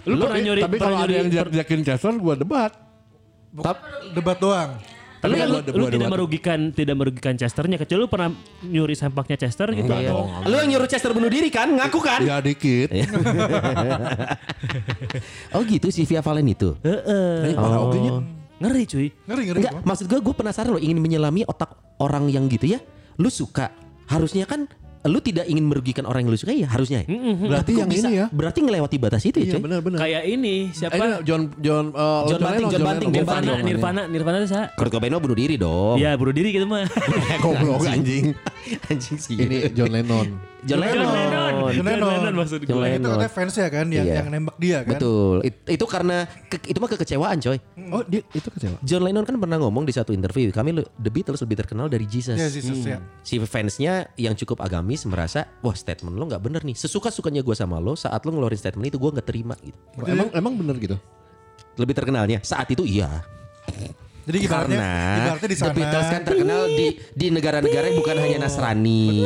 Lu, 0.07 0.17
pernah 0.17 0.41
nyuri 0.41 0.61
Tapi 0.65 0.77
pernah 0.79 0.97
kalau 0.97 1.05
ada 1.05 1.13
yang 1.13 1.29
jakin 1.29 1.81
Chester 1.85 2.15
gue 2.17 2.35
debat. 2.39 2.73
Bukan 3.53 3.77
debat 4.17 4.39
doang. 4.41 4.71
Tapi 5.17 5.33
Tapi 5.33 5.35
kan 5.37 5.47
lu, 5.47 5.59
lu 5.59 5.83
gua- 5.83 5.93
tidak 5.93 6.09
merugikan 6.09 6.59
tidak 6.71 6.97
merugikan 6.97 7.35
Chesternya 7.35 7.77
kecuali 7.77 8.01
lu 8.01 8.07
pernah 8.07 8.29
nyuri 8.63 8.93
sampaknya 8.93 9.37
Chester 9.37 9.73
gitu. 9.73 9.89
Iya. 9.89 10.13
dong. 10.13 10.29
Lu 10.45 10.55
yang 10.55 10.69
nyuruh 10.69 10.87
Chester 10.87 11.11
bunuh 11.11 11.27
diri 11.27 11.49
kan? 11.49 11.73
Ngaku 11.73 11.99
kan? 11.99 12.21
Ya 12.21 12.39
dikit. 12.39 12.93
Oh 15.53 15.63
gitu 15.63 15.89
si 15.89 16.05
Via 16.05 16.21
Valen 16.21 16.47
itu. 16.47 16.77
Heeh. 16.81 17.57
Oke 17.57 17.99
nya. 17.99 18.13
Ngeri 18.57 18.83
cuy. 18.85 19.09
Ngeri 19.27 19.43
ngeri. 19.47 19.59
Enggak, 19.61 19.75
maksud 19.83 20.05
gue 20.07 20.19
gue 20.19 20.35
penasaran 20.35 20.71
loh 20.71 20.81
ingin 20.81 20.97
menyelami 20.97 21.45
otak 21.45 21.73
orang 21.99 22.29
yang 22.29 22.49
gitu 22.49 22.69
ya. 22.69 22.81
Lu 23.17 23.29
suka. 23.29 23.73
Harusnya 24.07 24.45
kan 24.45 24.69
lu 25.07 25.19
tidak 25.19 25.47
ingin 25.47 25.65
merugikan 25.65 26.05
orang 26.05 26.27
yang 26.27 26.31
lu 26.31 26.39
suka 26.39 26.53
ya 26.53 26.67
harusnya. 26.67 27.03
ya. 27.03 27.11
Berarti 27.37 27.71
Kok 27.73 27.81
yang 27.81 27.91
bisa? 27.91 28.07
ini 28.07 28.19
ya. 28.19 28.27
Berarti 28.31 28.59
ngelewati 28.61 28.97
batas 28.97 29.23
itu 29.23 29.39
ya, 29.41 29.55
Iya 29.55 29.59
benar-benar. 29.59 29.99
Kayak 30.01 30.23
ini 30.27 30.55
Eh, 30.67 30.75
siapa? 30.75 30.95
ini 30.97 31.07
John 31.23 31.43
John 31.59 31.85
uh, 31.93 32.27
John 32.27 32.41
Banting, 32.41 32.67
John 32.69 32.83
Banting, 32.83 33.09
John 33.09 33.23
Nirvana, 33.23 33.41
Banting. 33.47 33.67
Nirvana, 33.67 34.01
Nirvana 34.07 34.37
itu 34.41 34.49
saya. 34.49 34.67
Kurt 34.75 34.91
Cobain 34.91 35.15
bunuh 35.17 35.37
diri 35.37 35.55
dong. 35.57 35.97
Iya, 35.97 36.17
bunuh 36.17 36.35
diri 36.35 36.51
gitu 36.51 36.67
mah. 36.67 36.85
Goblok 37.43 37.87
anjing. 37.87 38.35
Anjing 38.89 39.17
sih. 39.17 39.37
Ini 39.37 39.71
John 39.73 39.91
Lennon. 39.93 40.56
John 40.67 40.77
John 40.77 40.81
Lennon. 40.83 41.07
Lennon. 41.07 41.53
John 41.57 41.73
John 41.73 41.87
Lennon. 41.87 42.11
Lennon 42.13 42.35
maksud 42.37 42.59
John 42.61 42.69
gue. 42.69 42.85
Lennon. 42.85 42.99
Itu 42.99 43.09
katanya 43.09 43.31
fans 43.31 43.55
ya 43.55 43.69
kan 43.69 43.87
yang, 43.89 44.07
Iya. 44.07 44.15
yang 44.19 44.29
nembak 44.29 44.57
dia 44.57 44.79
kan. 44.83 44.91
Betul. 44.93 45.37
It- 45.41 45.63
itu 45.69 45.85
karena 45.87 46.17
ke- 46.45 46.67
itu 46.67 46.77
mah 46.77 46.91
kekecewaan, 46.91 47.37
coy. 47.39 47.59
Oh 47.89 48.03
dia 48.03 48.21
itu 48.29 48.49
kecewa. 48.49 48.77
John 48.83 49.03
Lennon 49.03 49.23
kan 49.23 49.37
pernah 49.37 49.57
ngomong 49.57 49.83
di 49.83 49.95
satu 49.95 50.11
interview, 50.11 50.51
kami 50.51 50.75
The 50.97 51.09
Beatles 51.09 51.39
lebih 51.39 51.57
terkenal 51.57 51.87
dari 51.87 52.05
Jesus. 52.05 52.35
Ya 52.35 52.51
Jesus 52.51 52.83
ya. 52.83 52.99
Si 53.23 53.39
fansnya 53.41 54.11
yang 54.15 54.35
cukup 54.35 54.59
agamis 54.59 55.07
merasa, 55.07 55.47
wah 55.61 55.73
statement 55.73 56.13
lo 56.13 56.27
nggak 56.27 56.43
bener 56.43 56.61
nih. 56.61 56.75
Sesuka 56.75 57.09
sukanya 57.09 57.41
gue 57.41 57.55
sama 57.55 57.79
lo, 57.79 57.95
saat 57.95 58.27
lo 58.27 58.31
ngeluarin 58.31 58.59
statement 58.59 58.91
itu 58.91 58.99
gue 58.99 59.11
nggak 59.13 59.25
terima 59.25 59.55
gitu. 59.61 59.79
Emang 60.03 60.29
emang 60.35 60.53
bener 60.57 60.77
gitu. 60.77 60.97
Lebih 61.77 61.95
terkenalnya 61.95 62.43
saat 62.43 62.67
itu 62.69 62.83
iya. 62.83 63.23
Jadi 64.27 64.39
ibaratnya, 64.43 64.75
Karena 64.75 65.19
ibaratnya 65.23 65.47
di 65.47 65.55
The 65.55 65.63
sana. 65.63 65.71
Beatles 65.73 66.09
kan 66.09 66.21
terkenal 66.21 66.63
di 66.69 66.87
di 67.15 67.27
negara-negara 67.31 67.85
yang 67.87 67.97
bukan 67.97 68.17
hanya 68.19 68.39
Nasrani. 68.43 69.23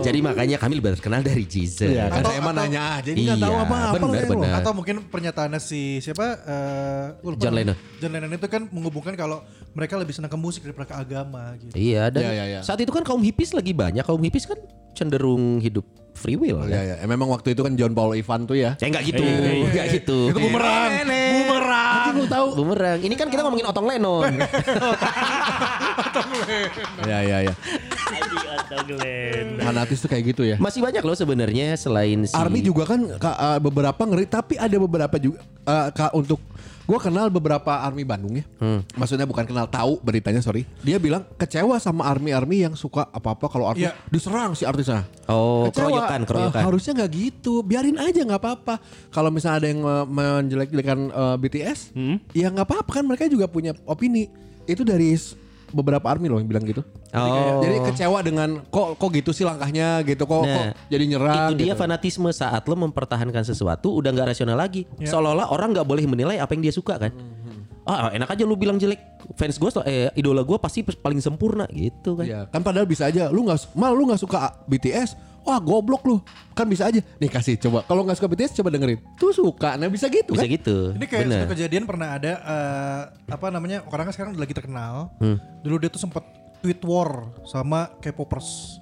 Jadi 0.00 0.18
makanya 0.18 0.56
kami 0.56 0.74
lebih 0.74 0.96
terkenal 0.96 1.20
dari 1.20 1.44
Jesus. 1.44 1.84
Iya, 1.84 2.08
kan 2.08 2.24
Atau- 2.24 2.32
saya 2.32 2.40
emang 2.40 2.54
atau- 2.54 2.64
nanya 2.64 2.80
aja 2.96 3.08
ini 3.12 3.20
nggak 3.22 3.38
tahu 3.38 3.52
Iya, 3.52 3.62
apa-apa. 3.62 3.92
bener, 3.94 4.08
loh, 4.24 4.32
bener. 4.34 4.52
Atau 4.56 4.72
mungkin 4.72 4.94
pernyataannya 5.06 5.60
si 5.60 5.80
siapa? 5.98 6.26
eh, 6.42 7.06
lupa 7.22 7.38
John. 7.38 7.52
Lennon. 7.52 7.76
John 8.00 8.10
Lennon 8.10 8.32
itu 8.32 8.48
kan 8.48 8.62
menghubungkan 8.66 9.14
kalau 9.14 9.44
mereka 9.70 9.94
lebih 9.94 10.10
senang 10.10 10.28
ke 10.28 10.38
musik 10.40 10.64
daripada 10.64 10.88
ke 10.88 10.96
agama 10.96 11.52
gitu. 11.56 11.72
Iya 11.72 12.08
dan 12.08 12.22
Iya, 12.22 12.32
iya, 12.32 12.44
iya. 12.48 12.60
saat 12.60 12.80
itu 12.80 12.88
kan 12.88 13.04
kaum 13.04 13.20
hippies 13.20 13.52
lagi 13.52 13.70
banyak. 13.70 14.00
Kaum 14.00 14.18
hippies 14.18 14.44
kan 14.44 14.56
cenderung 14.92 15.60
hidup 15.60 15.84
free 16.14 16.36
will. 16.38 16.60
Oh, 16.60 16.66
kan? 16.66 16.72
iya, 16.72 16.80
iya. 16.94 17.06
Memang 17.08 17.28
waktu 17.32 17.56
itu 17.56 17.60
kan 17.64 17.72
John 17.74 17.92
Paul 17.96 18.14
Ivan 18.14 18.46
tuh 18.46 18.56
ya. 18.56 18.76
Ya 18.78 18.86
enggak 18.88 19.04
gitu, 19.08 19.22
Iya, 19.22 19.38
iya, 19.38 19.66
enggak 19.68 19.86
gitu. 20.00 20.18
Itu 20.30 20.38
bumerang. 20.38 20.90
Bumerang. 21.08 22.12
Lu 22.14 22.24
tahu. 22.28 22.46
Bumerang. 22.56 22.98
Ini 23.02 23.14
kan 23.16 23.26
kita 23.32 23.42
ngomongin 23.42 23.66
Otong 23.68 23.86
Lennon. 23.88 24.32
Iya, 27.02 27.18
iya, 27.24 27.36
iya. 27.48 27.54
Anjing 28.08 28.46
atau 28.48 28.78
Glenn. 28.88 29.46
Fanatis 29.60 29.98
tuh 30.00 30.08
kayak 30.08 30.24
gitu 30.32 30.42
ya. 30.46 30.56
Masih 30.56 30.80
banyak 30.80 31.02
loh 31.04 31.16
sebenarnya 31.16 31.76
selain 31.76 32.24
si 32.24 32.34
Army 32.36 32.64
juga 32.64 32.88
kan 32.88 33.00
uh, 33.04 33.58
beberapa 33.60 34.02
ngeri 34.06 34.26
tapi 34.28 34.54
ada 34.56 34.76
beberapa 34.80 35.16
juga 35.20 35.42
uh, 35.68 36.12
untuk 36.16 36.40
gua 36.82 36.98
kenal 36.98 37.26
beberapa 37.28 37.78
army 37.78 38.02
Bandung 38.02 38.34
ya. 38.36 38.44
Maksudnya 38.92 39.22
bukan 39.22 39.44
kenal 39.44 39.66
tahu 39.66 39.98
beritanya 40.00 40.38
sorry. 40.38 40.66
Dia 40.80 40.96
bilang 40.96 41.22
kecewa 41.34 41.76
sama 41.76 42.06
army-army 42.06 42.64
yang 42.64 42.74
suka 42.74 43.06
apa-apa 43.08 43.46
kalau 43.46 43.66
artis 43.66 43.86
Iya. 43.86 43.94
diserang 44.08 44.52
si 44.52 44.62
artisnya. 44.62 45.06
Oh, 45.26 45.66
Kecewa. 45.66 45.88
keroyokan, 46.02 46.20
keroyokan. 46.24 46.60
Uh, 46.60 46.66
harusnya 46.66 46.92
nggak 46.98 47.10
gitu. 47.12 47.62
Biarin 47.62 47.96
aja 47.96 48.20
nggak 48.22 48.40
apa-apa. 48.40 48.74
Kalau 49.08 49.30
misalnya 49.30 49.58
ada 49.58 49.68
yang 49.70 49.80
uh, 49.82 50.04
menjelek-jelekan 50.04 50.98
uh, 51.10 51.36
BTS, 51.36 51.94
ya 52.32 52.48
nggak 52.48 52.66
apa-apa 52.66 53.00
kan 53.00 53.04
mereka 53.06 53.26
juga 53.26 53.46
punya 53.46 53.72
opini. 53.84 54.26
Itu 54.62 54.82
dari 54.82 55.14
beberapa 55.72 56.06
army 56.06 56.28
loh 56.28 56.38
yang 56.38 56.48
bilang 56.48 56.64
gitu. 56.68 56.84
Oh. 57.16 57.60
Jadi 57.64 57.76
kecewa 57.90 58.18
dengan 58.20 58.60
kok 58.68 59.00
kok 59.00 59.10
gitu 59.12 59.32
sih 59.32 59.42
langkahnya 59.42 60.04
gitu 60.06 60.24
kok 60.28 60.44
kok 60.44 60.62
Nah, 60.62 60.72
jadi 60.92 61.04
nyerang 61.08 61.36
itu 61.52 61.54
dia 61.64 61.72
gitu. 61.72 61.80
fanatisme 61.80 62.28
saat 62.30 62.62
lo 62.68 62.76
mempertahankan 62.76 63.42
sesuatu 63.42 63.96
udah 63.98 64.12
nggak 64.12 64.36
rasional 64.36 64.56
lagi. 64.56 64.84
Ya. 65.00 65.10
Seolah-olah 65.10 65.50
orang 65.50 65.72
nggak 65.72 65.88
boleh 65.88 66.04
menilai 66.06 66.36
apa 66.38 66.52
yang 66.54 66.62
dia 66.68 66.74
suka 66.74 67.00
kan. 67.00 67.12
Ah 67.82 68.14
enak 68.14 68.30
aja 68.30 68.46
lu 68.46 68.54
bilang 68.54 68.78
jelek 68.78 69.02
fans 69.34 69.58
gue 69.58 69.70
eh 69.90 70.06
idola 70.14 70.46
gue 70.46 70.54
pasti 70.54 70.86
paling 70.86 71.18
sempurna 71.18 71.66
gitu 71.74 72.14
kan. 72.14 72.26
Iya, 72.28 72.40
kan 72.46 72.62
padahal 72.62 72.86
bisa 72.86 73.10
aja. 73.10 73.26
Lu 73.32 73.42
nggak 73.42 73.74
mal 73.74 73.90
lu 73.90 74.06
nggak 74.06 74.22
suka 74.22 74.62
BTS, 74.70 75.18
wah 75.42 75.58
goblok 75.58 76.02
lu. 76.06 76.16
Kan 76.52 76.66
bisa 76.66 76.86
aja. 76.88 77.00
Nih 77.18 77.28
kasih 77.28 77.58
coba. 77.58 77.82
Kalau 77.84 78.02
nggak 78.02 78.16
suka 78.18 78.28
BTS 78.30 78.58
coba 78.62 78.68
dengerin. 78.70 78.98
Tuh 79.16 79.32
suka. 79.32 79.74
Nah 79.76 79.88
bisa 79.88 80.06
gitu 80.08 80.32
Bisa 80.34 80.46
kan. 80.46 80.54
gitu. 80.54 80.76
Ini 80.96 81.06
kayak 81.06 81.22
Bener. 81.26 81.38
satu 81.42 81.46
kejadian 81.54 81.84
pernah 81.84 82.08
ada 82.16 82.32
eh, 82.38 83.02
apa 83.30 83.46
namanya 83.50 83.82
orangnya 83.90 84.14
sekarang 84.14 84.32
udah 84.34 84.42
lagi 84.42 84.54
terkenal. 84.54 84.94
Hmm. 85.18 85.36
Dulu 85.62 85.76
dia 85.82 85.90
tuh 85.90 86.02
sempat 86.02 86.24
tweet 86.62 86.78
war 86.86 87.26
sama 87.44 87.90
K-popers. 87.98 88.78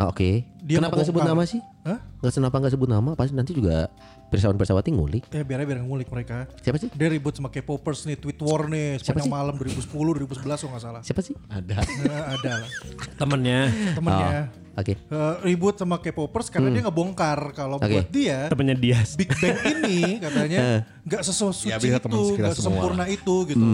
Ah, 0.00 0.08
Oke. 0.08 0.48
Dia 0.70 0.78
Kenapa 0.78 0.94
nggak 0.94 1.08
sebut 1.10 1.26
nama 1.26 1.42
sih? 1.42 1.58
Hah? 1.82 1.98
Nggak 2.22 2.32
kenapa 2.32 2.56
nggak 2.62 2.72
sebut 2.78 2.88
nama? 2.88 3.10
Pasti 3.18 3.34
nanti 3.34 3.50
juga 3.50 3.90
pirsawan-pirsawati 4.30 4.94
ngulik. 4.94 5.26
Ya 5.28 5.42
biar 5.42 5.66
biar 5.66 5.82
ngulik 5.82 6.06
mereka. 6.06 6.46
Siapa 6.62 6.78
sih? 6.78 6.86
Dia 6.94 7.10
ribut 7.10 7.34
sama 7.34 7.50
K-popers 7.50 8.06
nih, 8.06 8.14
tweet 8.14 8.38
war 8.38 8.70
nih 8.70 9.02
Siapa 9.02 9.18
sepanjang 9.18 9.26
sih? 9.26 9.34
malam 9.34 9.54
2010 9.58 9.90
2011 9.90 10.46
kalau 10.62 10.70
nggak 10.70 10.84
salah. 10.86 11.02
Siapa 11.02 11.20
sih? 11.20 11.34
Ada. 11.50 11.82
Nah, 12.00 12.22
ada 12.32 12.52
lah 12.62 12.70
Temennya 13.18 13.60
temennya. 13.92 14.40
Oke. 14.72 14.94
Eh, 14.94 15.34
ribut 15.42 15.74
sama 15.74 15.98
K-popers 15.98 16.46
karena 16.48 16.70
dia 16.70 16.86
ngebongkar 16.86 17.50
kalau 17.50 17.76
Hmm. 17.76 17.90
Oke. 17.90 17.94
buat 17.98 18.08
dia 18.08 18.38
temennya 18.46 18.76
Dias. 18.78 19.18
Big 19.18 19.28
Bang 19.34 19.58
ini 19.66 20.22
katanya 20.22 20.58
nggak 21.10 21.22
sesuci 21.22 21.66
Ya, 21.68 21.82
itu, 21.82 21.98
nggak 22.38 22.54
sempurna 22.54 23.04
itu 23.04 23.36
gitu. 23.44 23.66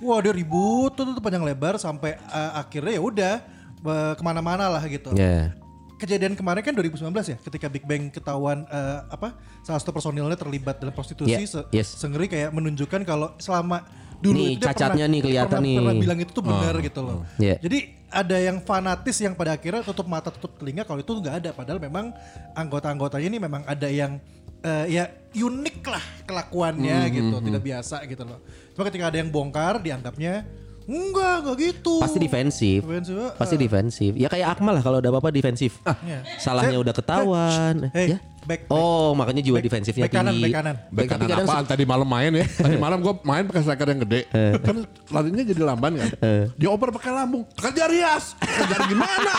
Wah 0.00 0.18
dia 0.18 0.34
ribut 0.34 0.90
tuh, 0.92 1.06
tuh 1.06 1.22
panjang 1.22 1.46
lebar 1.46 1.78
sampai 1.78 2.18
eh, 2.18 2.50
akhirnya 2.58 2.98
ya 2.98 3.02
udah 3.04 3.34
eh, 3.80 4.12
ke 4.18 4.22
mana-mana 4.26 4.66
lah 4.66 4.82
gitu. 4.84 5.14
Ya. 5.14 5.54
Kejadian 6.02 6.34
kemarin 6.34 6.60
kan 6.60 6.74
2019 6.74 6.98
ya, 7.22 7.36
ketika 7.40 7.66
Big 7.66 7.86
Bang 7.86 8.10
ketahuan 8.10 8.66
eh, 8.66 8.98
apa 9.06 9.32
salah 9.62 9.78
satu 9.78 9.94
personilnya 9.94 10.34
terlibat 10.34 10.76
dalam 10.76 10.90
prostitusi, 10.90 11.30
Yeah, 11.30 11.46
se- 11.46 11.68
yes. 11.70 11.94
sengeri 11.94 12.26
kayak 12.26 12.50
menunjukkan 12.50 13.06
kalau 13.06 13.38
selama 13.38 13.86
dulu 14.18 14.34
Nih, 14.36 14.58
itu 14.58 14.66
cacatnya 14.66 15.06
pernah- 15.06 15.06
nih 15.08 15.20
kelihatan 15.22 15.50
pernah, 15.52 15.62
nih. 15.64 15.76
pernah 15.78 15.94
bilang 15.96 16.18
itu 16.18 16.32
tuh 16.32 16.44
benar 16.44 16.74
gitu 16.78 17.00
loh. 17.00 17.22
Iya. 17.36 17.54
Jadi 17.56 17.78
ada 18.08 18.36
yang 18.36 18.58
fanatis 18.60 19.16
yang 19.16 19.34
pada 19.34 19.54
akhirnya 19.54 19.80
tutup 19.80 20.04
mata 20.04 20.28
tutup 20.28 20.58
telinga 20.58 20.82
kalau 20.82 20.98
itu 20.98 21.10
nggak 21.12 21.34
ada 21.38 21.50
padahal 21.50 21.78
memang 21.78 22.10
anggota-anggotanya 22.52 23.26
ini 23.28 23.38
memang 23.38 23.62
ada 23.62 23.86
yang 23.86 24.18
eh, 24.60 24.86
ya 24.90 25.04
unik 25.32 25.78
lah 25.84 26.04
kelakuannya 26.24 26.98
Hmm, 27.00 27.10
gitu, 27.12 27.36
tidak 27.42 27.62
biasa 27.62 27.96
gitu 28.06 28.22
loh. 28.22 28.42
Cuma 28.70 28.86
ketika 28.86 29.06
ada 29.06 29.18
yang 29.18 29.26
bongkar 29.28 29.78
dianggapnya 29.78 30.46
enggak 30.84 31.34
enggak 31.40 31.56
gitu. 31.58 31.94
Pasti 31.98 32.18
defensif. 32.18 32.80
Defensif, 32.80 33.14
eh. 33.14 33.32
Pasti 33.34 33.56
defensif. 33.56 34.10
Ya 34.14 34.26
kayak 34.26 34.54
Akmal 34.54 34.74
lah 34.74 34.82
kalau 34.82 34.98
ada 34.98 35.08
apa-apa 35.08 35.30
defensif. 35.30 35.78
Iya. 36.02 36.22
Salahnya 36.36 36.74
Saya- 36.74 36.82
udah 36.82 36.94
ketahuan. 36.94 37.74
Hey, 37.90 38.06
ya. 38.08 38.18
back, 38.42 38.66
back. 38.66 38.70
Oh, 38.70 39.12
makanya 39.12 39.40
jiwa 39.40 39.56
Back- 39.56 39.66
defensifnya 39.66 40.04
back 40.04 40.14
kanan, 40.14 40.32
tinggi. 40.32 40.44
back 40.44 40.54
kanan. 40.54 40.74
Back 40.88 41.06
kanan 41.08 41.26
kadang 41.26 41.46
apaan 41.46 41.64
tadi 41.64 41.84
malam 41.84 42.08
main 42.08 42.32
ya. 42.32 42.44
Tadi 42.48 42.76
malam 42.76 42.98
gue 42.98 43.14
main 43.22 43.42
pakai 43.44 43.62
striker 43.62 43.86
yang 43.86 44.00
gede. 44.02 44.20
kan 44.58 44.76
larinya 45.08 45.42
jadi 45.44 45.62
lamban 45.62 45.92
kan. 45.96 46.08
Dia 46.52 46.68
oper 46.68 46.90
pakai 46.90 47.10
lambung. 47.12 47.46
Kerja 47.54 47.84
Rias. 47.86 48.34
Kerja 48.38 48.76
gimana? 48.84 49.32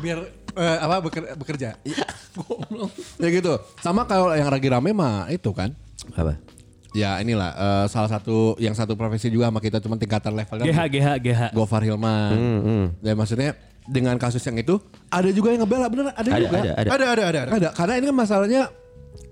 biar 0.00 0.18
eh, 0.50 0.78
apa 0.80 0.96
beker- 1.00 1.36
bekerja. 1.36 1.76
ya 3.16 3.28
gitu. 3.30 3.52
Sama 3.78 4.04
kalau 4.04 4.32
yang 4.32 4.48
lagi 4.48 4.68
rame 4.68 4.90
mah 4.90 5.28
itu 5.28 5.50
kan. 5.50 5.72
apa? 6.12 6.36
Ya 6.90 7.22
inilah 7.22 7.50
eh, 7.54 7.86
salah 7.86 8.10
satu 8.10 8.58
yang 8.58 8.74
satu 8.74 8.98
profesi 8.98 9.30
juga 9.30 9.46
sama 9.46 9.62
kita 9.62 9.78
cuma 9.78 9.94
tingkatan 9.94 10.34
levelnya. 10.34 10.66
GH 10.66 10.80
GH 10.90 11.08
GH. 11.22 11.42
Gofar 11.54 11.82
Hilman. 11.86 12.34
Dan 12.98 13.14
maksudnya 13.14 13.54
dengan 13.86 14.14
kasus 14.18 14.42
yang 14.46 14.58
itu 14.58 14.78
ada 15.10 15.30
juga 15.34 15.50
yang 15.54 15.66
ngebela 15.66 15.86
bener 15.90 16.14
ada, 16.14 16.30
Ada, 16.30 16.38
juga. 16.38 16.58
ada, 16.58 16.70
ada. 16.74 16.88
Ada 16.90 17.04
ada 17.06 17.22
ada 17.22 17.38
ada. 17.46 17.50
Ada, 17.58 17.68
karena 17.74 17.92
ini 17.98 18.04
kan 18.10 18.16
masalahnya 18.16 18.62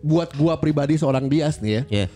buat 0.03 0.31
gua 0.39 0.59
pribadi 0.59 0.95
seorang 0.99 1.27
Dias 1.27 1.59
nih 1.59 1.83
ya. 1.83 1.83
Ya. 1.91 2.07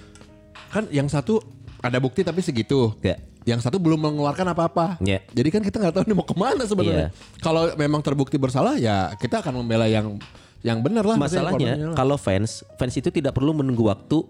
Kan 0.71 0.87
yang 0.95 1.07
satu 1.11 1.43
ada 1.83 1.99
bukti 1.99 2.23
tapi 2.23 2.43
segitu. 2.43 2.95
Ya. 3.03 3.19
Yang 3.43 3.67
satu 3.67 3.83
belum 3.83 3.99
mengeluarkan 3.99 4.55
apa-apa. 4.55 5.03
Ya. 5.03 5.19
Jadi 5.35 5.49
kan 5.51 5.63
kita 5.67 5.83
nggak 5.83 5.95
tahu 5.99 6.03
ini 6.07 6.15
mau 6.15 6.27
ke 6.27 6.37
mana 6.39 6.63
sebenarnya. 6.63 7.11
Iya. 7.11 7.39
Kalau 7.43 7.75
memang 7.75 7.99
terbukti 7.99 8.39
bersalah 8.39 8.79
ya 8.79 9.11
kita 9.19 9.43
akan 9.43 9.63
membela 9.63 9.91
yang 9.91 10.19
yang 10.63 10.79
benar 10.79 11.03
lah. 11.03 11.19
Masalahnya 11.19 11.91
lah. 11.91 11.97
kalau 11.99 12.15
fans, 12.15 12.63
fans 12.79 12.95
itu 12.95 13.11
tidak 13.11 13.35
perlu 13.35 13.51
menunggu 13.51 13.91
waktu 13.91 14.23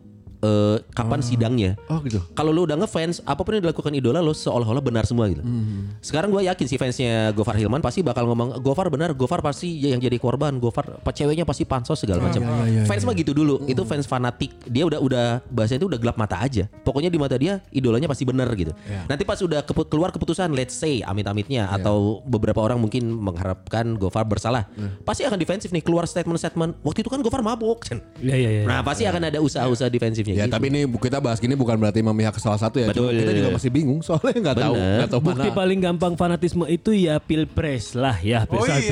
eh, 0.42 0.76
kapan 0.92 1.20
sidangnya. 1.20 1.78
Oh 1.86 2.02
gitu. 2.02 2.18
Kalau 2.32 2.50
lu 2.50 2.66
udah 2.66 2.76
ngefans, 2.76 3.22
apa 3.22 3.40
pun 3.40 3.54
yang 3.54 3.62
dilakukan 3.62 3.92
idola 3.92 4.18
lo 4.18 4.30
seolah-olah 4.30 4.82
benar 4.82 5.04
semua 5.04 5.26
gitu. 5.26 5.40
Hmm. 5.40 5.94
Sekarang 5.98 6.28
gue 6.28 6.44
yakin 6.44 6.66
si 6.66 6.76
fansnya 6.76 7.30
Gofar 7.32 7.54
Hilman 7.54 7.78
pasti 7.78 8.02
bakal 8.02 8.26
ngomong 8.26 8.58
Gofar 8.58 8.88
benar, 8.88 9.14
Gofar 9.14 9.38
pasti 9.40 9.78
yang 9.80 9.96
jadi 9.96 10.18
korban, 10.18 10.58
Gofar 10.58 10.98
ceweknya 11.06 11.42
pasti 11.42 11.62
pansos 11.62 11.96
segala 11.96 12.24
macam. 12.24 12.42
iya, 12.66 12.82
fans 12.84 13.02
mah 13.02 13.14
gitu 13.14 13.32
dulu, 13.32 13.62
itu 13.64 13.82
fans 13.82 14.04
fanatik. 14.04 14.50
Dia 14.66 14.82
udah 14.82 14.98
udah 14.98 15.24
bahasanya 15.48 15.78
itu 15.78 15.88
udah 15.88 16.00
gelap 16.00 16.16
mata 16.16 16.36
aja. 16.36 16.66
Pokoknya 16.82 17.06
di 17.06 17.16
mata 17.16 17.36
dia 17.36 17.62
idolanya 17.70 18.06
pasti 18.06 18.24
benar 18.24 18.50
gitu. 18.52 18.74
Iya. 18.82 19.06
Nanti 19.06 19.22
pas 19.22 19.38
udah 19.38 19.62
kepu- 19.62 19.86
keluar 19.86 20.10
keputusan, 20.10 20.50
let's 20.50 20.74
say 20.74 21.00
amit-amitnya 21.00 21.70
atau 21.70 22.20
beberapa 22.24 22.58
orang 22.58 22.76
mungkin 22.76 23.06
mengharapkan 23.12 23.94
Gofar 23.94 24.24
bersalah, 24.24 24.66
Iya. 24.72 24.88
pasti 25.02 25.22
akan 25.22 25.38
defensif 25.38 25.70
nih 25.70 25.80
keluar 25.80 26.04
statement-statement. 26.04 26.82
Waktu 26.82 26.98
itu 27.00 27.10
kan 27.10 27.20
Gofar 27.20 27.40
mabuk. 27.40 27.84
Iya 28.22 28.34
iya 28.34 28.50
iya. 28.52 28.62
Nah 28.64 28.80
pasti 28.82 29.02
akan 29.02 29.22
ada 29.24 29.38
usaha-usaha 29.38 29.86
defensifnya. 29.86 30.31
Ya 30.32 30.44
gitu. 30.44 30.54
tapi 30.54 30.66
ini 30.68 30.80
kita 30.88 31.18
bahas 31.20 31.38
gini 31.38 31.54
bukan 31.54 31.76
berarti 31.76 32.00
memihak 32.00 32.32
ke 32.32 32.40
salah 32.40 32.56
satu 32.56 32.80
ya. 32.80 32.88
Cuma 32.90 33.12
Betul. 33.12 33.20
kita 33.20 33.32
juga 33.36 33.50
masih 33.52 33.70
bingung 33.70 34.00
soalnya 34.00 34.38
nggak 34.40 34.56
tahu 34.58 34.74
nggak 34.74 35.10
tahu 35.10 35.20
Bukti 35.22 35.48
mana. 35.48 35.54
paling 35.54 35.78
gampang 35.78 36.12
fanatisme 36.16 36.64
itu 36.66 36.90
ya 36.92 37.16
pilpres 37.18 37.92
lah 37.92 38.16
ya 38.18 38.44
Oh 38.48 38.64
pirsa 38.64 38.78
iya. 38.78 38.82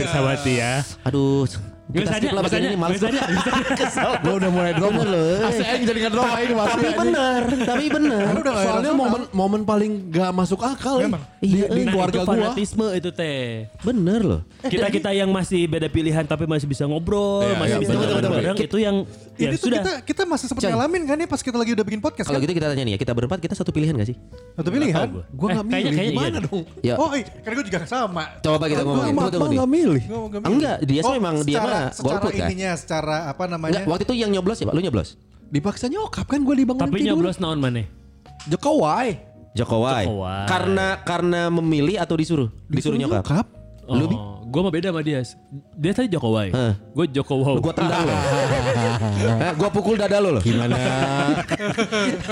ya. 0.47 0.73
Aduh, 1.05 1.49
Gak 1.91 2.07
kita 2.07 2.11
skip 2.23 2.31
lah 2.31 2.43
ini 2.63 2.79
males. 2.79 3.01
Kesel. 3.75 4.11
Gue 4.25 4.35
udah 4.39 4.51
mulai 4.55 4.73
drop 4.79 4.91
Bener 4.95 5.09
loh. 5.11 5.43
Asli 5.43 5.65
aing 5.67 5.85
jadi 5.91 5.99
ngedrop 6.07 6.29
aing 6.31 6.53
masih. 6.55 6.71
Tapi 6.71 6.89
bener, 6.95 7.43
tapi 7.67 7.85
bener. 7.91 8.23
Kan 8.23 8.37
udah 8.39 8.53
nggak 8.55 8.67
Soalnya 8.71 8.93
momen 8.95 9.23
momen 9.35 9.61
paling 9.67 9.93
gak 10.07 10.31
masuk 10.31 10.61
akal 10.63 11.03
Memang. 11.03 11.23
di, 11.43 11.49
Iya, 11.51 11.67
di 11.67 11.83
Nah, 11.83 11.91
keluarga 11.91 12.21
gua. 12.23 12.29
fanatisme 12.31 12.87
itu 12.95 13.11
teh. 13.11 13.67
Bener 13.83 14.21
loh. 14.23 14.41
Kita 14.63 14.87
kita 14.87 15.11
yang 15.11 15.35
masih 15.35 15.67
beda 15.67 15.91
pilihan 15.91 16.23
tapi 16.23 16.47
masih 16.47 16.71
bisa 16.71 16.87
ngobrol, 16.87 17.43
Iya, 17.43 17.59
masih 17.59 17.75
iya, 17.75 17.83
bisa 17.83 17.93
itu 18.61 18.79
yang 18.79 18.97
ya 19.41 19.49
Ini 19.49 19.57
tuh 19.57 19.67
sudah. 19.67 19.81
kita 19.81 19.93
kita 20.05 20.23
masih 20.25 20.47
seperti 20.47 20.67
Coy. 20.67 20.73
ngalamin 20.73 21.03
kan 21.03 21.17
ya 21.17 21.27
pas 21.27 21.41
kita 21.41 21.57
lagi 21.57 21.71
udah 21.73 21.83
bikin 21.83 21.99
podcast 21.99 22.27
Kalau 22.29 22.37
kan? 22.37 22.45
gitu 22.45 22.53
kita 22.53 22.67
tanya 22.69 22.85
nih 22.85 22.93
ya, 22.93 22.99
kita 23.01 23.13
berempat 23.13 23.39
kita 23.41 23.55
satu 23.55 23.71
pilihan 23.71 23.97
gak 23.97 24.09
sih? 24.09 24.17
Satu 24.53 24.69
pilihan. 24.69 25.09
Gua. 25.09 25.25
Gue 25.27 25.49
Eh, 25.49 25.55
gak 25.55 25.65
milih 25.65 25.73
kayaknya- 25.73 25.93
kayaknya 25.97 26.13
gimana 26.13 26.29
iya. 26.31 26.41
dong? 26.45 26.63
Ya. 26.81 26.95
Oh, 26.95 27.11
iya, 27.11 27.25
karena 27.41 27.55
gue 27.57 27.67
juga 27.67 27.79
sama. 27.85 28.23
Coba 28.39 28.65
kita 28.67 28.83
ngomongin. 28.83 29.11
Gue 29.11 29.23
Tunggu, 29.23 29.33
tunggu 29.33 29.49
nih. 29.49 29.59
gak 29.59 29.71
milih. 29.71 30.03
Enggak, 30.45 30.77
dia 30.83 31.01
sih 31.01 31.07
Oh, 31.07 31.15
memang 31.17 31.35
dia 31.41 31.57
secara- 31.57 31.73
mah 31.73 31.85
secara 31.91 32.13
golput 32.13 32.31
kan? 32.31 32.47
ininya 32.47 32.71
secara 32.77 33.17
apa 33.27 33.45
namanya? 33.47 33.73
Enggak, 33.75 33.89
waktu 33.89 34.03
itu 34.05 34.15
yang 34.15 34.31
nyoblos 34.31 34.57
ya 34.57 34.67
Pak, 34.67 34.75
lu 34.75 34.83
nyoblos? 34.83 35.09
Dipaksa 35.49 35.87
nyokap 35.87 36.27
kan 36.27 36.41
gue 36.41 36.55
dibangun 36.55 36.85
Tapi 36.85 36.99
nyoblos 37.03 37.37
naon 37.39 37.59
mana? 37.59 37.83
Jokowi. 38.47 39.09
Jokowi. 39.51 40.05
Karena 40.47 40.87
karena 41.03 41.51
memilih 41.51 41.99
atau 41.99 42.15
disuruh? 42.15 42.49
Disuruh, 42.67 42.97
nyokap. 42.97 43.47
Lu 43.91 44.07
Bi? 44.07 44.15
Oh, 44.15 44.40
gue 44.51 44.61
mah 44.61 44.73
beda 44.75 44.91
sama 44.91 45.01
dia. 45.01 45.23
Dia 45.79 45.93
tadi 45.95 46.11
Jokowi. 46.11 46.51
Gue 46.91 47.07
Jokowi. 47.09 47.63
Gua 47.63 47.73
tendang 47.73 48.03
lo. 48.03 48.15
Eh, 49.21 49.53
gua 49.55 49.69
pukul 49.71 49.95
dada 49.97 50.19
lo 50.19 50.37
loh. 50.37 50.43
Gimana? 50.43 50.77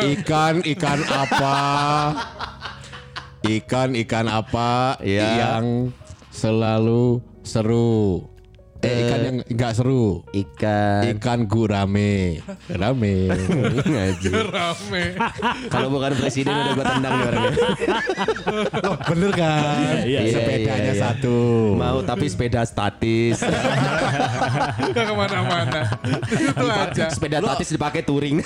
ikan, 0.02 0.60
ikan 0.66 1.00
apa? 1.06 1.56
Ikan 3.40 3.94
ikan 4.04 4.26
apa 4.26 4.98
Iya. 5.00 5.28
yang 5.38 5.94
selalu 6.28 7.22
seru? 7.46 8.26
Eh, 8.78 9.10
ikan 9.10 9.18
yang 9.20 9.36
enggak 9.42 9.74
seru. 9.74 10.22
Ikan. 10.30 11.02
Ikan 11.18 11.40
gurame. 11.44 12.38
Rame. 12.70 13.26
Ngaji. 13.74 14.30
Rame. 14.54 15.04
Kalau 15.66 15.90
bukan 15.90 16.14
presiden 16.14 16.54
udah 16.54 16.72
gue 16.72 16.86
tendang 16.86 17.12
nih 17.12 17.26
orangnya. 17.26 17.56
Oh, 18.78 18.96
bener 19.04 19.30
kan? 19.34 20.00
Iya, 20.06 20.20
iya, 20.24 20.32
Sepedanya 20.32 20.74
iya, 20.80 20.94
iya. 20.94 21.02
satu. 21.02 21.36
Mau 21.74 22.00
tapi 22.00 22.30
sepeda 22.30 22.64
statis. 22.64 23.42
Gak 24.94 25.04
ke 25.04 25.14
mana-mana. 25.14 25.82
Itu 26.24 26.66
aja. 26.66 27.04
sepeda 27.10 27.38
statis 27.38 27.68
dipakai 27.68 28.00
touring. 28.00 28.40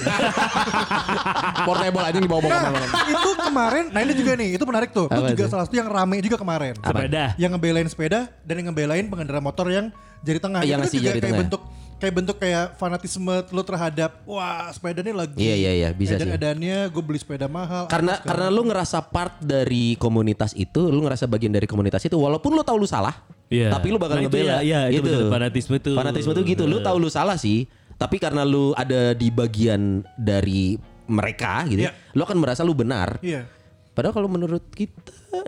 Portable 1.63 2.03
aja 2.03 2.19
dibawa 2.19 2.41
bawa 2.41 2.51
Nah, 2.51 2.59
ke 2.59 2.67
mana-mana. 2.67 2.87
itu 3.07 3.31
kemarin, 3.39 3.85
nah 3.89 4.01
ini 4.01 4.13
juga 4.13 4.33
nih, 4.35 4.49
itu 4.57 4.65
menarik 4.65 4.91
tuh. 4.91 5.07
Itu 5.07 5.23
juga 5.31 5.45
salah 5.49 5.65
satu 5.65 5.77
yang 5.77 5.89
rame 5.89 6.17
juga 6.21 6.37
kemarin. 6.37 6.75
Sepeda. 6.77 7.25
Yang 7.37 7.51
ngebelain 7.55 7.89
sepeda 7.89 8.21
dan 8.43 8.55
yang 8.57 8.67
ngebelain 8.73 9.05
pengendara 9.07 9.39
motor 9.39 9.67
yang 9.69 9.87
jari 10.23 10.39
tengah. 10.39 10.61
Yang 10.61 10.67
itu 10.67 10.73
kan 10.73 10.81
ngasih 10.83 11.01
jari 11.01 11.13
kayak 11.13 11.25
tengah. 11.25 11.41
bentuk 11.43 11.63
kayak 11.95 12.15
bentuk 12.17 12.37
kayak 12.37 12.75
fanatisme 12.75 13.31
lo 13.49 13.63
terhadap 13.63 14.11
wah 14.25 14.67
sepeda 14.69 14.99
ini 15.01 15.15
lagi 15.15 15.39
Iya, 15.39 15.55
iya, 15.57 15.71
iya, 15.73 15.89
bisa 15.93 16.15
sih. 16.15 16.19
edan-edannya 16.19 16.91
gue 16.91 16.99
beli 16.99 17.15
sepeda 17.17 17.47
mahal 17.47 17.87
karena 17.87 18.19
karena 18.19 18.51
lu 18.51 18.63
ngerasa 18.65 18.99
part 19.05 19.39
dari 19.39 19.95
komunitas 19.95 20.51
itu, 20.53 20.83
lu 20.85 20.99
ngerasa 21.01 21.27
bagian 21.27 21.51
dari 21.51 21.63
komunitas 21.65 22.03
itu 22.03 22.19
walaupun 22.19 22.51
lu 22.51 22.63
tahu 22.63 22.75
lu 22.77 22.87
salah, 22.87 23.23
Iya. 23.47 23.71
tapi 23.71 23.87
lu 23.89 24.03
bakal 24.03 24.19
Nah, 24.19 24.27
itu 24.27 24.35
ngebela. 24.35 24.59
ya, 24.59 24.59
iya, 24.61 24.81
itu 24.91 25.07
betul. 25.07 25.31
Fanatisme 25.31 25.75
itu. 25.77 25.91
Fanatisme 25.95 26.31
itu 26.33 26.43
gitu. 26.49 26.65
Lu 26.67 26.83
tahu 26.83 26.97
lu 26.99 27.07
salah 27.07 27.39
sih, 27.39 27.71
tapi 27.95 28.19
karena 28.19 28.43
lu 28.43 28.75
ada 28.75 29.15
di 29.15 29.31
bagian 29.31 30.03
dari 30.17 30.75
mereka 31.07 31.63
gitu, 31.67 31.87
Iya. 31.87 31.95
lu 32.11 32.21
akan 32.21 32.35
merasa 32.37 32.67
lu 32.67 32.75
benar. 32.75 33.23
iya 33.23 33.47
Padahal 33.93 34.11
kalau 34.11 34.27
menurut 34.27 34.65
kita 34.75 34.91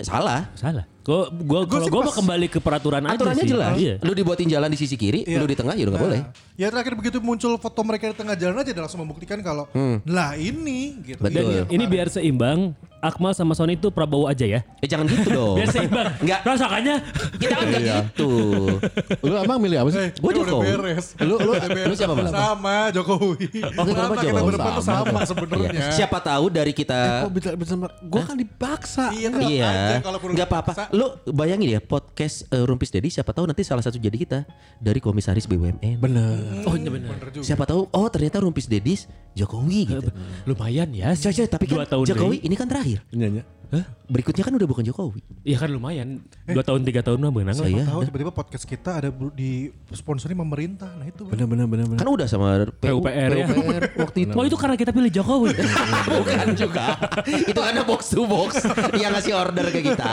salah. 0.01 0.41
Salah. 0.55 0.85
Gua 1.01 1.29
gua 1.29 1.61
Gua 1.63 1.85
gua 1.85 2.03
mau 2.03 2.15
kembali 2.15 2.47
ke 2.49 2.59
peraturan 2.59 3.05
aja 3.05 3.13
Aturannya 3.15 3.45
sih. 3.45 3.51
jelas. 3.51 3.75
Iya. 3.77 3.95
Lu 4.01 4.13
dibuatin 4.13 4.49
jalan 4.49 4.67
di 4.67 4.79
sisi 4.79 4.95
kiri, 4.95 5.21
Iya. 5.23 5.37
lu 5.37 5.45
di 5.45 5.53
tengah 5.53 5.73
ya 5.73 5.85
udah 5.85 5.93
nggak 5.93 6.01
Nah, 6.01 6.09
boleh. 6.09 6.21
Ya 6.55 6.67
terakhir 6.69 6.95
begitu 6.95 7.19
muncul 7.19 7.53
foto 7.55 7.81
mereka 7.83 8.09
di 8.09 8.17
tengah 8.17 8.33
jalan 8.33 8.57
aja 8.57 8.71
dia 8.71 8.81
langsung 8.81 9.01
membuktikan 9.01 9.37
kalau 9.39 9.69
lah 10.03 10.33
ini 10.35 10.97
gitu. 11.03 11.19
Betul. 11.19 11.35
Dan 11.35 11.45
Iya, 11.47 11.63
ini 11.69 11.85
biar 11.85 12.09
seimbang, 12.09 12.73
Akmal 13.01 13.37
sama 13.37 13.53
Sony 13.53 13.75
itu 13.75 13.93
Prabowo 13.93 14.25
aja 14.25 14.49
ya. 14.49 14.65
Eh 14.81 14.89
jangan 14.89 15.05
gitu 15.05 15.29
dong. 15.37 15.61
Biar 15.61 15.69
seimbang. 15.69 16.09
Enggak. 16.17 16.41
Rasakannya 16.41 16.97
Kita 17.37 17.53
kan 17.53 17.67
nggak 17.69 17.83
gitu. 17.85 18.33
Lu 19.21 19.35
emang 19.37 19.59
milih 19.59 19.77
apa 19.79 19.91
sih? 19.91 20.01
Eh, 20.01 20.11
Gua 20.17 20.31
udah 20.31 20.41
Jokowi. 20.41 20.65
beres. 20.73 21.07
Lu 21.19 21.35
lu 21.37 21.51
Udah 21.53 21.69
beres. 21.69 21.85
lu 21.85 21.95
siapa 21.95 22.15
Mas? 22.15 22.33
Sama 22.33 22.77
Jokowi. 22.89 23.47
Oh, 23.77 23.85
kenapa 23.85 24.13
kita 24.15 24.25
Jokowi? 24.27 24.47
berdepan 24.49 24.71
tuh 24.73 24.85
sama 24.87 25.19
sebenarnya. 25.23 25.69
Iya. 25.75 25.93
Siapa 25.93 26.19
tahu 26.19 26.45
dari 26.49 26.73
kita 26.73 26.99
Kok 27.21 27.33
bisa 27.35 27.51
bisa 27.53 27.75
gue 28.01 28.23
kan 28.23 28.37
dipaksa. 28.39 29.05
Iya, 29.13 29.29
aja 29.75 29.95
Iya, 29.95 29.99
nggak 30.01 30.21
udah 30.23 30.49
apa-apa. 30.49 30.73
Lu 30.95 31.07
bayangin 31.35 31.69
ya 31.75 31.81
podcast 31.83 32.47
eh, 32.49 32.63
Rumpis 32.63 32.91
Dedi 32.95 33.11
siapa 33.11 33.35
tahu 33.35 33.51
nanti 33.51 33.67
salah 33.67 33.83
satu 33.83 33.99
jadi 33.99 34.15
kita 34.15 34.39
dari 34.79 35.03
komisaris 35.03 35.51
BUMN. 35.51 35.99
Bener. 36.01 36.65
Oh 36.65 36.75
iya 36.79 36.91
benar. 36.91 37.19
Siapa 37.43 37.65
tahu 37.67 37.91
oh 37.91 38.09
ternyata 38.09 38.41
Rumpis 38.41 38.71
Dedis 38.71 39.11
Jokowi 39.35 39.81
gitu. 39.91 40.09
Lumayan 40.47 40.95
ya. 40.95 41.13
Coy, 41.15 41.47
tapi 41.51 41.65
kan 41.67 41.85
Jokowi 42.07 42.47
ini 42.47 42.55
kan 42.55 42.71
terakhir. 42.71 43.03
Nyanyi. 43.73 43.85
Berikutnya 44.05 44.45
kan 44.45 44.53
udah 44.53 44.69
bukan 44.69 44.85
Jokowi. 44.85 45.21
Iya 45.49 45.57
kan 45.65 45.71
lumayan. 45.73 46.21
Dua 46.45 46.61
tahun 46.61 46.85
tiga 46.85 47.01
tahun 47.01 47.25
mah 47.25 47.33
benang. 47.33 47.57
Saya- 47.57 47.89
tahu 47.89 48.05
tiba-tiba 48.05 48.33
podcast 48.37 48.65
kita 48.69 49.01
ada 49.01 49.09
di 49.33 49.73
sponsori 49.91 50.37
pemerintah. 50.37 50.93
Nah 50.93 51.09
itu. 51.09 51.25
Bener 51.25 51.49
bener 51.49 51.65
bener. 51.65 51.97
Kan 51.97 52.09
udah 52.09 52.27
sama 52.29 52.69
PU, 52.69 53.01
PUPR 53.01 53.31
ya. 53.33 53.47
PUPR 53.49 53.83
waktu 53.97 54.19
itu. 54.29 54.35
Oh 54.37 54.45
itu 54.45 54.57
karena 54.61 54.77
kita 54.77 54.93
pilih 54.93 55.09
Jokowi. 55.09 55.57
Bukan 56.21 56.47
juga. 56.53 57.01
itu 57.51 57.61
karena 57.61 57.83
box 57.83 58.13
to 58.13 58.29
box 58.29 58.61
yang 59.01 59.17
ngasih 59.17 59.33
order 59.33 59.67
ke 59.73 59.81
kita. 59.81 60.13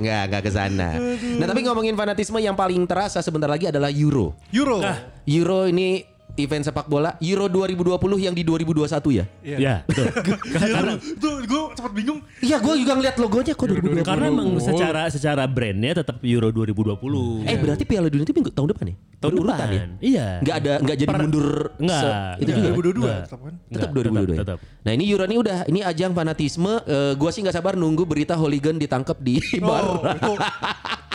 Enggak, 0.00 0.22
enggak 0.32 0.42
ke 0.42 0.50
sana. 0.50 0.88
Nah, 1.36 1.46
tapi 1.46 1.60
ngomongin 1.66 1.92
fanatisme 1.92 2.40
yang 2.40 2.56
paling 2.56 2.82
terasa 2.88 3.20
sebentar 3.20 3.50
lagi 3.50 3.68
adalah 3.68 3.92
Euro. 3.92 4.32
Euro. 4.50 4.80
Euro 5.28 5.68
ini 5.68 6.15
event 6.36 6.62
sepak 6.62 6.86
bola 6.86 7.16
Euro 7.18 7.48
2020 7.48 7.96
yang 8.20 8.32
di 8.32 8.42
2021 8.42 8.86
ya? 9.12 9.24
ya 9.42 9.74
betul. 9.82 10.06
Karena 10.54 10.92
tuh 11.16 11.34
gue 11.42 11.62
sempat 11.72 11.92
bingung. 11.92 12.20
Iya, 12.38 12.56
gue 12.58 12.74
juga 12.76 12.92
ngeliat 12.94 13.16
logonya 13.16 13.52
kok 13.52 13.66
2020. 13.66 14.00
Karena 14.02 14.24
emang 14.26 14.48
secara 14.58 15.08
secara 15.08 15.44
brandnya 15.44 15.98
tetap 15.98 16.20
Euro 16.22 16.48
2020. 16.50 17.44
Eh 17.44 17.56
berarti 17.56 17.82
Piala 17.82 18.06
Dunia 18.06 18.22
itu 18.22 18.32
minggu 18.32 18.50
tahun 18.50 18.68
depan 18.70 18.86
ya? 18.86 18.96
tahun 19.16 19.32
Berurutan 19.32 19.56
depan. 19.56 19.72
ya? 19.72 19.84
Iya. 19.98 20.26
Nggak 20.38 20.56
ada 20.56 20.72
nggak 20.78 20.96
jadi 20.98 21.08
Per- 21.08 21.20
mundur 21.22 21.48
Enggak. 21.76 21.98
se- 21.98 22.12
itu 22.36 22.50
Enggak. 22.52 22.56
juga. 22.60 22.68
2022 22.68 22.92
Enggak. 23.00 23.16
tetap 23.18 23.40
kan. 23.40 23.54
Tetap 23.66 23.88
Enggak, 23.88 24.04
2022 24.12 24.28
ya? 24.28 24.38
tetap. 24.44 24.58
Nah 24.78 24.92
ini 24.92 25.04
Euro 25.08 25.24
ini 25.24 25.36
udah 25.36 25.58
ini 25.66 25.80
ajang 25.82 26.12
fanatisme. 26.12 26.72
Eh, 26.84 27.12
gua 27.16 27.30
sih 27.32 27.40
nggak 27.40 27.56
sabar 27.56 27.74
nunggu 27.74 28.04
berita 28.04 28.36
hooligan 28.36 28.76
ditangkap 28.76 29.16
di 29.18 29.40
Oh, 29.58 29.66
bar. 29.66 29.84
itu 30.12 30.32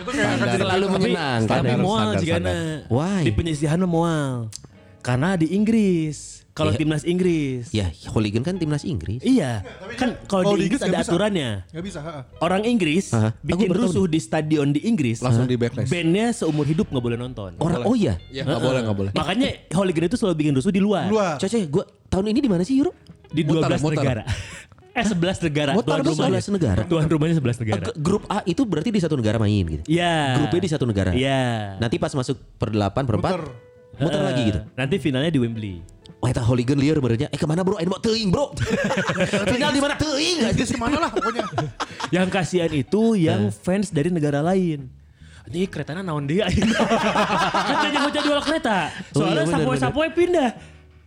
itu 0.02 0.10
kayak 0.12 0.58
Selalu 0.58 0.86
Tapi, 0.88 0.96
menyenangkan. 0.98 1.62
tapi 1.62 1.74
mual 1.78 2.08
standar, 2.18 2.18
jika. 2.18 2.90
Why? 2.90 3.22
di 3.22 3.32
penyisihan 3.32 3.80
mual. 3.86 4.50
Karena 5.02 5.36
di 5.36 5.50
Inggris. 5.52 6.42
Kalau 6.52 6.76
Iya. 6.76 6.80
timnas 6.84 7.04
Inggris. 7.08 7.72
Ya 7.72 7.88
hooligan 8.12 8.44
kan 8.44 8.60
timnas 8.60 8.84
Inggris. 8.84 9.24
Iya. 9.24 9.64
Kan 9.96 10.20
kalau 10.28 10.52
di 10.60 10.68
Inggris 10.68 10.84
ada 10.84 11.00
bisa. 11.00 11.08
aturannya. 11.08 11.64
Nggak 11.72 11.86
bisa. 11.88 12.00
ha. 12.04 12.28
Orang 12.44 12.68
Inggris 12.68 13.08
Aha. 13.16 13.32
bikin 13.40 13.72
rusuh 13.72 14.04
di 14.04 14.20
stadion 14.20 14.76
di 14.76 14.84
Inggris. 14.84 15.24
Langsung 15.24 15.48
di 15.48 15.56
backlash. 15.56 15.88
Bandnya 15.88 16.36
seumur 16.36 16.68
hidup 16.68 16.92
nggak 16.92 17.04
boleh 17.04 17.18
nonton. 17.18 17.56
Orang 17.56 17.88
oh 17.88 17.96
iya. 17.96 18.20
Ya 18.36 18.44
nggak 18.44 18.62
boleh 18.62 18.80
nggak 18.84 18.98
boleh. 19.00 19.12
Makanya 19.16 19.50
hooligan 19.72 20.12
itu 20.12 20.18
selalu 20.20 20.36
bikin 20.44 20.54
rusuh 20.60 20.76
di 20.76 20.84
luar. 20.84 21.08
Luar. 21.08 21.40
Gua 21.72 21.88
tahun 22.12 22.36
ini 22.36 22.40
di 22.44 22.50
mana 22.52 22.68
sih 22.68 22.76
Euro? 22.84 22.92
Di 23.32 23.48
Muter, 23.48 23.72
12 23.72 23.80
muter. 23.80 23.96
negara. 24.04 24.24
eh 25.00 25.06
11 25.08 25.48
negara. 25.48 25.72
Muter 25.72 25.88
Tuan 25.88 26.04
rumahnya 26.04 26.42
11 26.44 26.56
negara. 26.60 26.82
Tuan 26.84 27.08
rumahnya 27.08 27.36
11 27.40 27.64
negara. 27.64 27.84
Eh, 27.88 27.96
grup 27.96 28.24
A 28.28 28.44
itu 28.44 28.62
berarti 28.68 28.92
di 28.92 29.00
satu 29.00 29.16
negara 29.16 29.40
main 29.40 29.64
gitu. 29.64 29.84
Iya. 29.88 30.36
Grup 30.36 30.52
B 30.52 30.56
di 30.60 30.68
satu 30.68 30.84
negara. 30.84 31.16
Iya. 31.16 31.80
Nanti 31.80 31.96
pas 31.96 32.12
masuk 32.12 32.36
per 32.60 32.76
8 32.76 33.08
per 33.08 33.16
4 33.16 33.71
Muter. 34.02 34.20
Eh, 34.20 34.26
lagi 34.26 34.42
gitu. 34.50 34.60
Nanti 34.74 34.96
finalnya 34.98 35.30
di 35.30 35.40
Wembley. 35.40 35.76
Wah, 36.22 36.30
eta 36.30 36.42
hooligan 36.46 36.78
liar 36.78 37.02
benernya. 37.02 37.34
Eh 37.34 37.40
ke 37.40 37.50
mana 37.50 37.66
bro? 37.66 37.82
Ayo 37.82 37.90
mau 37.90 37.98
teuing 37.98 38.30
bro. 38.30 38.54
Final 39.54 39.74
di 39.74 39.82
mana 39.82 39.98
teuing? 39.98 40.38
Inggris 40.54 40.70
ke 40.70 40.78
mana 40.78 40.98
lah 41.02 41.10
pokoknya. 41.10 41.50
Yang 42.16 42.28
kasihan 42.30 42.70
itu 42.70 43.16
yang 43.16 43.50
fans 43.50 43.90
dari 43.90 44.14
negara 44.14 44.44
lain. 44.44 44.86
Ini 45.50 45.66
keretanya 45.66 46.06
naon 46.06 46.30
dia 46.30 46.46
Katanya 47.72 48.00
mau 48.06 48.12
jual 48.14 48.42
kereta. 48.46 48.78
Oh 48.88 48.92
iya, 48.92 49.12
Soalnya 49.18 49.44
bener, 49.48 49.58
sapoe-sapoe 49.66 50.10
pindah. 50.14 50.50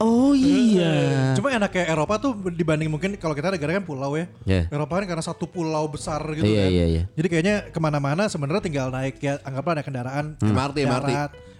Oh 0.02 0.35
iya. 0.35 1.33
Cuma 1.38 1.54
enak 1.54 1.70
kayak 1.70 1.88
Eropa 1.94 2.18
tuh 2.18 2.35
dibanding 2.50 2.90
mungkin 2.90 3.14
kalau 3.14 3.33
kita 3.33 3.54
negara 3.54 3.78
kan 3.78 3.85
pulau 3.87 4.18
ya. 4.18 4.26
Iya. 4.42 4.66
Eropa 4.68 4.98
kan 4.98 5.07
karena 5.07 5.22
satu 5.22 5.46
pulau 5.46 5.87
besar 5.87 6.20
gitu 6.35 6.44
Iya, 6.44 6.66
kan. 6.66 6.70
iya, 6.74 6.85
iya. 6.90 7.02
Jadi 7.14 7.26
kayaknya 7.30 7.54
ke 7.70 7.78
mana-mana 7.78 8.26
sebenarnya 8.26 8.62
tinggal 8.64 8.90
naik 8.90 9.22
ya 9.22 9.38
anggaplah 9.46 9.78
naik 9.78 9.87
kendaraan. 9.87 10.35
MRT, 10.42 10.76
MRT. 10.83 11.11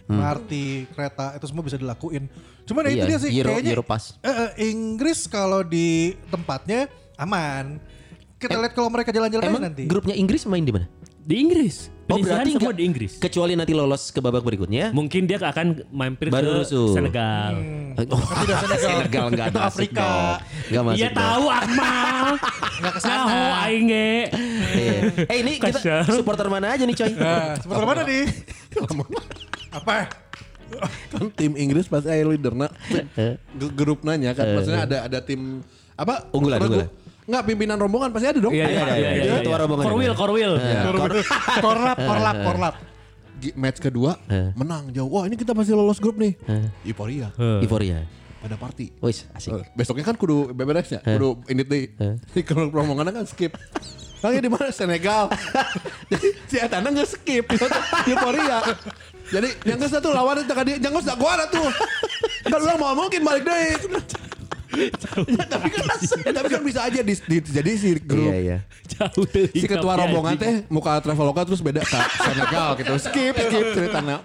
MRT, 0.07 0.53
kereta 0.91 1.33
itu 1.33 1.47
semua 1.47 1.63
bisa 1.63 1.75
dilakuin. 1.75 2.29
Cuma 2.63 2.81
nah 2.81 2.89
itu 2.89 3.01
Iya, 3.01 3.07
dia 3.07 3.19
sih 3.19 3.31
Euro- 3.33 3.49
kayaknya 3.51 3.73
Europass. 3.73 4.05
eh, 4.19 4.29
eh, 4.29 4.51
Inggris 4.67 5.25
kalau 5.25 5.61
di 5.61 5.89
tempatnya 6.29 6.87
aman. 7.17 7.81
Kita 8.35 8.55
lihat 8.55 8.73
kalau 8.73 8.89
mereka 8.89 9.09
jalan-jalan 9.09 9.49
nanti. 9.59 9.85
grupnya 9.85 10.13
Inggris 10.13 10.45
main 10.45 10.61
di 10.61 10.69
mana? 10.69 10.85
Di 11.25 11.41
Inggris. 11.41 11.89
Oh 12.05 12.21
berarti 12.21 12.53
semua 12.53 12.77
di 12.77 12.85
Inggris. 12.85 13.17
Kecuali 13.17 13.57
nanti 13.57 13.73
lolos 13.73 14.13
ke 14.13 14.21
babak 14.21 14.45
berikutnya. 14.45 14.93
Mungkin 14.93 15.25
dia 15.25 15.41
akan 15.41 15.89
mampir 15.89 16.29
Baru 16.29 16.45
ke 16.45 16.69
rusuh. 16.69 16.93
Senegal. 16.93 17.57
Oh, 18.05 18.21
Tidak 18.21 18.59
Senegal. 18.61 18.85
Senegal 18.93 19.25
enggak 19.33 19.49
Itu 19.49 19.57
masuk 19.57 19.71
Afrika. 19.73 20.09
Enggak 20.69 20.83
masuk. 20.85 21.01
Iya 21.01 21.09
tahu 21.11 21.45
Akmal. 21.49 22.27
Nggak 22.85 22.93
ke 22.93 23.01
sana. 23.01 23.25
Nah, 23.25 23.65
aing 23.65 23.87
ge. 23.89 24.13
Iya. 24.29 25.01
Eh 25.25 25.37
ini 25.41 25.53
kita 25.57 25.81
supporter 26.05 26.53
mana 26.53 26.77
aja 26.77 26.85
nih 26.85 26.93
coy? 26.93 27.13
Nah, 27.17 27.57
sebentar 27.57 27.85
mana 27.89 28.03
nih? 28.05 28.25
Apa? 29.75 30.09
kan 31.13 31.29
tim 31.31 31.55
Inggris 31.55 31.87
pasti 31.87 32.09
aya 32.09 32.25
leaderna 32.25 32.73
G- 33.53 33.75
grup 33.75 34.01
nanya 34.01 34.33
kan 34.33 34.49
maksudnya 34.51 34.83
ada 34.83 34.99
ada 35.05 35.19
tim 35.21 35.61
apa? 35.93 36.27
Unggulan, 36.31 36.59
unggulan. 36.59 36.89
Enggak 37.25 37.43
pimpinan 37.47 37.77
rombongan 37.77 38.11
pasti 38.11 38.27
ada 38.27 38.39
dong. 38.39 38.51
Iya 38.51 38.67
iya 38.67 38.83
iya 38.91 39.11
iya. 39.15 39.33
Ketua 39.39 39.57
rombongan. 39.61 39.85
Korwil, 39.87 40.13
Korwil. 40.13 40.53
korlap, 41.61 41.99
korlap, 41.99 42.37
korlap. 42.43 42.75
Gi- 43.35 43.55
match 43.55 43.79
kedua 43.79 44.17
Eh. 44.27 44.51
menang 44.55 44.89
jauh. 44.91 45.09
Wah 45.09 45.25
ini 45.25 45.35
kita 45.35 45.53
pasti 45.53 45.71
lolos 45.71 45.99
grup 45.99 46.17
nih. 46.17 46.33
Euforia. 46.83 47.29
Euforia. 47.61 48.05
pada 48.41 48.61
party. 48.61 48.93
Wis 49.01 49.25
asik. 49.31 49.53
Eh, 49.55 49.65
besoknya 49.73 50.05
kan 50.05 50.13
kudu 50.15 50.53
beberesnya 50.53 51.01
kudu 51.01 51.41
ini 51.49 51.65
di 51.65 51.81
di 52.29 52.41
kalau 52.43 52.69
rombongan 52.69 53.09
kan 53.11 53.25
skip 53.25 53.57
Lagi 54.25 54.41
di 54.41 54.49
mana 54.49 54.73
Senegal. 54.73 55.29
Jadi 56.11 56.29
si 56.49 56.57
Etana 56.57 56.89
nggak 56.89 57.09
skip. 57.13 57.45
Euforia. 58.09 58.65
Jadi 59.29 59.49
yang 59.69 59.77
ke 59.77 59.89
satu 59.93 60.17
lawan 60.17 60.41
itu 60.41 60.49
tadi 60.49 60.81
jangan 60.81 61.05
usah 61.05 61.17
gua 61.21 61.37
ada 61.37 61.45
tuh. 61.53 61.69
Kan 62.49 62.57
orang 62.57 62.81
mau 62.81 62.97
mungkin 62.97 63.21
balik 63.21 63.45
deh. 63.45 63.77
Ya, 64.75 64.89
tapi 65.47 65.69
kan 65.69 65.85
tapi 66.33 66.49
kan 66.49 66.63
bisa 66.63 66.81
aja 66.83 67.01
di, 67.01 67.15
di- 67.15 67.41
jadi 67.45 67.71
si 67.75 67.89
grup 67.97 68.27
Iya 68.27 68.37
iya. 68.37 68.59
Jauh 68.85 69.25
dari 69.25 69.49
si 69.51 69.65
ketua 69.65 69.97
rombongan 69.97 70.35
teh 70.35 70.55
muka 70.69 70.99
traveloka 70.99 71.41
terus 71.43 71.59
beda 71.59 71.81
ke 71.81 71.99
Senegal 72.21 72.69
gitu. 72.77 72.93
Skip 73.01 73.35
skip 73.35 73.67
ceritanya. 73.73 74.17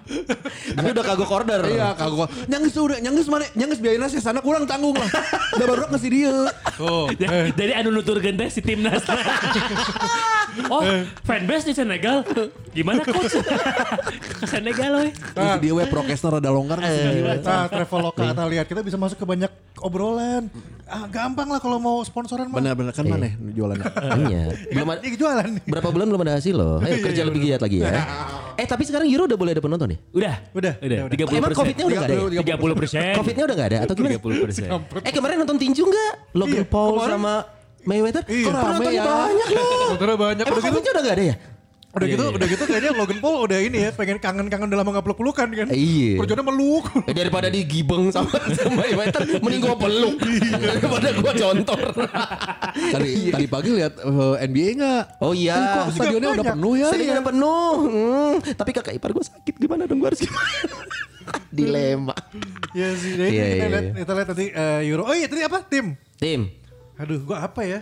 Tapi 0.70 0.88
udah 0.90 1.06
kagok 1.06 1.32
order. 1.34 1.62
Iya 1.66 1.94
kagak. 1.94 2.30
Nyangges 2.46 2.76
udah 2.76 2.98
nyangges 3.00 3.28
mana? 3.28 3.46
Nyangges 3.54 3.80
biayanya 3.80 4.08
sih 4.08 4.20
sana 4.20 4.40
kurang 4.40 4.66
tanggung 4.66 4.94
lah. 4.94 5.10
Udah 5.56 5.66
baru 5.66 5.82
ngasih 5.90 6.10
dia. 6.10 6.34
Oh, 6.78 7.08
Ya, 7.20 7.52
Jadi 7.52 7.72
anu 7.74 7.92
nuturkeun 7.92 8.36
teh 8.36 8.48
si 8.48 8.60
timnas. 8.60 9.04
Oh, 10.68 10.82
fanbase 11.24 11.66
di 11.66 11.74
Senegal. 11.74 12.26
Gimana 12.72 13.02
coach? 13.02 13.38
Ke 14.36 14.46
Senegal 14.46 14.92
we. 15.00 15.08
Terus 15.14 15.52
dia 15.62 15.72
we 15.72 15.84
prokesnya 15.86 16.30
rada 16.32 16.50
longgar 16.50 16.78
nggak 16.78 16.92
sih? 16.92 17.04
Nah, 17.40 17.66
Traveloka 17.66 18.24
atau 18.28 18.46
lihat 18.46 18.66
kita 18.66 18.82
bisa 18.82 18.98
masuk 18.98 19.18
ke 19.18 19.26
banyak 19.26 19.52
obrolan. 19.80 20.39
Ah, 20.86 21.06
gampang 21.06 21.46
lah 21.46 21.58
kalau 21.58 21.78
mau 21.78 22.02
sponsoran 22.02 22.50
mah. 22.50 22.58
Benar-benar 22.58 22.92
kan 22.92 23.06
mana 23.06 23.30
jualannya? 23.50 23.86
Hanya. 23.86 24.42
Belum 24.74 24.88
ada, 24.90 25.00
jualan 25.06 25.46
nih. 25.54 25.64
berapa 25.64 25.90
bulan 25.90 26.06
belum 26.08 26.22
ada 26.24 26.34
hasil 26.36 26.56
loh. 26.56 26.82
Ayo 26.82 26.98
kerja 27.00 27.22
lebih 27.24 27.40
giat 27.44 27.62
lagi 27.62 27.78
ya. 27.80 27.90
Eh 28.56 28.66
tapi 28.66 28.84
sekarang 28.84 29.06
Euro 29.06 29.24
udah 29.24 29.38
boleh 29.38 29.52
ada 29.54 29.62
penonton 29.62 29.94
ya? 29.94 29.98
Udah, 30.12 30.36
Udah, 30.52 30.74
udah. 30.82 31.00
udah, 31.06 31.16
udah. 31.16 31.30
30 31.30 31.40
Emang 31.40 31.52
Covidnya 31.54 31.86
udah 31.86 31.96
gak 31.96 32.10
ada 32.10 32.16
ya? 32.16 32.42
Tiga 32.42 32.56
puluh 32.58 32.76
persen. 32.76 33.14
Covidnya 33.22 33.44
udah 33.46 33.56
gak 33.56 33.70
ada 33.70 33.78
atau 33.86 33.94
gimana? 33.94 34.12
30 34.18 34.44
persen. 34.44 34.68
Eh 35.06 35.12
kemarin 35.14 35.36
nonton 35.40 35.58
tinju 35.58 35.84
nggak? 35.86 36.12
Logan 36.34 36.58
Iya, 36.58 36.64
Paul 36.66 36.92
kemarin. 36.98 37.12
sama 37.14 37.34
Mayweather? 37.80 38.24
Iya. 38.26 38.46
Penontonnya 38.50 38.92
ya. 38.92 39.04
banyak 39.06 39.48
loh. 39.54 39.70
Penontonnya 39.88 40.18
banyak. 40.18 40.44
Emang 40.44 40.58
gitu, 40.58 40.68
Covidnya 40.68 40.92
udah 40.92 41.04
gak 41.06 41.16
ada 41.16 41.24
ya? 41.24 41.36
Udah 41.90 42.06
Iya, 42.06 42.14
gitu, 42.14 42.24
iya. 42.24 42.36
udah 42.38 42.48
gitu 42.48 42.64
kayaknya 42.64 42.92
Logan 42.94 43.18
Paul 43.18 43.36
udah 43.44 43.60
ini 43.60 43.78
ya, 43.82 43.90
pengen 43.90 44.22
kangen-kangen 44.22 44.70
udah 44.70 44.78
lama 44.78 44.90
gak 44.94 45.06
peluk-pelukan 45.10 45.48
kan. 45.50 45.68
Iya. 45.74 46.22
Perjuangannya 46.22 46.46
meluk. 46.46 46.86
Eh, 47.10 47.16
daripada 47.18 47.48
digibeng 47.50 48.14
sama, 48.14 48.30
sama 48.58 48.86
Mayweather, 48.86 49.26
mending 49.42 49.62
gua 49.64 49.74
peluk. 49.74 50.16
daripada 50.54 51.08
gua 51.18 51.34
contor. 51.34 51.80
Tadi 52.94 53.12
tadi 53.30 53.46
pagi 53.46 53.70
lihat 53.74 53.94
eh, 53.98 54.36
NBA 54.46 54.70
nggak? 54.78 55.04
Oh 55.20 55.34
iya. 55.34 55.58
Kok 55.84 55.98
stadionnya 55.98 56.30
udah 56.32 56.46
penuh 56.54 56.74
ya? 56.78 56.88
Stadionnya 56.94 57.16
udah 57.18 57.28
penuh. 57.28 57.72
Hmm, 57.82 58.34
tapi 58.54 58.70
kakak 58.72 58.94
ipar 58.94 59.10
gue 59.10 59.26
sakit 59.26 59.56
gimana 59.58 59.84
dong 59.84 59.98
gue 59.98 60.08
harus 60.08 60.22
gimana? 60.22 60.50
Dilema. 61.50 62.14
Iya 62.72 62.90
sih, 62.96 63.12
jadi 63.14 63.30
Iya, 63.30 63.44
kita 63.44 63.58
iya, 63.58 63.68
lihat 63.68 63.84
iya. 63.84 63.94
kita 63.98 64.12
lihat 64.14 64.28
tadi 64.30 64.46
eh, 64.48 64.80
Euro. 64.88 65.04
Oh 65.06 65.16
iya 65.18 65.26
tadi 65.26 65.42
apa? 65.42 65.58
Tim. 65.66 65.98
Tim. 66.16 66.42
Aduh, 66.96 67.18
gua 67.24 67.42
apa 67.44 67.62
ya? 67.64 67.80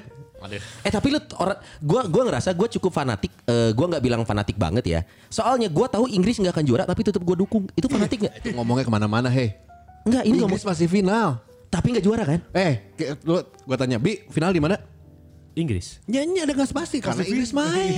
Eh 0.85 0.91
tapi 0.93 1.09
lu 1.09 1.19
orang 1.37 1.57
gua 1.81 2.01
gua 2.05 2.23
ngerasa 2.29 2.53
gua 2.53 2.69
cukup 2.69 2.93
fanatik. 2.93 3.33
Eh 3.43 3.73
gua 3.73 3.85
nggak 3.89 4.03
bilang 4.03 4.21
fanatik 4.23 4.55
banget 4.55 4.85
ya. 4.85 4.99
Soalnya 5.27 5.67
gua 5.67 5.89
tahu 5.89 6.05
Inggris 6.07 6.37
nggak 6.37 6.53
akan 6.53 6.65
juara 6.65 6.83
tapi 6.85 7.01
tetap 7.01 7.21
gua 7.25 7.33
dukung. 7.33 7.65
Itu 7.73 7.89
fanatik 7.89 8.21
nggak? 8.23 8.33
Itu 8.45 8.53
ngomongnya 8.53 8.85
ke 8.85 8.93
mana-mana, 8.93 9.27
hei. 9.27 9.57
Enggak, 10.05 10.23
ini 10.23 10.37
ngomong 10.39 10.55
Inggris 10.55 10.63
masih 10.63 10.87
final. 10.87 11.41
tapi 11.67 11.91
nggak 11.91 12.05
juara 12.05 12.23
kan? 12.23 12.39
Eh, 12.55 12.79
lu 13.27 13.43
gua 13.67 13.75
tanya, 13.75 13.99
Bi, 13.99 14.23
final 14.31 14.55
di 14.55 14.61
mana? 14.63 14.79
Inggris. 15.57 15.99
Nyanyi 16.05 16.45
ada 16.45 16.53
nggak 16.53 16.69
pasti 16.71 17.01
karena 17.01 17.25
Inggris 17.25 17.51
main. 17.51 17.91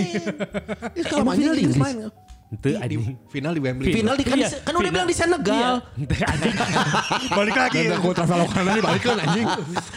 Ya, 0.97 1.03
kalau 1.05 1.27
Emang 1.27 1.35
main 1.35 1.39
final 1.43 1.53
di 1.53 1.61
Inggris 1.67 1.77
Inggris? 1.77 1.95
main. 2.01 2.28
Itu 2.49 2.65
Di, 2.65 2.81
anjing. 2.81 3.13
final 3.29 3.53
di 3.53 3.61
Wembley. 3.61 3.93
Final 3.93 4.15
di 4.17 4.25
kan, 4.25 4.37
Iya, 4.41 4.49
kan 4.65 4.73
udah 4.73 4.89
bilang 4.89 5.05
di 5.05 5.13
Senegal. 5.13 5.73
Iya. 5.85 6.25
Anjing. 6.25 6.55
Balik 7.37 7.55
lagi. 7.55 7.79
Aku 7.93 8.09
traveloka 8.09 8.59
nanti 8.65 8.81
balik 8.81 9.01
kan 9.05 9.17
anjing. 9.21 9.47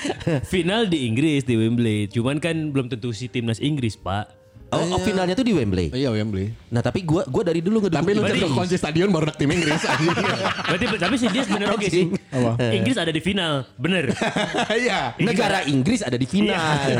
Final 0.52 0.80
di 0.84 1.08
Inggris 1.08 1.48
di 1.48 1.56
Wembley. 1.56 2.12
Cuman 2.12 2.36
kan 2.36 2.68
belum 2.68 2.92
tentu 2.92 3.08
si 3.16 3.32
timnas 3.32 3.56
Inggris, 3.56 3.96
Pak. 3.96 4.41
Oh, 4.72 4.96
oh, 4.96 5.00
finalnya 5.04 5.36
tuh 5.36 5.44
di 5.44 5.52
Wembley. 5.52 5.92
Iya 5.92 6.08
Wembley. 6.08 6.56
Nah 6.72 6.80
tapi 6.80 7.04
gua 7.04 7.28
gua 7.28 7.44
dari 7.44 7.60
dulu 7.60 7.84
ngedukung 7.84 8.00
Tapi 8.00 8.10
lu 8.16 8.24
cek 8.24 8.48
kunci 8.56 8.76
stadion 8.80 9.12
baru 9.12 9.28
tim 9.36 9.52
Inggris 9.52 9.84
anjing. 9.84 10.16
Berarti 10.72 10.84
tapi 10.96 11.14
si 11.20 11.26
dia 11.28 11.42
bener 11.44 11.68
oke 11.76 11.86
sih. 11.92 12.04
Apa? 12.32 12.50
Inggris 12.72 12.96
ada 12.96 13.12
di 13.12 13.20
final, 13.20 13.68
bener. 13.76 14.04
Iya. 14.82 15.12
Negara 15.20 15.68
Inggris 15.68 16.00
ada 16.00 16.16
di 16.16 16.24
final. 16.24 16.56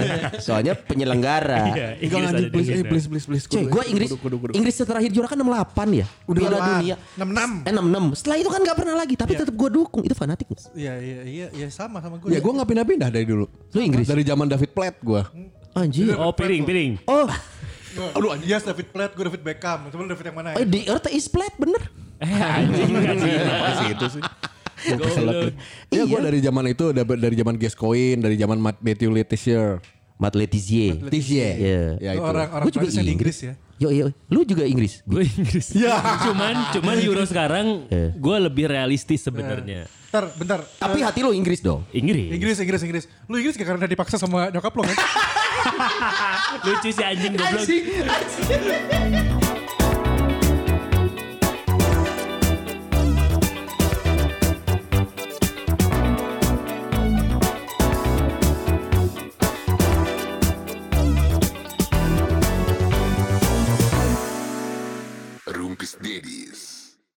Soalnya 0.45 0.77
penyelenggara. 0.77 1.73
Iya, 1.73 1.87
Enggak 1.97 2.05
Inggris 2.05 2.21
ada 2.21 2.29
anjing 2.29 2.45
di 2.45 2.53
please, 2.53 2.69
eh, 2.69 2.77
final. 2.77 2.91
please, 2.93 3.07
please, 3.09 3.27
please. 3.27 3.45
Cek, 3.49 3.65
gue 3.73 3.83
Inggris 3.89 4.09
Kudu, 4.13 4.21
kudu, 4.21 4.37
kudu. 4.37 4.53
Inggris 4.53 4.75
terakhir 4.77 5.11
juara 5.11 5.29
kan 5.33 5.39
68 5.41 5.89
ya. 5.97 6.07
Udah 6.29 6.41
Piala 6.45 6.57
lama. 6.61 6.69
dunia. 6.77 6.95
66. 7.17 7.65
Eh 7.65 7.73
66. 7.73 8.19
Setelah 8.21 8.37
itu 8.37 8.49
kan 8.53 8.61
gak 8.61 8.77
pernah 8.77 8.95
lagi, 9.01 9.15
tapi 9.17 9.33
tetap 9.33 9.55
gue 9.57 9.71
dukung. 9.73 10.03
Itu 10.05 10.13
fanatik? 10.13 10.47
Iya, 10.77 11.01
iya, 11.01 11.21
iya, 11.25 11.47
iya 11.57 11.69
sama 11.73 12.05
sama 12.05 12.21
gue. 12.21 12.29
Ya 12.29 12.45
gue 12.45 12.53
gak 12.53 12.69
pindah-pindah 12.69 13.09
dari 13.09 13.25
dulu. 13.25 13.49
Lu 13.49 13.81
Inggris? 13.81 14.05
Dari 14.05 14.21
zaman 14.29 14.45
David 14.45 14.71
Platt 14.77 15.01
gue. 15.01 15.23
Anjir. 15.73 16.13
Oh, 16.21 16.37
piring, 16.37 16.69
piring. 16.69 16.93
Oh, 17.09 17.25
Aduh, 18.13 18.29
anjing. 18.31 18.49
Yes, 18.49 18.63
David 18.63 18.89
Platt, 18.89 19.13
gue 19.13 19.25
David 19.25 19.43
Beckham. 19.43 19.89
Coba 19.89 20.01
lu 20.01 20.11
David 20.11 20.27
yang 20.27 20.37
mana 20.37 20.49
eh, 20.53 20.63
ya? 20.63 20.65
the 20.65 20.81
earth 20.89 21.09
is 21.09 21.27
flat 21.27 21.53
bener. 21.57 21.83
Eh, 22.19 22.29
anjing 22.29 22.91
enggak 22.91 23.17
sih. 23.19 23.87
Itu 23.91 24.07
sih. 24.09 24.23
Goblok. 24.83 25.55
Ya 25.89 26.03
gue 26.03 26.11
Iya. 26.11 26.19
dari 26.21 26.39
zaman 26.41 26.65
itu 26.67 26.85
dari 26.91 27.07
dari 27.17 27.35
zaman 27.37 27.55
Gascoigne, 27.55 28.21
dari 28.21 28.35
zaman 28.35 28.59
Matt 28.59 28.79
Matthew 28.79 29.11
Letizier. 29.11 29.79
Matt 30.19 30.35
Letizier. 30.35 30.99
Letizier. 30.99 31.55
Iya. 31.55 31.83
Ya 31.99 32.11
Itu 32.15 32.19
itu. 32.19 32.25
orang 32.25 32.49
orang 32.53 32.65
Gua 32.67 32.73
juga 32.73 32.87
di 32.87 32.95
Inggris. 32.95 33.11
Inggris 33.11 33.39
ya. 33.43 33.55
Yo, 33.77 33.91
yo, 33.91 34.07
lu 34.29 34.47
juga 34.47 34.63
Inggris. 34.63 35.03
Gue 35.03 35.27
Inggris. 35.27 35.75
Ya. 35.75 35.99
Cuman 36.23 36.55
cuman 36.73 36.95
Euro 37.03 37.23
sekarang 37.27 37.67
Eh. 37.91 38.15
gue 38.15 38.37
lebih 38.39 38.71
realistis 38.71 39.19
sebenarnya. 39.21 39.91
Bentar, 40.07 40.25
bentar. 40.37 40.61
Tapi 40.79 41.03
hati 41.03 41.21
lu 41.21 41.35
Inggris 41.35 41.59
dong. 41.59 41.83
Inggris. 41.91 42.31
Inggris, 42.31 42.57
Inggris, 42.57 42.81
Inggris. 42.81 43.05
Lu 43.27 43.35
Inggris 43.35 43.57
gak 43.57 43.67
karena 43.67 43.87
dipaksa 43.87 44.15
sama 44.15 44.47
nyokap 44.49 44.71
lo 44.71 44.83
kan? 44.85 44.95
Lucu 46.65 46.91
sih 46.93 47.05
anjing 47.05 47.35
goblok. 47.37 47.69
Rumpis 65.53 65.93
Dedis. 66.01 66.32